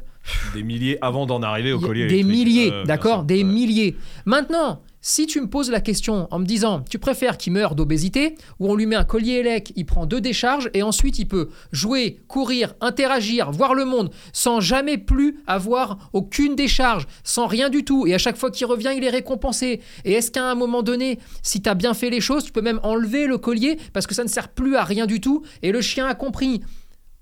Des 0.55 0.63
milliers 0.63 0.97
avant 1.03 1.27
d'en 1.27 1.43
arriver 1.43 1.73
au 1.75 1.79
collier 1.79 2.07
des 2.07 2.15
électrique. 2.21 2.37
milliers, 2.47 2.69
Euh, 2.73 2.85
bien 2.85 2.85
d'accord? 2.87 3.17
sûr. 3.17 3.25
Des 3.25 3.45
milliers. 3.45 3.97
Maintenant, 4.25 4.81
Si 5.05 5.27
tu 5.27 5.41
me 5.41 5.49
poses 5.49 5.69
la 5.69 5.81
question 5.81 6.29
en 6.31 6.39
me 6.39 6.45
disant 6.45 6.85
tu 6.89 7.01
préfères 7.01 7.37
qu'il 7.37 7.53
meure 7.53 7.75
d'obésité 7.75 8.37
ou 8.61 8.71
on 8.71 8.77
lui 8.77 8.87
met 8.87 8.95
un 8.95 9.03
collier 9.03 9.33
élec, 9.33 9.73
il 9.75 9.85
prend 9.85 10.07
deux 10.07 10.21
décharges 10.21 10.71
et 10.75 10.85
ensuite 10.85 11.19
il 11.19 11.27
peut 11.27 11.49
jouer, 11.73 12.21
courir, 12.29 12.77
interagir, 12.81 13.51
voir 13.51 13.75
le 13.75 13.85
monde 13.85 14.11
sans 14.33 14.61
jamais 14.61 14.99
plus 14.99 15.41
avoir 15.49 16.09
aucune 16.13 16.55
décharge, 16.55 17.09
sans 17.25 17.49
rien 17.49 17.69
du 17.69 17.85
tout 17.85 18.07
et 18.07 18.15
à 18.15 18.19
chaque 18.19 18.37
fois 18.37 18.53
qu'il 18.53 18.65
revient 18.67 18.93
il 18.97 19.03
est 19.03 19.11
récompensé. 19.11 19.81
Et 20.05 20.13
est-ce 20.13 20.31
qu'à 20.31 20.49
un 20.49 20.55
moment 20.55 20.85
donné, 20.85 21.19
si 21.43 21.61
tu 21.61 21.69
as 21.69 21.75
bien 21.75 21.95
fait 21.95 22.09
les 22.09 22.21
choses, 22.21 22.45
tu 22.45 22.53
peux 22.53 22.63
même 22.63 22.79
enlever 22.85 23.27
le 23.27 23.39
collier 23.39 23.79
parce 23.93 24.07
que 24.07 24.15
ça 24.15 24.23
ne 24.23 24.29
sert 24.29 24.51
plus 24.51 24.77
à 24.77 24.85
rien 24.85 25.07
du 25.07 25.21
tout 25.21 25.43
et 25.63 25.73
le 25.73 25.81
chien 25.81 26.07
a 26.07 26.15
compris? 26.15 26.61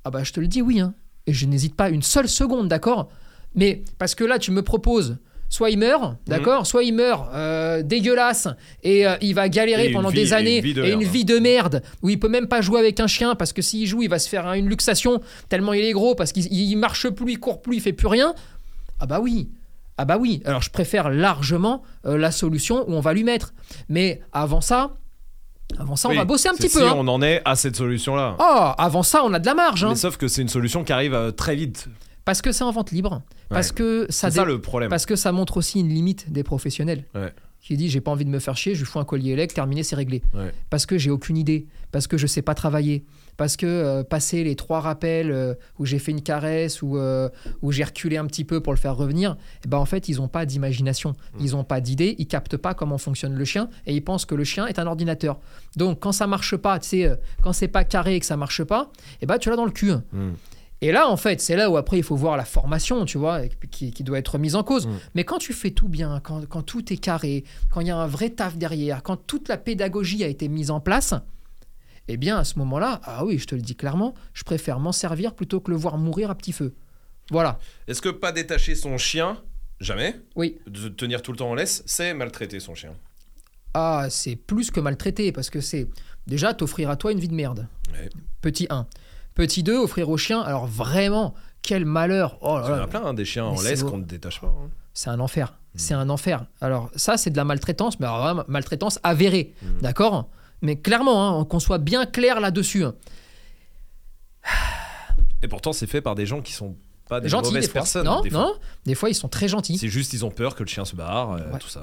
Ah 0.04 0.10
bah 0.10 0.22
je 0.22 0.34
te 0.34 0.40
le 0.40 0.48
dis 0.48 0.60
oui, 0.60 0.80
hein. 0.80 0.92
et 1.26 1.32
je 1.32 1.46
n'hésite 1.46 1.76
pas 1.76 1.88
une 1.88 2.02
seule 2.02 2.28
seconde, 2.28 2.68
d'accord? 2.68 3.08
Mais 3.54 3.84
parce 3.96 4.14
que 4.14 4.24
là 4.24 4.38
tu 4.38 4.50
me 4.50 4.60
proposes 4.60 5.16
soit 5.50 5.68
il 5.70 5.78
meurt, 5.78 6.14
d'accord 6.26 6.64
Soit 6.66 6.84
il 6.84 6.94
meurt 6.94 7.28
euh, 7.34 7.82
dégueulasse 7.82 8.48
et 8.82 9.06
euh, 9.06 9.16
il 9.20 9.34
va 9.34 9.48
galérer 9.50 9.88
Et 9.88 9.92
pendant 9.92 10.08
vie- 10.08 10.22
des 10.22 10.30
et 10.30 10.32
années 10.32 10.56
une 10.58 10.62
vie 10.64 10.74
de 10.74 10.84
et 10.84 10.90
une 10.92 11.02
vie 11.04 11.24
de 11.26 11.38
merde 11.38 11.82
où 12.02 12.08
il 12.08 12.18
peut 12.18 12.28
même 12.28 12.46
pas 12.46 12.60
jouer 12.62 12.78
avec 12.80 13.00
un 13.00 13.06
chien 13.08 13.34
parce 13.34 13.52
que 13.52 13.60
s'il 13.60 13.86
joue, 13.86 14.00
il 14.02 14.08
va 14.08 14.18
se 14.18 14.28
faire 14.28 14.50
une 14.54 14.68
luxation 14.68 15.20
tellement 15.48 15.72
il 15.74 15.84
est 15.84 15.92
gros 15.92 16.14
parce 16.14 16.32
qu'il 16.32 16.46
il 16.50 16.76
marche 16.76 17.08
plus, 17.10 17.32
il 17.32 17.38
court 17.40 17.60
plus, 17.60 17.76
il 17.76 17.80
fait 17.80 17.92
plus 17.92 18.06
rien. 18.06 18.32
Ah 19.00 19.06
bah 19.06 19.18
oui. 19.20 19.50
Ah 19.98 20.04
bah 20.06 20.16
oui. 20.18 20.40
Alors 20.46 20.62
je 20.62 20.70
préfère 20.70 21.10
largement 21.10 21.82
euh, 22.06 22.16
la 22.16 22.30
solution 22.30 22.84
où 22.88 22.94
on 22.94 23.00
va 23.00 23.12
lui 23.12 23.24
mettre. 23.24 23.52
Mais 23.90 24.20
avant 24.32 24.60
ça, 24.62 24.94
avant 25.78 25.96
ça, 25.96 26.08
on 26.08 26.14
va 26.14 26.24
bosser 26.24 26.48
un 26.48 26.54
petit 26.54 26.68
peu. 26.68 26.80
Si 26.80 26.84
hein. 26.84 26.94
on 26.96 27.06
en 27.08 27.22
est 27.22 27.42
à 27.44 27.54
cette 27.56 27.76
solution-là. 27.76 28.36
Oh, 28.38 28.70
avant 28.78 29.02
ça, 29.02 29.22
on 29.24 29.32
a 29.34 29.38
de 29.38 29.46
la 29.46 29.54
marge. 29.54 29.84
hein. 29.84 29.90
Mais 29.90 29.94
sauf 29.96 30.16
que 30.16 30.26
c'est 30.28 30.42
une 30.42 30.48
solution 30.48 30.84
qui 30.84 30.92
arrive 30.92 31.32
très 31.36 31.54
vite. 31.54 31.88
Parce 32.24 32.42
que 32.42 32.52
c'est 32.52 32.64
en 32.64 32.70
vente 32.70 32.90
libre. 32.92 33.22
Parce 33.48 33.68
Ouais. 33.70 33.74
que 33.74 34.06
ça 34.10 34.30
ça 34.30 34.44
le 34.44 34.60
problème. 34.60 34.90
Parce 34.90 35.06
que 35.06 35.16
ça 35.16 35.32
montre 35.32 35.56
aussi 35.56 35.80
une 35.80 35.88
limite 35.88 36.30
des 36.32 36.42
professionnels. 36.42 37.04
Ouais. 37.14 37.32
Qui 37.60 37.76
dit 37.76 37.90
j'ai 37.90 38.00
pas 38.00 38.10
envie 38.10 38.24
de 38.24 38.30
me 38.30 38.38
faire 38.38 38.56
chier, 38.56 38.74
je 38.74 38.80
lui 38.80 38.86
fous 38.86 38.98
un 39.00 39.04
collier 39.04 39.32
élect, 39.32 39.54
terminé, 39.54 39.82
c'est 39.82 39.96
réglé. 39.96 40.22
Ouais. 40.34 40.50
Parce 40.70 40.86
que 40.86 40.96
j'ai 40.96 41.10
aucune 41.10 41.36
idée, 41.36 41.66
parce 41.92 42.06
que 42.06 42.16
je 42.16 42.26
sais 42.26 42.40
pas 42.40 42.54
travailler, 42.54 43.04
parce 43.36 43.56
que 43.58 43.66
euh, 43.66 44.02
passer 44.02 44.44
les 44.44 44.56
trois 44.56 44.80
rappels 44.80 45.30
euh, 45.30 45.54
où 45.78 45.84
j'ai 45.84 45.98
fait 45.98 46.10
une 46.12 46.22
caresse 46.22 46.80
ou 46.80 46.96
euh, 46.96 47.28
où 47.60 47.70
j'ai 47.70 47.84
reculé 47.84 48.16
un 48.16 48.26
petit 48.26 48.44
peu 48.44 48.60
pour 48.62 48.72
le 48.72 48.78
faire 48.78 48.96
revenir, 48.96 49.36
eh 49.64 49.68
ben 49.68 49.76
en 49.76 49.84
fait 49.84 50.08
ils 50.08 50.22
ont 50.22 50.28
pas 50.28 50.46
d'imagination, 50.46 51.12
Mm. 51.34 51.38
ils 51.42 51.54
ont 51.56 51.64
pas 51.64 51.82
d'idée, 51.82 52.16
ils 52.18 52.26
captent 52.26 52.56
pas 52.56 52.72
comment 52.72 52.96
fonctionne 52.96 53.34
le 53.34 53.44
chien 53.44 53.68
et 53.86 53.94
ils 53.94 54.02
pensent 54.02 54.24
que 54.24 54.34
le 54.34 54.44
chien 54.44 54.66
est 54.66 54.78
un 54.78 54.86
ordinateur. 54.86 55.38
Donc 55.76 56.00
quand 56.00 56.12
ça 56.12 56.26
marche 56.26 56.56
pas, 56.56 56.78
tu 56.78 56.88
sais, 56.88 57.12
quand 57.42 57.52
c'est 57.52 57.68
pas 57.68 57.84
carré 57.84 58.14
et 58.16 58.20
que 58.20 58.26
ça 58.26 58.38
marche 58.38 58.64
pas, 58.64 58.90
eh 59.20 59.26
ben 59.26 59.36
tu 59.36 59.50
l'as 59.50 59.56
dans 59.56 59.66
le 59.66 59.70
cul. 59.70 59.92
Mm. 60.12 60.30
Et 60.82 60.92
là, 60.92 61.08
en 61.08 61.16
fait, 61.16 61.40
c'est 61.40 61.56
là 61.56 61.70
où 61.70 61.76
après 61.76 61.98
il 61.98 62.02
faut 62.02 62.16
voir 62.16 62.36
la 62.36 62.44
formation, 62.44 63.04
tu 63.04 63.18
vois, 63.18 63.46
qui, 63.70 63.90
qui 63.90 64.02
doit 64.02 64.18
être 64.18 64.38
mise 64.38 64.54
en 64.56 64.62
cause. 64.62 64.86
Mm. 64.86 64.98
Mais 65.14 65.24
quand 65.24 65.38
tu 65.38 65.52
fais 65.52 65.70
tout 65.70 65.88
bien, 65.88 66.20
quand, 66.20 66.46
quand 66.48 66.62
tout 66.62 66.92
est 66.92 66.96
carré, 66.96 67.44
quand 67.70 67.80
il 67.80 67.88
y 67.88 67.90
a 67.90 67.96
un 67.96 68.06
vrai 68.06 68.30
taf 68.30 68.56
derrière, 68.56 69.02
quand 69.02 69.16
toute 69.16 69.48
la 69.48 69.58
pédagogie 69.58 70.24
a 70.24 70.28
été 70.28 70.48
mise 70.48 70.70
en 70.70 70.80
place, 70.80 71.14
eh 72.08 72.16
bien 72.16 72.38
à 72.38 72.44
ce 72.44 72.58
moment-là, 72.60 73.00
ah 73.04 73.24
oui, 73.26 73.38
je 73.38 73.46
te 73.46 73.54
le 73.54 73.60
dis 73.60 73.76
clairement, 73.76 74.14
je 74.32 74.42
préfère 74.42 74.80
m'en 74.80 74.92
servir 74.92 75.34
plutôt 75.34 75.60
que 75.60 75.70
le 75.70 75.76
voir 75.76 75.98
mourir 75.98 76.30
à 76.30 76.34
petit 76.34 76.52
feu. 76.52 76.74
Voilà. 77.30 77.58
Est-ce 77.86 78.00
que 78.02 78.08
pas 78.08 78.32
détacher 78.32 78.74
son 78.74 78.96
chien, 78.98 79.38
jamais, 79.80 80.16
Oui. 80.34 80.58
de 80.66 80.88
tenir 80.88 81.20
tout 81.22 81.30
le 81.30 81.36
temps 81.36 81.50
en 81.50 81.54
laisse, 81.54 81.82
c'est 81.86 82.14
maltraiter 82.14 82.58
son 82.58 82.74
chien? 82.74 82.94
Ah, 83.74 84.06
c'est 84.10 84.34
plus 84.34 84.70
que 84.70 84.80
maltraité 84.80 85.30
parce 85.30 85.50
que 85.50 85.60
c'est 85.60 85.88
déjà 86.26 86.54
t'offrir 86.54 86.90
à 86.90 86.96
toi 86.96 87.12
une 87.12 87.20
vie 87.20 87.28
de 87.28 87.34
merde. 87.34 87.68
Ouais. 87.92 88.08
Petit 88.40 88.66
1. 88.68 88.86
Petit 89.40 89.62
2, 89.62 89.78
offrir 89.78 90.10
au 90.10 90.18
chien, 90.18 90.42
alors 90.42 90.66
vraiment, 90.66 91.32
quel 91.62 91.86
malheur. 91.86 92.36
Oh 92.42 92.58
là 92.58 92.64
Il 92.66 92.70
y 92.72 92.74
en 92.74 92.82
a 92.82 92.86
plein, 92.86 93.02
hein, 93.06 93.14
des 93.14 93.24
chiens 93.24 93.46
en 93.46 93.54
Mais 93.56 93.70
laisse 93.70 93.82
qu'on 93.82 93.96
ne 93.96 94.04
détache 94.04 94.38
pas. 94.38 94.48
hein. 94.48 94.68
C'est 94.92 95.08
un 95.08 95.18
enfer. 95.18 95.54
C'est 95.74 95.94
un 95.94 96.10
enfer. 96.10 96.44
Alors 96.60 96.90
ça, 96.94 97.16
c'est 97.16 97.30
de 97.30 97.36
la 97.38 97.44
maltraitance, 97.44 97.98
mais 98.00 98.06
alors 98.06 98.20
vraiment, 98.22 98.44
maltraitance 98.48 98.98
avérée. 99.02 99.54
D'accord? 99.80 100.28
Mais 100.60 100.76
clairement, 100.76 101.40
hein, 101.40 101.44
qu'on 101.46 101.58
soit 101.58 101.78
bien 101.78 102.04
clair 102.04 102.38
là-dessus. 102.38 102.84
Et 105.42 105.48
pourtant, 105.48 105.72
c'est 105.72 105.86
fait 105.86 106.02
par 106.02 106.14
des 106.16 106.26
gens 106.26 106.42
qui 106.42 106.52
sont 106.52 106.76
pas 107.08 107.20
des 107.20 107.30
Gentils, 107.30 107.48
mauvaises 107.50 107.66
des 107.68 107.72
personnes. 107.72 108.04
non, 108.04 108.20
des 108.20 108.28
non. 108.28 108.52
Des 108.84 108.94
fois, 108.94 109.08
ils 109.08 109.14
sont 109.14 109.28
très 109.28 109.48
gentils. 109.48 109.78
C'est 109.78 109.88
juste 109.88 110.12
ils 110.12 110.22
ont 110.26 110.30
peur 110.30 110.54
que 110.54 110.62
le 110.62 110.68
chien 110.68 110.84
se 110.84 110.94
barre, 110.94 111.32
euh, 111.32 111.50
Ouais. 111.50 111.58
tout 111.58 111.68
ça. 111.68 111.80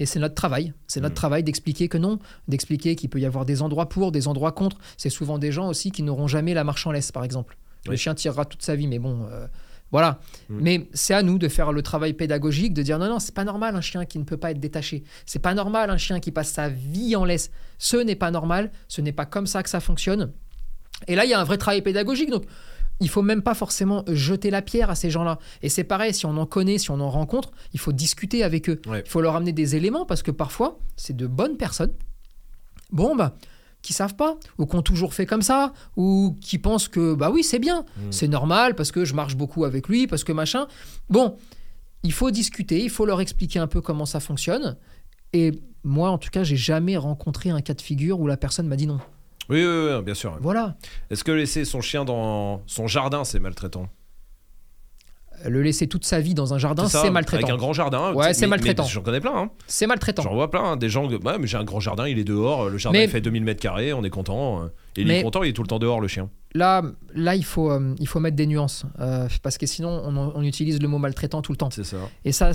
Et 0.00 0.06
c'est 0.06 0.18
notre 0.18 0.34
travail. 0.34 0.72
C'est 0.88 1.00
notre 1.00 1.12
Mm. 1.12 1.14
travail 1.14 1.44
d'expliquer 1.44 1.86
que 1.88 1.98
non, 1.98 2.18
d'expliquer 2.48 2.96
qu'il 2.96 3.10
peut 3.10 3.20
y 3.20 3.26
avoir 3.26 3.44
des 3.44 3.62
endroits 3.62 3.88
pour, 3.88 4.10
des 4.10 4.26
endroits 4.26 4.50
contre. 4.50 4.78
C'est 4.96 5.10
souvent 5.10 5.38
des 5.38 5.52
gens 5.52 5.68
aussi 5.68 5.92
qui 5.92 6.02
n'auront 6.02 6.26
jamais 6.26 6.54
la 6.54 6.64
marche 6.64 6.86
en 6.86 6.90
laisse, 6.90 7.12
par 7.12 7.22
exemple. 7.22 7.56
Le 7.86 7.96
chien 7.96 8.14
tirera 8.14 8.44
toute 8.46 8.62
sa 8.62 8.74
vie, 8.74 8.86
mais 8.88 8.98
bon, 8.98 9.26
euh, 9.30 9.46
voilà. 9.92 10.20
Mm. 10.48 10.58
Mais 10.60 10.88
c'est 10.94 11.14
à 11.14 11.22
nous 11.22 11.38
de 11.38 11.48
faire 11.48 11.70
le 11.72 11.82
travail 11.82 12.14
pédagogique, 12.14 12.72
de 12.72 12.82
dire 12.82 12.98
non, 12.98 13.08
non, 13.08 13.18
c'est 13.18 13.34
pas 13.34 13.44
normal 13.44 13.76
un 13.76 13.80
chien 13.82 14.06
qui 14.06 14.18
ne 14.18 14.24
peut 14.24 14.38
pas 14.38 14.50
être 14.50 14.60
détaché. 14.60 15.04
C'est 15.26 15.38
pas 15.38 15.54
normal 15.54 15.90
un 15.90 15.98
chien 15.98 16.18
qui 16.18 16.32
passe 16.32 16.50
sa 16.50 16.68
vie 16.70 17.14
en 17.14 17.24
laisse. 17.24 17.50
Ce 17.78 17.96
n'est 17.96 18.16
pas 18.16 18.30
normal. 18.30 18.72
Ce 18.88 19.00
n'est 19.02 19.12
pas 19.12 19.26
comme 19.26 19.46
ça 19.46 19.62
que 19.62 19.68
ça 19.68 19.80
fonctionne. 19.80 20.32
Et 21.08 21.14
là, 21.14 21.24
il 21.24 21.30
y 21.30 21.34
a 21.34 21.40
un 21.40 21.44
vrai 21.44 21.58
travail 21.58 21.82
pédagogique. 21.82 22.30
Donc, 22.30 22.44
il 23.00 23.08
faut 23.08 23.22
même 23.22 23.42
pas 23.42 23.54
forcément 23.54 24.04
jeter 24.08 24.50
la 24.50 24.62
pierre 24.62 24.90
à 24.90 24.94
ces 24.94 25.10
gens-là. 25.10 25.38
Et 25.62 25.68
c'est 25.68 25.84
pareil, 25.84 26.12
si 26.14 26.26
on 26.26 26.36
en 26.36 26.46
connaît, 26.46 26.78
si 26.78 26.90
on 26.90 27.00
en 27.00 27.10
rencontre, 27.10 27.50
il 27.72 27.80
faut 27.80 27.92
discuter 27.92 28.44
avec 28.44 28.68
eux. 28.68 28.80
Ouais. 28.86 29.02
Il 29.04 29.10
faut 29.10 29.20
leur 29.20 29.36
amener 29.36 29.52
des 29.52 29.74
éléments 29.76 30.04
parce 30.04 30.22
que 30.22 30.30
parfois, 30.30 30.78
c'est 30.96 31.16
de 31.16 31.26
bonnes 31.26 31.56
personnes. 31.56 31.92
Bon, 32.92 33.16
bah, 33.16 33.36
qui 33.82 33.92
savent 33.94 34.14
pas, 34.16 34.36
ou 34.58 34.66
qui 34.66 34.76
ont 34.76 34.82
toujours 34.82 35.14
fait 35.14 35.24
comme 35.24 35.40
ça, 35.42 35.72
ou 35.96 36.36
qui 36.42 36.58
pensent 36.58 36.88
que, 36.88 37.14
bah 37.14 37.30
oui, 37.30 37.42
c'est 37.42 37.58
bien, 37.58 37.84
Mm. 37.96 38.10
c'est 38.12 38.28
normal 38.28 38.74
parce 38.74 38.92
que 38.92 39.04
je 39.06 39.14
marche 39.14 39.36
beaucoup 39.36 39.64
avec 39.64 39.88
lui, 39.88 40.06
parce 40.06 40.22
que 40.24 40.32
machin. 40.32 40.66
Bon, 41.08 41.36
il 42.02 42.12
faut 42.12 42.30
discuter, 42.30 42.82
il 42.82 42.90
faut 42.90 43.06
leur 43.06 43.20
expliquer 43.22 43.58
un 43.58 43.66
peu 43.66 43.80
comment 43.80 44.06
ça 44.06 44.20
fonctionne. 44.20 44.76
Et 45.32 45.52
moi, 45.84 46.10
en 46.10 46.18
tout 46.18 46.28
cas, 46.30 46.42
j'ai 46.44 46.56
jamais 46.56 46.96
rencontré 46.98 47.48
un 47.50 47.60
cas 47.62 47.72
de 47.74 47.80
figure 47.80 48.20
où 48.20 48.26
la 48.26 48.36
personne 48.36 48.66
m'a 48.66 48.76
dit 48.76 48.86
non. 48.86 49.00
Oui, 49.50 49.64
oui, 49.64 49.88
oui, 49.96 50.02
bien 50.02 50.14
sûr. 50.14 50.38
Voilà. 50.40 50.76
Est-ce 51.10 51.24
que 51.24 51.32
laisser 51.32 51.64
son 51.64 51.80
chien 51.80 52.04
dans 52.04 52.62
son 52.66 52.86
jardin, 52.86 53.24
c'est 53.24 53.40
maltraitant? 53.40 53.88
Le 55.46 55.62
laisser 55.62 55.86
toute 55.86 56.04
sa 56.04 56.20
vie 56.20 56.34
dans 56.34 56.52
un 56.52 56.58
jardin, 56.58 56.86
c'est 56.86 57.10
maltraitant. 57.10 57.46
Avec 57.46 57.54
un 57.54 57.56
grand 57.56 57.72
jardin. 57.72 58.12
Ouais, 58.12 58.34
c'est 58.34 58.46
maltraitant. 58.46 58.84
J'en 58.84 59.00
connais 59.00 59.20
plein. 59.20 59.34
hein. 59.34 59.50
C'est 59.66 59.86
maltraitant. 59.86 60.22
J'en 60.22 60.34
vois 60.34 60.50
plein. 60.50 60.62
hein, 60.72 60.76
Des 60.76 60.90
gens. 60.90 61.08
Ouais, 61.10 61.38
mais 61.38 61.46
j'ai 61.46 61.56
un 61.56 61.64
grand 61.64 61.80
jardin, 61.80 62.06
il 62.06 62.18
est 62.18 62.24
dehors. 62.24 62.68
Le 62.68 62.76
jardin 62.76 62.98
Mais- 62.98 63.08
fait 63.08 63.22
2000 63.22 63.42
mètres 63.44 63.60
carrés, 63.62 63.94
on 63.94 64.04
est 64.04 64.10
content. 64.10 64.62
euh, 64.64 64.66
Et 64.96 65.00
il 65.00 65.06
Mais- 65.06 65.20
est 65.20 65.22
content, 65.22 65.42
il 65.42 65.48
est 65.48 65.52
tout 65.54 65.62
le 65.62 65.68
temps 65.68 65.78
dehors, 65.78 65.98
le 66.02 66.08
chien. 66.08 66.28
Là, 66.54 66.82
là 67.14 67.36
il, 67.36 67.44
faut, 67.44 67.70
euh, 67.70 67.94
il 67.98 68.06
faut 68.06 68.20
mettre 68.20 68.36
des 68.36 68.46
nuances. 68.46 68.84
euh, 68.98 69.28
parce 69.42 69.56
que 69.56 69.64
sinon, 69.64 69.88
on, 70.04 70.14
on 70.34 70.42
utilise 70.42 70.78
le 70.82 70.88
mot 70.88 70.98
maltraitant 70.98 71.40
tout 71.40 71.52
le 71.52 71.56
temps. 71.56 71.70
C'est 71.70 71.84
ça. 71.84 71.96
Et 72.26 72.32
ça, 72.32 72.50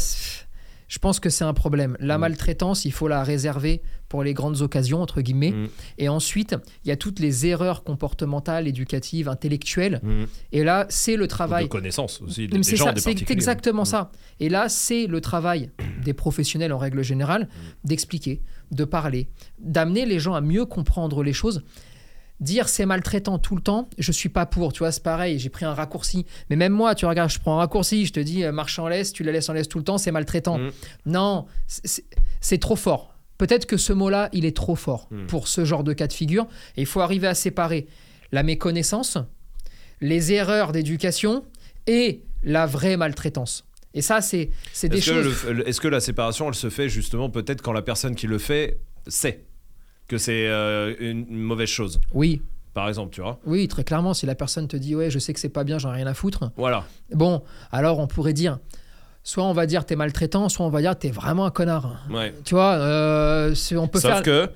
je 0.88 1.00
pense 1.00 1.20
que 1.20 1.30
c'est 1.30 1.44
un 1.44 1.54
problème. 1.54 1.98
La 2.00 2.18
Mm. 2.18 2.22
maltraitance, 2.22 2.86
il 2.86 2.92
faut 2.92 3.08
la 3.08 3.24
réserver 3.24 3.82
pour 4.08 4.24
les 4.24 4.34
grandes 4.34 4.62
occasions, 4.62 5.02
entre 5.02 5.22
guillemets. 5.22 5.52
Mm. 5.52 5.68
Et 5.98 6.10
ensuite, 6.10 6.56
il 6.84 6.90
y 6.90 6.92
a 6.92 6.96
toutes 6.98 7.20
les 7.20 7.46
erreurs 7.48 7.84
comportementales, 7.84 8.68
éducatives, 8.68 9.28
intellectuelles. 9.28 10.00
Mm. 10.04 10.24
Et 10.52 10.64
là, 10.64 10.86
c'est 10.90 11.16
le 11.16 11.24
De 11.24 11.28
travail. 11.28 11.68
connaissances 11.70 12.22
aussi. 12.22 12.48
Des, 12.48 12.62
gens, 12.76 12.86
ça, 12.86 12.92
des 12.94 13.02
c'est 13.02 13.32
exactement 13.32 13.86
ça. 13.86 14.12
Et 14.40 14.50
là, 14.50 14.70
c'est 14.70 15.08
le 15.08 15.22
travail 15.22 15.72
des 16.04 16.14
professionnels 16.14 16.72
en 16.72 16.78
règle 16.78 17.02
générale 17.04 17.50
d'expliquer, 17.84 18.42
de 18.72 18.86
parler, 18.86 19.28
d'amener 19.60 20.06
les 20.06 20.20
gens 20.20 20.34
à 20.36 20.42
mieux 20.42 20.66
comprendre 20.66 21.24
les 21.24 21.34
choses. 21.34 21.64
Dire 22.42 22.68
c'est 22.68 22.86
maltraitant 22.86 23.40
tout 23.40 23.56
le 23.56 23.62
temps, 23.62 23.90
je 23.98 24.12
suis 24.12 24.28
pas 24.30 24.46
pour. 24.46 24.74
Tu 24.74 24.80
vois, 24.80 24.92
c'est 24.92 25.02
pareil, 25.04 25.40
j'ai 25.40 25.50
pris 25.50 25.64
un 25.64 25.74
raccourci. 25.74 26.26
Mais 26.50 26.58
même 26.58 26.74
moi, 26.74 26.94
tu 26.94 27.06
regardes, 27.06 27.30
je 27.30 27.40
prends 27.40 27.56
un 27.56 27.60
raccourci, 27.60 28.06
je 28.06 28.12
te 28.12 28.20
dis 28.20 28.44
euh, 28.44 28.52
marche 28.52 28.78
en 28.78 28.88
laisse, 28.90 29.14
tu 29.14 29.24
la 29.24 29.32
laisses 29.32 29.48
en 29.48 29.54
laisse 29.54 29.70
tout 29.70 29.78
le 29.78 29.86
temps, 29.86 29.98
c'est 29.98 30.12
maltraitant. 30.12 30.58
Mm. 30.60 30.72
Non, 31.06 31.46
c'est- 31.68 32.58
trop 32.60 32.76
fort. 32.76 33.16
Peut-être 33.38 33.66
que 33.66 33.78
ce 33.78 33.94
mot-là, 33.94 34.30
il 34.34 34.44
est 34.46 34.56
trop 34.56 34.76
fort 34.76 35.08
Mm. 35.12 35.28
pour 35.28 35.48
ce 35.48 35.64
genre 35.66 35.84
de 35.86 35.94
cas 35.94 36.08
de 36.08 36.14
figure. 36.14 36.46
Et 36.76 36.82
il 36.82 36.86
faut 36.86 37.00
arriver 37.02 37.28
à 37.28 37.36
séparer 37.36 37.88
la 38.34 38.44
méconnaissance, 38.44 39.18
les 40.02 40.34
erreurs 40.34 40.72
d'éducation 40.74 41.46
et 41.88 42.22
la 42.44 42.66
vraie 42.66 42.98
maltraitance. 42.98 43.66
Et 43.94 44.02
ça, 44.02 44.20
c'est 44.22 44.50
c'est 44.74 44.90
des 44.90 45.00
choses. 45.00 45.34
est-ce 45.66 45.80
que 45.80 45.88
la 45.88 46.02
séparation, 46.02 46.50
elle 46.50 46.54
se 46.56 46.70
fait 46.70 46.90
justement 46.90 47.30
peut-être 47.30 47.62
quand 47.62 47.72
la 47.72 47.82
personne 47.82 48.14
qui 48.16 48.28
le 48.28 48.40
fait 48.40 48.78
sait? 49.08 49.46
Que 50.08 50.18
c'est 50.18 50.48
euh, 50.48 50.94
une 51.00 51.26
mauvaise 51.30 51.70
chose, 51.70 52.00
Oui, 52.14 52.42
par 52.74 52.88
exemple, 52.88 53.14
tu 53.14 53.22
vois 53.22 53.40
oui, 53.46 53.68
très 53.68 53.84
clairement, 53.84 54.14
si 54.14 54.26
la 54.26 54.36
personne 54.36 54.68
te 54.68 54.78
dit 54.78 54.96
ouais, 54.96 55.10
je 55.10 55.18
sais 55.20 55.34
que 55.34 55.40
c'est 55.40 55.50
pas 55.50 55.64
bien, 55.64 55.78
j'en 55.80 55.92
ai 55.94 55.96
rien 55.98 56.08
à 56.08 56.14
foutre. 56.14 56.52
Voilà. 56.58 56.84
Bon, 57.14 57.42
alors 57.72 58.00
on 58.00 58.08
pourrait 58.08 58.34
dire, 58.34 58.60
soit 59.24 59.44
on 59.46 59.54
va 59.54 59.66
dire 59.66 59.86
t'es 59.86 59.96
maltraitant, 59.96 60.50
soit 60.50 60.66
on 60.66 60.70
va 60.70 60.82
dire 60.82 60.98
t'es 60.98 61.10
vraiment 61.10 61.46
un 61.46 61.52
connard. 61.52 62.06
Ouais. 62.12 62.34
Tu 62.44 62.54
vois, 62.54 62.74
euh, 62.74 63.56
c'est- 63.56 63.78
on 63.78 63.88
peut 63.88 64.00
Sauf 64.00 64.12
faire. 64.12 64.22
que 64.24 64.50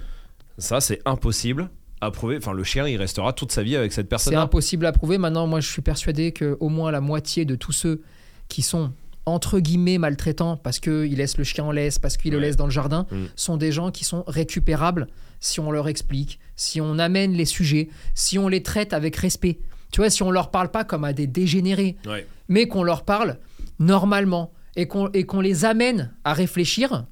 ça, 0.58 0.82
c'est 0.82 1.02
impossible 1.06 1.70
à 2.02 2.12
prouver. 2.12 2.38
Enfin, 2.38 2.54
le 2.54 2.64
chien, 2.64 2.88
il 2.88 2.98
restera 2.98 3.34
toute 3.34 3.52
sa 3.52 3.64
vie 3.64 3.76
avec 3.76 3.92
cette 3.94 4.06
C'est 4.06 4.10
personne. 4.10 4.36
impossible 4.36 4.86
à 4.86 4.92
prouver. 4.92 5.18
Maintenant, 5.18 5.48
moi, 5.48 5.60
je 5.62 5.70
suis 5.70 5.82
persuadé 5.82 6.32
que 6.32 6.58
au 6.60 6.70
moins 6.70 6.92
la 6.92 7.02
moitié 7.02 7.46
de 7.46 7.56
tous 7.56 7.72
ceux 7.72 8.02
qui 8.50 8.62
sont 8.62 8.92
entre 9.26 9.60
guillemets 9.60 9.98
maltraitants 9.98 10.58
parce 10.58 10.80
qu'ils 10.80 11.16
laissent 11.16 11.38
le 11.38 11.44
chien 11.44 11.64
en 11.64 11.72
laisse, 11.72 12.00
parce 12.00 12.18
qu'ils 12.18 12.32
le 12.34 12.40
laissent 12.40 12.56
dans 12.58 12.66
le 12.66 12.72
jardin, 12.72 13.06
Mm. 13.12 13.26
sont 13.36 13.58
des 13.58 13.72
gens 13.72 13.92
qui 13.92 14.04
sont 14.04 14.24
récupérables 14.28 15.08
si 15.40 15.60
on 15.60 15.72
leur 15.72 15.88
explique, 15.88 16.40
si 16.56 16.82
on 16.82 17.00
amène 17.00 17.34
les 17.34 17.46
sujets, 17.46 17.90
si 18.16 18.38
on 18.40 18.48
les 18.48 18.64
traite 18.64 18.94
avec 18.94 19.16
respect. 19.16 19.60
Tu 19.92 20.02
vois, 20.02 20.10
si 20.10 20.22
on 20.24 20.32
leur 20.32 20.52
parle 20.52 20.70
pas 20.72 20.84
comme 20.84 21.04
à 21.04 21.14
des 21.14 21.26
dégénérés, 21.28 21.98
Ouais. 22.06 22.28
mais 22.48 22.68
qu'on 22.68 22.84
leur 22.84 23.04
parle 23.06 23.40
normalement 23.80 24.52
et 24.76 24.88
qu'on 24.88 25.10
et 25.12 25.26
qu'on 25.26 25.42
les 25.42 25.66
amène 25.66 26.14
à 26.24 26.34
réfléchir, 26.34 27.06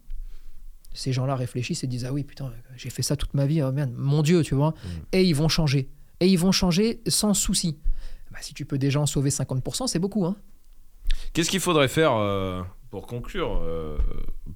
Ces 0.94 1.14
gens-là 1.14 1.36
réfléchissent 1.36 1.84
et 1.84 1.88
disent 1.88 2.06
Ah 2.06 2.12
oui, 2.14 2.24
putain, 2.24 2.52
j'ai 2.76 2.90
fait 2.90 3.04
ça 3.04 3.16
toute 3.16 3.34
ma 3.36 3.46
vie, 3.46 3.62
oh 3.62 3.72
merde, 3.72 3.92
mon 3.96 4.24
Dieu, 4.24 4.42
tu 4.42 4.56
vois. 4.56 4.74
Et 5.12 5.24
ils 5.24 5.36
vont 5.36 5.48
changer. 5.48 5.90
Et 6.20 6.28
ils 6.28 6.40
vont 6.40 6.52
changer 6.52 7.02
sans 7.08 7.36
souci. 7.36 7.78
Bah, 8.32 8.40
si 8.42 8.56
tu 8.56 8.66
peux 8.66 8.80
déjà 8.80 9.00
en 9.00 9.06
sauver 9.06 9.30
50%, 9.30 9.86
c'est 9.86 10.00
beaucoup. 10.00 10.26
Hein. 10.26 10.36
Qu'est-ce 11.34 11.52
qu'il 11.52 11.60
faudrait 11.60 11.88
faire 11.88 12.14
euh, 12.16 12.64
pour 12.90 13.06
conclure, 13.08 13.62
euh, 13.64 13.98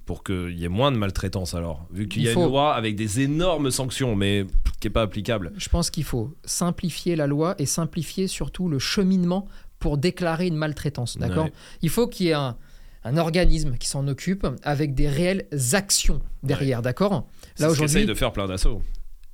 pour 0.06 0.24
qu'il 0.24 0.58
y 0.58 0.64
ait 0.64 0.68
moins 0.68 0.90
de 0.90 0.96
maltraitance 0.96 1.54
alors 1.54 1.86
Vu 1.92 2.08
qu'il 2.08 2.22
y 2.22 2.28
a 2.28 2.32
faut- 2.32 2.40
une 2.44 2.48
loi 2.48 2.74
avec 2.74 2.96
des 2.96 3.20
énormes 3.20 3.70
sanctions, 3.70 4.16
mais 4.16 4.46
qui 4.80 4.88
n'est 4.88 4.92
pas 4.92 5.02
applicable. 5.02 5.52
Je 5.56 5.68
pense 5.68 5.90
qu'il 5.90 6.04
faut 6.04 6.34
simplifier 6.44 7.14
la 7.16 7.26
loi 7.26 7.54
et 7.58 7.66
simplifier 7.66 8.26
surtout 8.28 8.68
le 8.68 8.78
cheminement 8.78 9.46
pour 9.78 9.98
déclarer 9.98 10.46
une 10.46 10.56
maltraitance. 10.56 11.18
D'accord 11.18 11.44
Ouais. 11.46 11.52
Il 11.82 11.90
faut 11.90 12.06
qu'il 12.06 12.26
y 12.26 12.28
ait 12.30 12.34
un, 12.34 12.56
un 13.04 13.16
organisme 13.16 13.76
qui 13.76 13.88
s'en 13.88 14.06
occupe 14.08 14.46
avec 14.62 14.94
des 14.94 15.08
réelles 15.08 15.46
actions 15.72 16.20
derrière. 16.42 16.82
D'accord 16.82 17.26
C'est 17.54 17.64
Là 17.64 17.70
aujourd'hui. 17.70 18.06
de 18.06 18.14
faire 18.14 18.32
plein 18.32 18.46
d'assauts. 18.46 18.80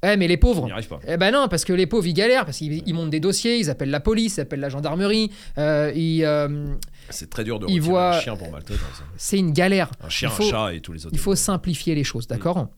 Eh, 0.05 0.17
mais 0.17 0.29
les 0.29 0.37
pauvres. 0.37 0.65
n'y 0.67 0.71
arrive 0.73 0.87
pas. 0.89 1.01
Eh 1.09 1.17
ben 1.17 1.33
non, 1.33 1.49
parce 1.49 1.65
que 1.65 1.73
les 1.73 1.87
pauvres 1.87 2.07
ils 2.07 2.15
galèrent, 2.15 2.45
parce 2.45 2.59
qu'ils 2.59 2.83
ils 2.87 2.95
montent 2.95 3.11
des 3.11 3.19
dossiers, 3.21 3.59
ils 3.59 3.69
appellent 3.69 3.91
la 3.91 3.99
police, 4.01 4.37
ils 4.37 4.41
appellent 4.43 4.61
la 4.61 4.69
gendarmerie, 4.69 5.31
euh, 5.59 5.93
ils, 5.95 6.25
euh, 6.25 6.67
C'est 7.11 7.31
très 7.31 7.45
dur 7.45 7.59
de 7.59 7.67
Il 7.69 7.81
voit- 7.81 8.17
un 8.17 8.21
chien 8.21 8.37
pour 8.37 8.51
maltraitance. 8.51 9.03
c'est 9.17 9.39
une 9.39 9.53
galère. 9.53 9.91
Un 10.03 10.09
chien, 10.09 10.29
faut- 10.31 10.45
un 10.45 10.51
chat 10.51 10.75
et 10.75 10.81
tous 10.81 10.93
les 10.93 11.07
autres. 11.07 11.15
Il 11.15 11.19
faut 11.21 11.35
simplifier 11.35 11.95
les 11.95 12.05
choses, 12.05 12.27
d'accord 12.27 12.69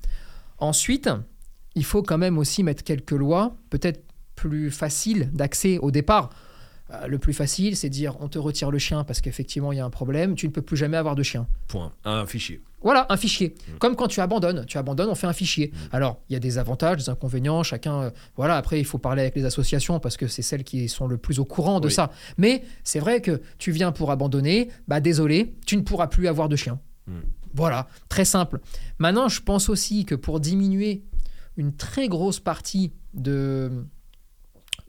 Ensuite, 0.59 1.09
il 1.75 1.85
faut 1.85 2.03
quand 2.03 2.19
même 2.19 2.39
aussi 2.39 2.63
mettre 2.63 2.85
quelques 2.85 3.11
lois, 3.13 3.57
peut-être 3.71 4.05
plus 4.35 4.71
faciles 4.71 5.31
d'accès 5.33 5.79
au 5.79 5.91
départ. 5.91 6.31
Euh, 6.93 7.07
le 7.07 7.19
plus 7.19 7.33
facile, 7.33 7.77
c'est 7.77 7.89
de 7.89 7.95
dire 7.95 8.17
on 8.21 8.29
te 8.29 8.39
retire 8.39 8.71
le 8.71 8.79
chien 8.79 9.05
parce 9.05 9.21
qu'effectivement 9.21 9.73
il 9.73 9.79
y 9.79 9.81
a 9.81 9.85
un 9.85 9.91
problème, 9.91 10.35
tu 10.35 10.47
ne 10.47 10.53
peux 10.53 10.63
plus 10.63 10.77
jamais 10.77 10.97
avoir 10.97 11.15
de 11.15 11.23
chien. 11.23 11.47
Point. 11.69 11.93
Un 12.05 12.27
fichier. 12.27 12.61
Voilà, 12.83 13.07
un 13.11 13.17
fichier. 13.17 13.55
Comme 13.79 13.95
quand 13.95 14.09
tu 14.09 14.21
abandonnes. 14.21 14.65
Tu 14.67 14.79
abandonnes, 14.79 15.11
on 15.11 15.15
fait 15.15 15.27
un 15.27 15.35
fichier. 15.35 15.71
Alors, 15.93 16.23
il 16.29 16.33
y 16.33 16.37
a 16.37 16.39
des 16.39 16.57
avantages, 16.57 16.97
des 16.97 17.09
inconvénients, 17.11 17.63
chacun. 17.63 18.05
euh, 18.05 18.11
voilà, 18.37 18.57
après, 18.57 18.81
il 18.81 18.85
faut 18.87 18.97
parler 18.97 19.21
avec 19.21 19.37
les 19.37 19.45
associations 19.45 20.01
parce 20.01 20.17
que 20.17 20.27
c'est 20.27 20.41
celles 20.41 20.65
qui 20.65 20.89
sont 20.89 21.07
le 21.07 21.19
plus 21.19 21.41
au 21.41 21.45
courant 21.45 21.81
de 21.81 21.91
ça. 21.91 22.11
Mais 22.39 22.63
c'est 22.83 22.99
vrai 22.99 23.21
que 23.21 23.43
tu 23.59 23.71
viens 23.71 23.93
pour 23.93 24.11
abandonner, 24.11 24.71
bah 24.89 25.01
désolé, 25.01 25.55
tu 25.67 25.77
ne 25.77 25.83
pourras 25.83 26.07
plus 26.07 26.27
avoir 26.27 26.49
de 26.49 26.57
chien. 26.57 26.81
Mm. 27.07 27.19
Voilà, 27.53 27.87
très 28.09 28.25
simple. 28.25 28.61
Maintenant, 28.99 29.29
je 29.29 29.43
pense 29.43 29.69
aussi 29.69 30.07
que 30.07 30.15
pour 30.15 30.41
diminuer 30.41 31.03
une 31.57 31.77
très 31.77 32.09
grosse 32.09 32.41
partie 32.41 32.93
de, 33.13 33.85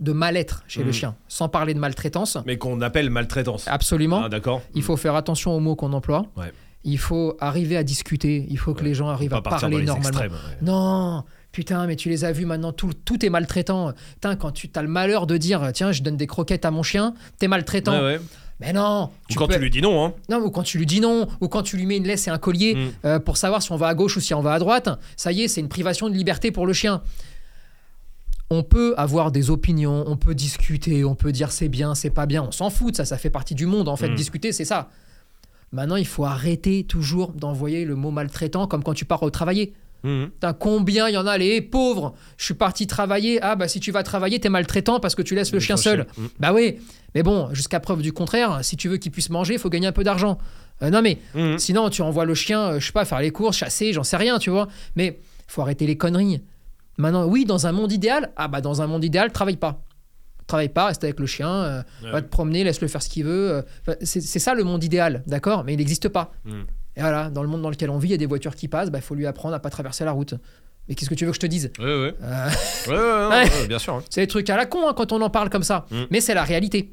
de 0.01 0.11
mal-être 0.11 0.63
chez 0.67 0.83
le 0.83 0.89
Mm. 0.89 0.93
chien, 0.93 1.15
sans 1.27 1.47
parler 1.47 1.73
de 1.73 1.79
maltraitance, 1.79 2.37
Mais 2.45 2.57
qu'on 2.57 2.81
appelle 2.81 3.09
maltraitance. 3.09 3.65
absolument, 3.67 4.23
Ah, 4.25 4.29
d'accord. 4.29 4.61
il 4.75 4.81
faut 4.83 4.97
faire 4.97 5.15
attention 5.15 5.55
aux 5.55 5.59
mots 5.59 5.75
qu'on 5.75 5.93
emploie. 5.93 6.25
Ouais. 6.35 6.51
Il 6.83 6.97
faut 6.97 7.37
arriver 7.39 7.77
à 7.77 7.83
discuter. 7.83 8.45
Il 8.49 8.57
faut 8.57 8.73
que 8.73 8.79
Ouais. 8.81 8.87
les 8.87 8.93
gens 8.95 9.07
arrivent 9.09 9.33
à 9.35 9.41
parler 9.41 9.61
dans 9.61 9.67
les 9.77 9.85
normalement. 9.85 10.09
extrêmes, 10.09 10.31
ouais. 10.31 10.57
Non, 10.63 11.23
putain, 11.51 11.85
mais 11.85 11.95
tu 11.95 12.09
les 12.09 12.25
as 12.25 12.31
vus 12.31 12.45
maintenant, 12.47 12.71
tout, 12.73 12.89
tout 13.05 13.23
est 13.23 13.29
maltraitant. 13.29 13.93
Putain, 14.15 14.35
quand 14.35 14.51
tu 14.51 14.67
as 14.73 14.81
le 14.81 14.87
malheur 14.87 15.27
de 15.27 15.37
dire, 15.37 15.69
tiens, 15.73 15.91
je 15.91 16.01
donne 16.01 16.17
des 16.17 16.25
croquettes 16.27 16.65
à 16.65 16.71
mon 16.71 16.81
chien, 16.81 17.13
t'es 17.37 17.47
maltraitant. 17.47 17.93
Mais 18.59 18.73
non, 18.73 19.09
Ou 19.31 19.33
quand 19.35 19.47
peux- 19.47 19.55
tu 19.55 19.59
lui 19.59 19.71
dis 19.71 19.81
non, 19.81 20.05
hein. 20.05 20.13
non, 20.29 20.37
ou 20.37 20.51
quand 20.51 20.61
tu 20.61 20.77
lui 20.77 20.85
dis 20.85 21.01
non, 21.01 21.27
ou 21.41 21.47
quand 21.47 21.63
tu 21.63 21.77
lui 21.77 21.87
mets 21.87 21.97
une 21.97 22.05
laisse 22.05 22.27
et 22.27 22.29
un 22.31 22.37
collier 22.37 22.75
Mm. 22.75 22.89
euh, 23.05 23.19
pour 23.19 23.37
savoir 23.37 23.61
si 23.63 23.71
on 23.71 23.75
va 23.75 23.87
à 23.87 23.95
gauche 23.95 24.17
ou 24.17 24.19
si 24.19 24.35
on 24.35 24.41
va 24.41 24.53
à 24.53 24.59
droite, 24.59 24.87
ça 25.17 25.31
y 25.31 25.41
est, 25.43 25.47
c'est 25.47 25.61
une 25.61 25.67
privation 25.67 26.09
de 26.09 26.13
liberté 26.15 26.51
pour 26.51 26.67
le 26.67 26.73
chien. 26.73 27.01
On 28.53 28.63
peut 28.63 28.93
avoir 28.97 29.31
des 29.31 29.49
opinions, 29.49 30.03
on 30.07 30.17
peut 30.17 30.35
discuter, 30.35 31.05
on 31.05 31.15
peut 31.15 31.31
dire 31.31 31.51
c'est 31.53 31.69
bien, 31.69 31.95
c'est 31.95 32.09
pas 32.09 32.25
bien, 32.25 32.43
on 32.43 32.51
s'en 32.51 32.69
fout 32.69 32.91
de 32.91 32.97
ça, 32.97 33.05
ça 33.05 33.17
fait 33.17 33.29
partie 33.29 33.55
du 33.55 33.65
monde 33.65 33.87
en 33.87 33.95
fait. 33.95 34.09
Mm. 34.09 34.15
Discuter, 34.15 34.51
c'est 34.51 34.65
ça. 34.65 34.89
Maintenant, 35.71 35.95
il 35.95 36.05
faut 36.05 36.25
arrêter 36.25 36.83
toujours 36.83 37.31
d'envoyer 37.31 37.85
le 37.85 37.95
mot 37.95 38.11
maltraitant 38.11 38.67
comme 38.67 38.83
quand 38.83 38.93
tu 38.93 39.05
pars 39.05 39.21
travailler. 39.31 39.73
Putain, 40.03 40.53
combien 40.53 41.07
il 41.07 41.13
y 41.13 41.17
en 41.17 41.27
a, 41.27 41.37
les 41.37 41.61
pauvres 41.61 42.13
Je 42.35 42.43
suis 42.45 42.53
parti 42.55 42.87
travailler. 42.87 43.39
Ah, 43.41 43.55
bah 43.55 43.67
si 43.67 43.79
tu 43.79 43.91
vas 43.91 44.03
travailler, 44.03 44.39
t'es 44.39 44.49
maltraitant 44.49 44.99
parce 44.99 45.13
que 45.15 45.21
tu 45.21 45.33
laisses 45.35 45.53
le 45.53 45.59
chien 45.59 45.77
seul. 45.77 46.07
Mhm. 46.17 46.29
Bah 46.39 46.51
oui, 46.53 46.77
mais 47.15 47.21
bon, 47.23 47.53
jusqu'à 47.53 47.79
preuve 47.79 48.01
du 48.01 48.11
contraire, 48.11 48.59
si 48.63 48.75
tu 48.75 48.89
veux 48.89 48.97
qu'il 48.97 49.11
puisse 49.11 49.29
manger, 49.29 49.53
il 49.53 49.59
faut 49.59 49.69
gagner 49.69 49.87
un 49.87 49.91
peu 49.93 50.03
d'argent. 50.03 50.39
Euh, 50.81 50.89
non, 50.89 51.01
mais 51.01 51.19
Mhm. 51.35 51.57
sinon, 51.59 51.89
tu 51.89 52.01
envoies 52.01 52.25
le 52.25 52.33
chien, 52.33 52.61
euh, 52.73 52.79
je 52.79 52.87
sais 52.87 52.91
pas, 52.91 53.05
faire 53.05 53.21
les 53.21 53.31
courses, 53.31 53.55
chasser, 53.57 53.93
j'en 53.93 54.03
sais 54.03 54.17
rien, 54.17 54.39
tu 54.39 54.49
vois. 54.49 54.67
Mais 54.95 55.19
faut 55.47 55.61
arrêter 55.61 55.85
les 55.85 55.95
conneries. 55.97 56.41
Maintenant, 56.97 57.25
oui, 57.25 57.45
dans 57.45 57.67
un 57.67 57.71
monde 57.71 57.91
idéal, 57.91 58.31
ah 58.35 58.47
bah 58.47 58.61
dans 58.61 58.81
un 58.81 58.87
monde 58.87 59.03
idéal, 59.03 59.31
travaille 59.31 59.57
pas. 59.57 59.81
Travaille 60.47 60.69
pas, 60.69 60.87
reste 60.87 61.03
avec 61.03 61.19
le 61.19 61.25
chien, 61.25 61.49
euh, 61.49 61.81
Ouais. 62.03 62.11
va 62.11 62.21
te 62.21 62.27
promener, 62.27 62.63
laisse-le 62.63 62.87
faire 62.87 63.01
ce 63.01 63.09
qu'il 63.09 63.23
veut. 63.25 63.51
euh, 63.51 63.61
enfin, 63.81 63.95
c'est 64.01 64.21
ça 64.39 64.53
le 64.53 64.63
monde 64.63 64.83
idéal, 64.83 65.23
d'accord 65.27 65.63
Mais 65.63 65.73
il 65.73 65.77
n'existe 65.77 66.09
pas. 66.09 66.31
Mhm. 66.45 66.65
Et 66.97 67.01
voilà, 67.01 67.29
dans 67.29 67.41
le 67.41 67.47
monde 67.47 67.61
dans 67.61 67.69
lequel 67.69 67.89
on 67.89 67.97
vit, 67.97 68.09
il 68.09 68.11
y 68.11 68.15
a 68.15 68.17
des 68.17 68.25
voitures 68.25 68.55
qui 68.55 68.67
passent, 68.67 68.89
il 68.93 69.01
faut 69.01 69.15
lui 69.15 69.25
apprendre 69.25 69.55
à 69.55 69.59
pas 69.59 69.69
traverser 69.69 70.03
la 70.03 70.11
route. 70.11 70.33
Mais 70.89 70.95
qu'est-ce 70.95 71.09
que 71.09 71.15
tu 71.15 71.23
veux 71.25 71.31
que 71.31 71.35
je 71.35 71.39
te 71.39 71.45
dise? 71.45 71.71
Ouais, 71.79 71.85
ouais. 71.85 72.15
Euh, 72.89 73.29
ouais, 73.29 73.45
bien 73.69 73.79
sûr. 73.79 74.03
C'est 74.09 74.21
des 74.21 74.27
trucs 74.27 74.49
à 74.49 74.57
la 74.57 74.65
con 74.65 74.89
hein, 74.89 74.93
quand 74.97 75.13
on 75.13 75.21
en 75.21 75.29
parle 75.29 75.49
comme 75.49 75.63
ça. 75.63 75.85
Mm. 75.89 76.01
Mais 76.09 76.19
c'est 76.19 76.33
la 76.33 76.43
réalité. 76.43 76.91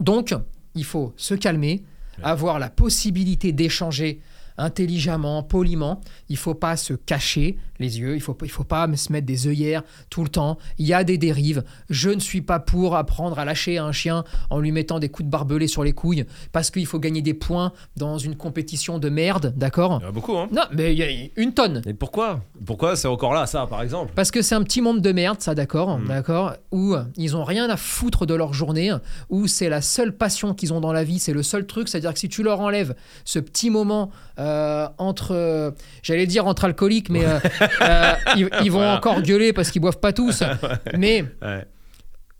Donc, 0.00 0.34
il 0.74 0.84
faut 0.84 1.12
se 1.18 1.34
calmer, 1.34 1.84
avoir 2.22 2.58
la 2.58 2.70
possibilité 2.70 3.52
d'échanger 3.52 4.20
intelligemment, 4.58 5.42
poliment. 5.42 6.00
Il 6.30 6.36
faut 6.38 6.54
pas 6.54 6.76
se 6.76 6.94
cacher 6.94 7.58
les 7.78 7.98
yeux. 7.98 8.14
Il 8.14 8.20
faut, 8.20 8.36
il 8.42 8.50
faut 8.50 8.64
pas 8.64 8.86
se 8.96 9.12
mettre 9.12 9.26
des 9.26 9.46
œillères 9.48 9.82
tout 10.10 10.22
le 10.22 10.28
temps. 10.28 10.58
Il 10.78 10.86
y 10.86 10.94
a 10.94 11.04
des 11.04 11.18
dérives. 11.18 11.64
Je 11.90 12.10
ne 12.10 12.20
suis 12.20 12.42
pas 12.42 12.58
pour 12.60 12.96
apprendre 12.96 13.38
à 13.38 13.44
lâcher 13.44 13.78
un 13.78 13.92
chien 13.92 14.24
en 14.50 14.58
lui 14.60 14.72
mettant 14.72 14.98
des 14.98 15.08
coups 15.08 15.26
de 15.26 15.30
barbelé 15.30 15.66
sur 15.66 15.84
les 15.84 15.92
couilles 15.92 16.24
parce 16.52 16.70
qu'il 16.70 16.86
faut 16.86 16.98
gagner 16.98 17.22
des 17.22 17.34
points 17.34 17.72
dans 17.96 18.18
une 18.18 18.36
compétition 18.36 18.98
de 18.98 19.08
merde, 19.08 19.52
d'accord? 19.56 19.98
Il 20.00 20.04
y 20.04 20.06
en 20.06 20.10
a 20.10 20.12
beaucoup, 20.12 20.36
hein. 20.36 20.48
Non, 20.52 20.62
mais 20.72 20.92
il 20.92 20.98
y 20.98 21.02
a 21.02 21.08
une 21.36 21.52
tonne. 21.52 21.82
Et 21.86 21.94
pourquoi? 21.94 22.40
Pourquoi 22.64 22.96
c'est 22.96 23.08
encore 23.08 23.34
là, 23.34 23.46
ça, 23.46 23.66
par 23.66 23.82
exemple? 23.82 24.12
Parce 24.14 24.30
que 24.30 24.42
c'est 24.42 24.54
un 24.54 24.62
petit 24.62 24.80
monde 24.80 25.00
de 25.00 25.12
merde, 25.12 25.40
ça, 25.40 25.54
d'accord, 25.54 25.98
Mm. 25.98 26.08
d'accord, 26.08 26.52
où 26.72 26.94
ils 27.16 27.36
ont 27.36 27.44
rien 27.44 27.68
à 27.70 27.76
foutre 27.76 28.26
de 28.26 28.34
leur 28.34 28.52
journée, 28.52 28.92
où 29.30 29.46
c'est 29.46 29.68
la 29.68 29.80
seule 29.82 30.16
passion 30.16 30.54
qu'ils 30.54 30.72
ont 30.72 30.80
dans 30.80 30.92
la 30.92 31.04
vie, 31.04 31.18
c'est 31.18 31.32
le 31.32 31.42
seul 31.42 31.66
truc, 31.66 31.88
c'est-à-dire 31.88 32.12
que 32.12 32.18
si 32.18 32.28
tu 32.28 32.42
leur 32.42 32.60
enlèves 32.60 32.94
ce 33.24 33.38
petit 33.38 33.70
moment 33.70 34.10
euh, 34.38 34.86
entre, 34.98 35.32
euh, 35.34 35.70
j'allais 36.02 36.26
dire 36.26 36.46
entre 36.46 36.64
alcooliques, 36.64 37.08
mais 37.10 37.24
euh, 37.24 37.38
euh, 37.82 38.12
ils, 38.36 38.48
ils 38.64 38.70
vont 38.70 38.78
Voilà. 38.78 38.96
encore 38.96 39.22
gueuler 39.22 39.52
parce 39.52 39.70
qu'ils 39.70 39.82
boivent 39.82 40.00
pas 40.00 40.12
tous, 40.12 40.42
mais 40.98 41.24
Ouais. 41.42 41.64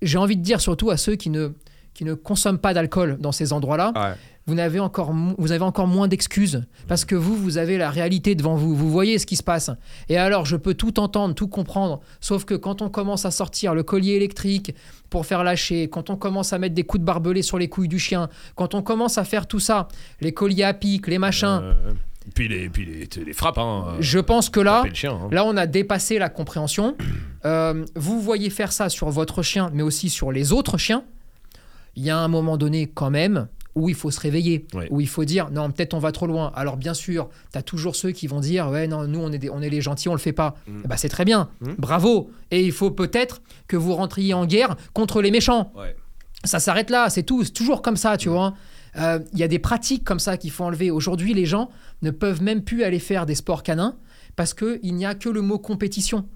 j'ai 0.02 0.18
envie 0.18 0.36
de 0.36 0.42
dire 0.42 0.60
surtout 0.60 0.90
à 0.90 0.96
ceux 0.96 1.16
qui 1.16 1.30
ne 1.30 1.50
qui 1.94 2.04
ne 2.04 2.12
consomment 2.12 2.58
pas 2.58 2.74
d'alcool 2.74 3.16
dans 3.18 3.32
ces 3.32 3.54
endroits-là, 3.54 3.90
Ouais. 3.96 4.12
vous 4.46 4.54
n'avez 4.54 4.80
encore 4.80 5.14
vous 5.38 5.50
avez 5.52 5.64
encore 5.64 5.86
moins 5.86 6.08
d'excuses 6.08 6.62
parce 6.88 7.06
que 7.06 7.14
vous 7.14 7.34
vous 7.34 7.56
avez 7.56 7.78
la 7.78 7.88
réalité 7.88 8.34
devant 8.34 8.54
vous. 8.54 8.76
Vous 8.76 8.90
voyez 8.90 9.18
ce 9.18 9.24
qui 9.24 9.34
se 9.36 9.42
passe. 9.42 9.70
Et 10.10 10.18
alors 10.18 10.44
je 10.44 10.56
peux 10.56 10.74
tout 10.74 11.00
entendre 11.00 11.34
tout 11.34 11.48
comprendre. 11.48 12.00
Sauf 12.20 12.44
que 12.44 12.52
quand 12.54 12.82
on 12.82 12.90
commence 12.90 13.24
à 13.24 13.30
sortir 13.30 13.74
le 13.74 13.82
collier 13.82 14.12
électrique 14.12 14.74
pour 15.08 15.24
faire 15.24 15.42
lâcher 15.42 15.88
quand 15.88 16.10
on 16.10 16.16
commence 16.16 16.52
à 16.52 16.58
mettre 16.58 16.74
des 16.74 16.84
coups 16.84 17.00
de 17.00 17.06
barbelé 17.06 17.40
sur 17.40 17.56
les 17.58 17.68
couilles 17.68 17.88
du 17.88 17.98
chien 17.98 18.28
quand 18.56 18.74
on 18.74 18.82
commence 18.82 19.16
à 19.16 19.24
faire 19.24 19.46
tout 19.46 19.60
ça 19.60 19.88
les 20.20 20.32
colliers 20.32 20.64
à 20.64 20.74
pic 20.74 21.06
les 21.06 21.18
machins 21.18 21.60
Euh, 21.62 21.72
puis 22.34 22.48
les, 22.48 22.68
puis 22.68 22.84
les, 22.84 23.24
les 23.24 23.32
frappes, 23.32 23.58
hein. 23.58 23.94
je 24.00 24.18
pense 24.18 24.50
que 24.50 24.60
là 24.60 24.84
chien. 24.92 25.12
hein. 25.12 25.28
Là, 25.32 25.44
on 25.44 25.56
a 25.56 25.66
dépassé 25.66 26.18
la 26.18 26.28
compréhension. 26.28 26.96
Euh, 27.44 27.84
vous 27.94 28.20
voyez 28.20 28.50
faire 28.50 28.72
ça 28.72 28.88
sur 28.88 29.08
votre 29.10 29.40
chien, 29.44 29.70
mais 29.72 29.84
aussi 29.84 30.10
sur 30.10 30.32
les 30.32 30.52
autres 30.52 30.78
chiens. 30.78 31.04
Il 31.94 32.02
y 32.04 32.10
a 32.10 32.18
un 32.18 32.26
moment 32.26 32.56
donné, 32.56 32.88
quand 32.92 33.10
même, 33.10 33.46
où 33.76 33.88
il 33.88 33.94
faut 33.94 34.10
se 34.10 34.18
réveiller, 34.18 34.66
Ouais. 34.74 34.88
où 34.90 35.00
il 35.00 35.06
faut 35.06 35.24
dire 35.24 35.50
non, 35.52 35.70
peut-être 35.70 35.94
on 35.94 36.00
va 36.00 36.10
trop 36.10 36.26
loin. 36.26 36.50
Alors, 36.56 36.76
bien 36.76 36.92
sûr, 36.94 37.28
tu 37.52 37.58
as 37.58 37.62
toujours 37.62 37.94
ceux 37.94 38.10
qui 38.10 38.26
vont 38.26 38.40
dire 38.40 38.68
ouais, 38.70 38.88
non, 38.88 39.06
nous, 39.06 39.20
on 39.20 39.30
est, 39.30 39.38
des- 39.38 39.50
on 39.50 39.62
est 39.62 39.70
les 39.70 39.80
gentils, 39.80 40.08
on 40.08 40.12
le 40.14 40.18
fait 40.18 40.32
pas. 40.32 40.56
Mm. 40.66 40.82
Ben, 40.88 40.96
c'est 40.96 41.08
très 41.10 41.24
bien, 41.24 41.48
Mm. 41.60 41.74
bravo. 41.78 42.30
Et 42.50 42.64
il 42.64 42.72
faut 42.72 42.90
peut-être 42.90 43.42
que 43.68 43.76
vous 43.76 43.94
rentriez 43.94 44.34
en 44.34 44.44
guerre 44.44 44.74
contre 44.92 45.22
les 45.22 45.30
méchants 45.30 45.70
Ouais. 45.76 45.94
ça 46.42 46.58
s'arrête 46.58 46.90
là, 46.90 47.10
c'est 47.10 47.22
tout, 47.22 47.44
c'est 47.44 47.52
toujours 47.52 47.80
comme 47.80 47.96
ça, 47.96 48.16
tu 48.16 48.28
vois. 48.28 48.54
Euh, 48.98 49.18
Il 49.32 49.38
y 49.38 49.42
a 49.42 49.48
des 49.48 49.58
pratiques 49.58 50.04
comme 50.04 50.18
ça 50.20 50.36
qu'il 50.36 50.50
faut 50.50 50.64
enlever. 50.64 50.90
Aujourd'hui, 50.90 51.34
les 51.34 51.46
gens 51.46 51.70
ne 52.02 52.10
peuvent 52.10 52.42
même 52.42 52.62
plus 52.62 52.82
aller 52.84 52.98
faire 52.98 53.26
des 53.26 53.34
sports 53.34 53.62
canins 53.62 53.96
parce 54.36 54.54
qu'il 54.54 54.94
n'y 54.94 55.06
a 55.06 55.14
que 55.14 55.28
le 55.28 55.40
mot 55.42 55.58
compétition. 55.58 56.26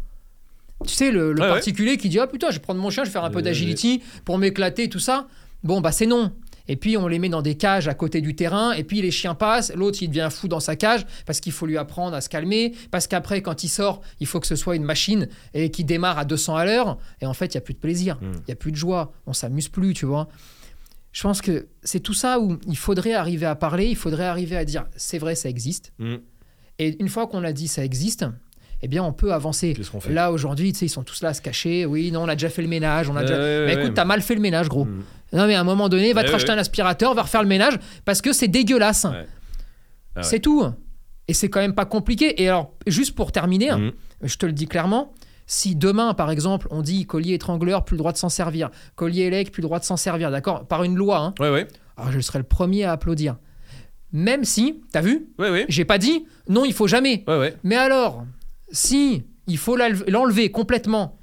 Tu 0.87 0.95
sais, 0.95 1.11
le, 1.11 1.33
le 1.33 1.41
ouais. 1.43 1.49
particulier 1.49 1.97
qui 1.99 2.09
dit 2.09 2.19
Ah 2.19 2.27
putain, 2.27 2.49
je 2.51 2.55
vais 2.55 2.61
prendre 2.61 2.81
mon 2.81 2.91
chien, 2.91 3.05
je 3.05 3.09
vais 3.09 3.13
faire 3.13 3.25
un 3.25 3.31
peu 3.31 3.39
Euh, 3.41 3.43
d'agility 3.43 4.03
pour 4.25 4.39
m'éclater, 4.39 4.89
tout 4.89 4.99
ça. 4.99 5.27
Bon, 5.63 5.81
bah 5.83 5.93
c'est 5.93 6.07
non. 6.07 6.33
Et 6.69 6.77
puis 6.77 6.97
on 6.97 7.09
les 7.09 7.19
met 7.19 7.29
dans 7.29 7.43
des 7.43 7.57
cages 7.57 7.89
à 7.89 7.95
côté 7.95 8.21
du 8.21 8.37
terrain, 8.37 8.73
et 8.73 8.85
puis 8.85 9.03
les 9.03 9.11
chiens 9.11 9.35
passent, 9.35 9.73
l'autre 9.75 9.99
il 10.03 10.09
devient 10.09 10.29
fou 10.31 10.47
dans 10.47 10.61
sa 10.61 10.77
cage 10.77 11.05
parce 11.27 11.41
qu'il 11.41 11.51
faut 11.53 11.67
lui 11.67 11.77
apprendre 11.77 12.15
à 12.15 12.21
se 12.21 12.29
calmer, 12.29 12.75
parce 12.93 13.09
qu'après 13.09 13.43
quand 13.43 13.65
il 13.65 13.69
sort, 13.69 14.03
il 14.21 14.27
faut 14.29 14.39
que 14.39 14.47
ce 14.47 14.55
soit 14.55 14.77
une 14.77 14.85
machine 14.85 15.29
et 15.53 15.71
qui 15.73 15.83
démarre 15.85 16.19
à 16.19 16.25
200 16.25 16.55
à 16.57 16.65
l'heure, 16.65 16.97
et 17.21 17.27
en 17.27 17.35
fait 17.35 17.47
il 17.47 17.57
n'y 17.57 17.59
a 17.59 17.63
plus 17.63 17.75
de 17.75 17.81
plaisir, 17.81 18.19
il 18.23 18.29
Mm. 18.29 18.33
n'y 18.47 18.53
a 18.53 18.57
plus 18.57 18.71
de 18.71 18.77
joie, 18.77 19.13
on 19.27 19.33
s'amuse 19.33 19.69
plus, 19.69 19.95
tu 19.95 20.07
vois. 20.07 20.29
Je 21.13 21.23
pense 21.23 21.43
que 21.43 21.67
c'est 21.83 22.01
tout 22.01 22.15
ça 22.15 22.39
où 22.39 22.59
il 22.69 22.77
faudrait 22.77 23.15
arriver 23.15 23.47
à 23.47 23.57
parler, 23.57 23.87
il 23.87 23.97
faudrait 23.97 24.27
arriver 24.27 24.57
à 24.57 24.65
dire 24.65 24.87
c'est 24.97 25.19
vrai, 25.19 25.35
ça 25.35 25.49
existe. 25.49 25.93
Mm. 25.99 26.17
Et 26.79 26.97
une 27.01 27.09
fois 27.09 27.27
qu'on 27.27 27.43
a 27.45 27.53
dit 27.53 27.69
ça 27.69 27.85
existe, 27.85 28.25
eh 28.83 28.89
bien 28.89 29.03
on 29.03 29.13
peut 29.13 29.33
avancer. 29.33 29.75
Fait 30.01 30.13
Là 30.13 30.31
aujourd'hui, 30.33 30.71
ils 30.71 30.89
sont 30.89 31.03
tous 31.03 31.21
là 31.23 31.31
à 31.31 31.35
se 31.35 31.43
cacher. 31.43 31.85
Oui, 31.85 32.13
non, 32.13 32.23
on 32.23 32.29
a 32.29 32.35
déjà 32.35 32.49
fait 32.49 32.63
le 32.63 32.69
ménage. 32.69 33.11
On 33.11 33.17
a 33.17 33.23
déjà... 33.23 33.35
ouais, 33.39 33.67
Mais 33.67 33.75
ouais. 33.77 33.83
écoute, 33.83 33.95
t'as 33.95 34.05
mal 34.05 34.23
fait 34.23 34.35
le 34.35 34.41
ménage, 34.41 34.69
gros. 34.69 34.85
Mm. 34.85 35.03
Non, 35.33 35.47
mais 35.47 35.55
à 35.55 35.61
un 35.61 35.65
moment 35.65 35.89
donné, 35.89 36.13
va 36.13 36.23
Ouais, 36.23 36.27
te 36.27 36.33
racheter 36.33 36.51
un 36.53 36.59
aspirateur, 36.59 37.15
va 37.15 37.23
refaire 37.23 37.43
le 37.43 37.49
ménage 37.49 37.75
parce 38.05 38.23
que 38.23 38.33
c'est 38.33 38.49
dégueulasse. 38.49 39.07
Ah. 40.17 40.23
C'est 40.23 40.41
tout. 40.41 40.65
Et 41.29 41.35
c'est 41.35 41.49
quand 41.51 41.61
même 41.61 41.75
pas 41.75 41.85
compliqué. 41.87 42.41
Et 42.43 42.49
alors, 42.49 42.73
juste 42.87 43.15
pour 43.15 43.31
terminer, 43.33 43.71
Mhm. 43.73 43.93
je 44.23 44.37
te 44.37 44.47
le 44.47 44.53
dis 44.53 44.67
clairement, 44.67 45.13
si 45.53 45.75
demain, 45.75 46.15
par 46.15 46.31
exemple, 46.31 46.69
on 46.71 46.81
dit 46.81 47.07
collier 47.07 47.35
étrangleur, 47.35 47.85
plus 47.85 47.95
le 47.95 47.99
droit 47.99 48.13
de 48.13 48.17
s'en 48.19 48.29
servir, 48.29 48.71
collier 48.95 49.23
élec, 49.23 49.51
plus 49.51 49.63
le 49.63 49.67
droit 49.67 49.81
de 49.81 49.85
s'en 49.85 49.97
servir, 49.97 50.31
d'accord? 50.31 50.65
Par 50.69 50.85
une 50.85 50.95
loi, 50.95 51.19
hein, 51.19 51.35
Ouais, 51.41 51.51
ouais. 51.51 51.67
alors 51.97 52.13
je 52.13 52.21
serais 52.21 52.39
le 52.39 52.45
premier 52.45 52.85
à 52.85 52.93
applaudir. 52.93 53.37
Même 54.13 54.45
si, 54.45 54.81
t'as 54.93 55.01
vu? 55.01 55.27
Ouais, 55.41 55.51
ouais. 55.51 55.67
J'ai 55.69 55.85
pas 55.85 55.99
dit 55.99 56.25
non, 56.49 56.65
il 56.65 56.73
faut 56.73 56.87
jamais. 56.87 57.25
Ouais. 57.27 57.57
Mais 57.65 57.75
alors, 57.77 58.25
si 58.71 59.25
il 59.49 59.59
faut 59.59 59.75
l'enle- 59.77 60.05
l'enlever 60.09 60.53
complètement 60.53 61.19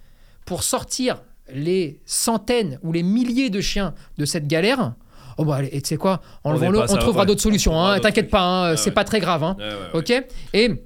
pour 0.45 0.63
sortir 0.63 1.21
les 1.53 2.01
centaines 2.05 2.79
ou 2.83 2.91
les 2.91 3.03
milliers 3.03 3.49
de 3.49 3.61
chiens 3.61 3.93
de 4.17 4.25
cette 4.25 4.47
galère, 4.47 4.93
oh 5.37 5.45
bah 5.45 5.55
allez, 5.55 5.69
et 5.71 5.81
tu 5.81 5.87
sais 5.87 5.97
quoi, 5.97 6.21
On 6.43 6.49
enlevons-le, 6.51 6.79
on, 6.79 6.87
ça, 6.87 6.97
trouvera 6.97 7.25
d'autres 7.25 7.39
On 7.39 7.43
solutions, 7.43 7.81
hein, 7.81 7.97
t'inquiète 8.01 8.29
pas, 8.29 8.41
hein, 8.41 8.71
Ouais, 8.71 8.77
c'est 8.77 8.91
pas 8.91 9.05
très 9.05 9.21
grave. 9.21 9.43
hein. 9.43 9.55
Ouais. 9.57 9.99
Ok? 9.99 10.13
Et 10.53 10.83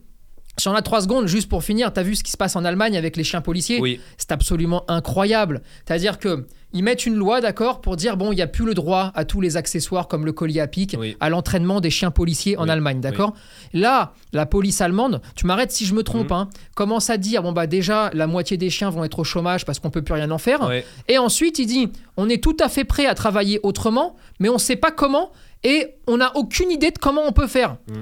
si 0.57 0.67
on 0.67 0.73
a 0.75 0.81
trois 0.81 1.01
secondes, 1.01 1.27
juste 1.27 1.49
pour 1.49 1.63
finir, 1.63 1.91
t'as 1.93 2.03
vu 2.03 2.15
ce 2.15 2.23
qui 2.23 2.31
se 2.31 2.37
passe 2.37 2.55
en 2.55 2.65
Allemagne 2.65 2.97
avec 2.97 3.17
les 3.17 3.23
chiens 3.23 3.41
policiers? 3.41 3.79
Oui. 3.79 3.99
C'est 4.17 4.31
absolument 4.31 4.83
incroyable. 4.89 5.61
C'est-à-dire 5.85 6.19
que 6.19 6.45
ils 6.73 6.83
mettent 6.83 7.05
une 7.05 7.15
loi, 7.15 7.41
d'accord, 7.41 7.81
pour 7.81 7.97
dire 7.97 8.15
bon, 8.15 8.31
il 8.31 8.35
n'y 8.35 8.41
a 8.41 8.47
plus 8.47 8.63
le 8.65 8.73
droit 8.73 9.11
à 9.15 9.25
tous 9.25 9.41
les 9.41 9.57
accessoires 9.57 10.07
comme 10.07 10.25
le 10.25 10.31
collier 10.31 10.61
à 10.61 10.67
pic 10.67 10.95
Oui. 10.97 11.17
à 11.19 11.29
l'entraînement 11.29 11.81
des 11.81 11.89
chiens 11.89 12.11
policiers 12.11 12.57
en 12.57 12.63
Oui, 12.63 12.69
Allemagne, 12.69 13.01
d'accord? 13.01 13.33
Là, 13.73 14.13
la 14.31 14.45
police 14.45 14.79
allemande, 14.79 15.21
tu 15.35 15.45
m'arrêtes 15.47 15.71
si 15.71 15.85
je 15.85 15.93
me 15.93 16.03
trompe, 16.03 16.29
Mhm. 16.29 16.35
hein, 16.37 16.49
commence 16.75 17.09
à 17.09 17.17
dire 17.17 17.43
bon 17.43 17.51
bah 17.51 17.67
déjà 17.67 18.09
la 18.13 18.25
moitié 18.27 18.55
des 18.55 18.69
chiens 18.69 18.89
vont 18.89 19.03
être 19.03 19.19
au 19.19 19.23
chômage 19.25 19.65
parce 19.65 19.79
qu'on 19.79 19.89
peut 19.89 20.01
plus 20.01 20.13
rien 20.13 20.31
en 20.31 20.37
faire. 20.37 20.69
Et 21.09 21.17
ensuite, 21.17 21.59
il 21.59 21.65
dit 21.65 21.89
on 22.17 22.29
est 22.29 22.41
tout 22.41 22.55
à 22.61 22.69
fait 22.69 22.85
prêt 22.85 23.05
à 23.05 23.15
travailler 23.15 23.59
autrement, 23.63 24.15
mais 24.39 24.47
on 24.47 24.57
sait 24.57 24.75
pas 24.77 24.91
comment 24.91 25.31
et 25.63 25.95
on 26.07 26.17
n'a 26.17 26.31
aucune 26.37 26.71
idée 26.71 26.91
de 26.91 26.97
comment 26.99 27.23
on 27.27 27.31
peut 27.33 27.47
faire. 27.47 27.77
Mm. 27.89 28.01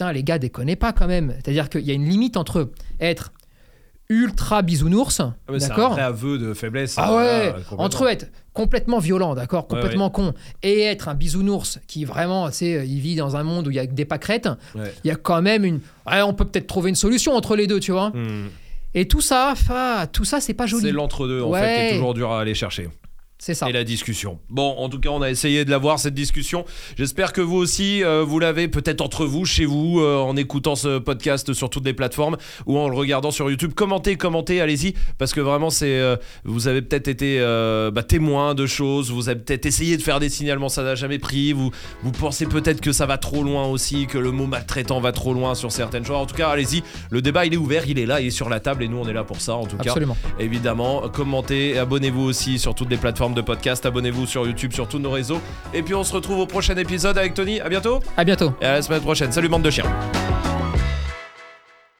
Putain, 0.00 0.12
les 0.14 0.24
gars, 0.24 0.38
déconnez 0.38 0.76
pas 0.76 0.94
quand 0.94 1.06
même. 1.06 1.34
C'est-à-dire 1.36 1.68
qu'il 1.68 1.82
y 1.82 1.90
a 1.90 1.94
une 1.94 2.08
limite 2.08 2.38
entre 2.38 2.70
être 3.00 3.32
ultra 4.08 4.62
bisounours, 4.62 5.20
Ah, 5.20 5.34
mais 5.50 5.60
c'est 5.60 5.66
un 5.66 5.68
d'accord 5.68 5.92
vrai 5.92 6.00
aveu 6.00 6.38
de 6.38 6.54
faiblesse. 6.54 6.94
Ah 6.96 7.12
euh, 7.12 7.16
ouais, 7.18 7.46
là, 7.46 7.52
complètement. 7.52 7.84
entre 7.84 8.08
être 8.08 8.26
complètement 8.54 8.98
violent, 8.98 9.34
d'accord, 9.34 9.66
Ouais, 9.70 9.78
complètement 9.78 10.08
con, 10.08 10.32
et 10.62 10.80
être 10.80 11.08
un 11.08 11.14
bisounours 11.14 11.80
qui 11.86 12.06
vraiment, 12.06 12.48
tu 12.48 12.56
sais, 12.56 12.88
il 12.88 12.98
vit 13.00 13.14
dans 13.14 13.36
un 13.36 13.42
monde 13.42 13.68
où 13.68 13.70
il 13.70 13.76
y 13.76 13.78
a 13.78 13.84
des 13.84 14.06
pâquerettes, 14.06 14.48
il 14.74 15.08
y 15.08 15.10
a 15.10 15.16
quand 15.16 15.42
même 15.42 15.66
une... 15.66 15.80
On 16.06 16.32
peut 16.32 16.46
peut-être 16.46 16.66
trouver 16.66 16.88
une 16.88 16.96
solution 16.96 17.34
entre 17.34 17.54
les 17.54 17.66
deux, 17.66 17.78
tu 17.78 17.92
vois. 17.92 18.08
Hmm. 18.08 18.48
Et 18.94 19.06
tout 19.06 19.20
ça, 19.20 19.52
ah, 19.68 20.06
tout 20.10 20.24
ça, 20.24 20.40
c'est 20.40 20.54
pas 20.54 20.64
C'est 20.64 20.70
joli. 20.70 20.92
l'entre-deux, 20.92 21.42
en 21.42 21.52
fait, 21.52 21.76
qui 21.76 21.82
est 21.82 21.92
toujours 21.92 22.14
dur 22.14 22.32
à 22.32 22.40
aller 22.40 22.54
chercher. 22.54 22.88
C'est 23.40 23.54
ça. 23.54 23.70
Et 23.70 23.72
la 23.72 23.84
discussion. 23.84 24.38
Bon, 24.50 24.74
en 24.76 24.90
tout 24.90 25.00
cas, 25.00 25.08
on 25.08 25.22
a 25.22 25.30
essayé 25.30 25.64
de 25.64 25.70
l'avoir 25.70 25.98
cette 25.98 26.12
discussion. 26.12 26.66
J'espère 26.98 27.32
que 27.32 27.40
vous 27.40 27.56
aussi, 27.56 28.04
euh, 28.04 28.22
vous 28.22 28.38
l'avez 28.38 28.68
peut-être 28.68 29.00
entre 29.00 29.24
vous, 29.24 29.46
chez 29.46 29.64
vous, 29.64 29.98
euh, 29.98 30.18
en 30.18 30.36
écoutant 30.36 30.76
ce 30.76 30.98
podcast 30.98 31.54
sur 31.54 31.70
toutes 31.70 31.86
les 31.86 31.94
plateformes 31.94 32.36
ou 32.66 32.76
en 32.76 32.90
le 32.90 32.94
regardant 32.94 33.30
sur 33.30 33.48
YouTube. 33.48 33.72
Commentez, 33.74 34.16
commentez, 34.16 34.60
allez-y, 34.60 34.92
parce 35.16 35.32
que 35.32 35.40
vraiment, 35.40 35.70
c'est, 35.70 35.98
euh, 35.98 36.16
vous 36.44 36.68
avez 36.68 36.82
peut-être 36.82 37.08
été 37.08 37.40
bah, 37.40 38.02
témoin 38.02 38.54
de 38.54 38.66
choses, 38.66 39.10
vous 39.10 39.30
avez 39.30 39.40
peut-être 39.40 39.64
essayé 39.64 39.96
de 39.96 40.02
faire 40.02 40.20
des 40.20 40.28
signalements, 40.28 40.68
ça 40.68 40.82
n'a 40.82 40.94
jamais 40.94 41.18
pris. 41.18 41.54
Vous, 41.54 41.70
vous 42.02 42.12
pensez 42.12 42.44
peut-être 42.44 42.82
que 42.82 42.92
ça 42.92 43.06
va 43.06 43.16
trop 43.16 43.42
loin 43.42 43.66
aussi, 43.68 44.06
que 44.06 44.18
le 44.18 44.32
mot 44.32 44.46
maltraitant 44.46 45.00
va 45.00 45.12
trop 45.12 45.32
loin 45.32 45.54
sur 45.54 45.72
certaines 45.72 46.04
choses. 46.04 46.16
En 46.16 46.26
tout 46.26 46.36
cas, 46.36 46.50
allez-y. 46.50 46.82
Le 47.08 47.22
débat, 47.22 47.46
il 47.46 47.54
est 47.54 47.56
ouvert, 47.56 47.88
il 47.88 47.98
est 47.98 48.06
là, 48.06 48.20
il 48.20 48.26
est 48.26 48.30
sur 48.30 48.50
la 48.50 48.60
table, 48.60 48.84
et 48.84 48.88
nous, 48.88 48.98
on 48.98 49.08
est 49.08 49.14
là 49.14 49.24
pour 49.24 49.40
ça, 49.40 49.54
en 49.54 49.64
tout 49.64 49.78
cas 49.78 49.90
Absolument. 49.90 50.16
évidemment. 50.38 51.08
Commentez, 51.08 51.78
abonnez-vous 51.78 52.22
aussi 52.22 52.58
sur 52.58 52.74
toutes 52.74 52.90
les 52.90 52.98
plateformes 53.30 53.34
de 53.34 53.40
podcast, 53.42 53.86
abonnez-vous 53.86 54.26
sur 54.26 54.46
YouTube, 54.46 54.72
sur 54.72 54.88
tous 54.88 54.98
nos 54.98 55.10
réseaux. 55.10 55.40
Et 55.74 55.82
puis 55.82 55.94
on 55.94 56.04
se 56.04 56.12
retrouve 56.12 56.38
au 56.40 56.46
prochain 56.46 56.76
épisode 56.76 57.16
avec 57.18 57.34
Tony. 57.34 57.60
À 57.60 57.68
bientôt 57.68 58.00
À 58.16 58.24
bientôt. 58.24 58.52
et 58.60 58.66
à 58.66 58.72
la 58.74 58.82
semaine 58.82 59.00
prochaine. 59.00 59.32
Salut 59.32 59.48
bande 59.48 59.62
de 59.62 59.70
chiens. 59.70 59.84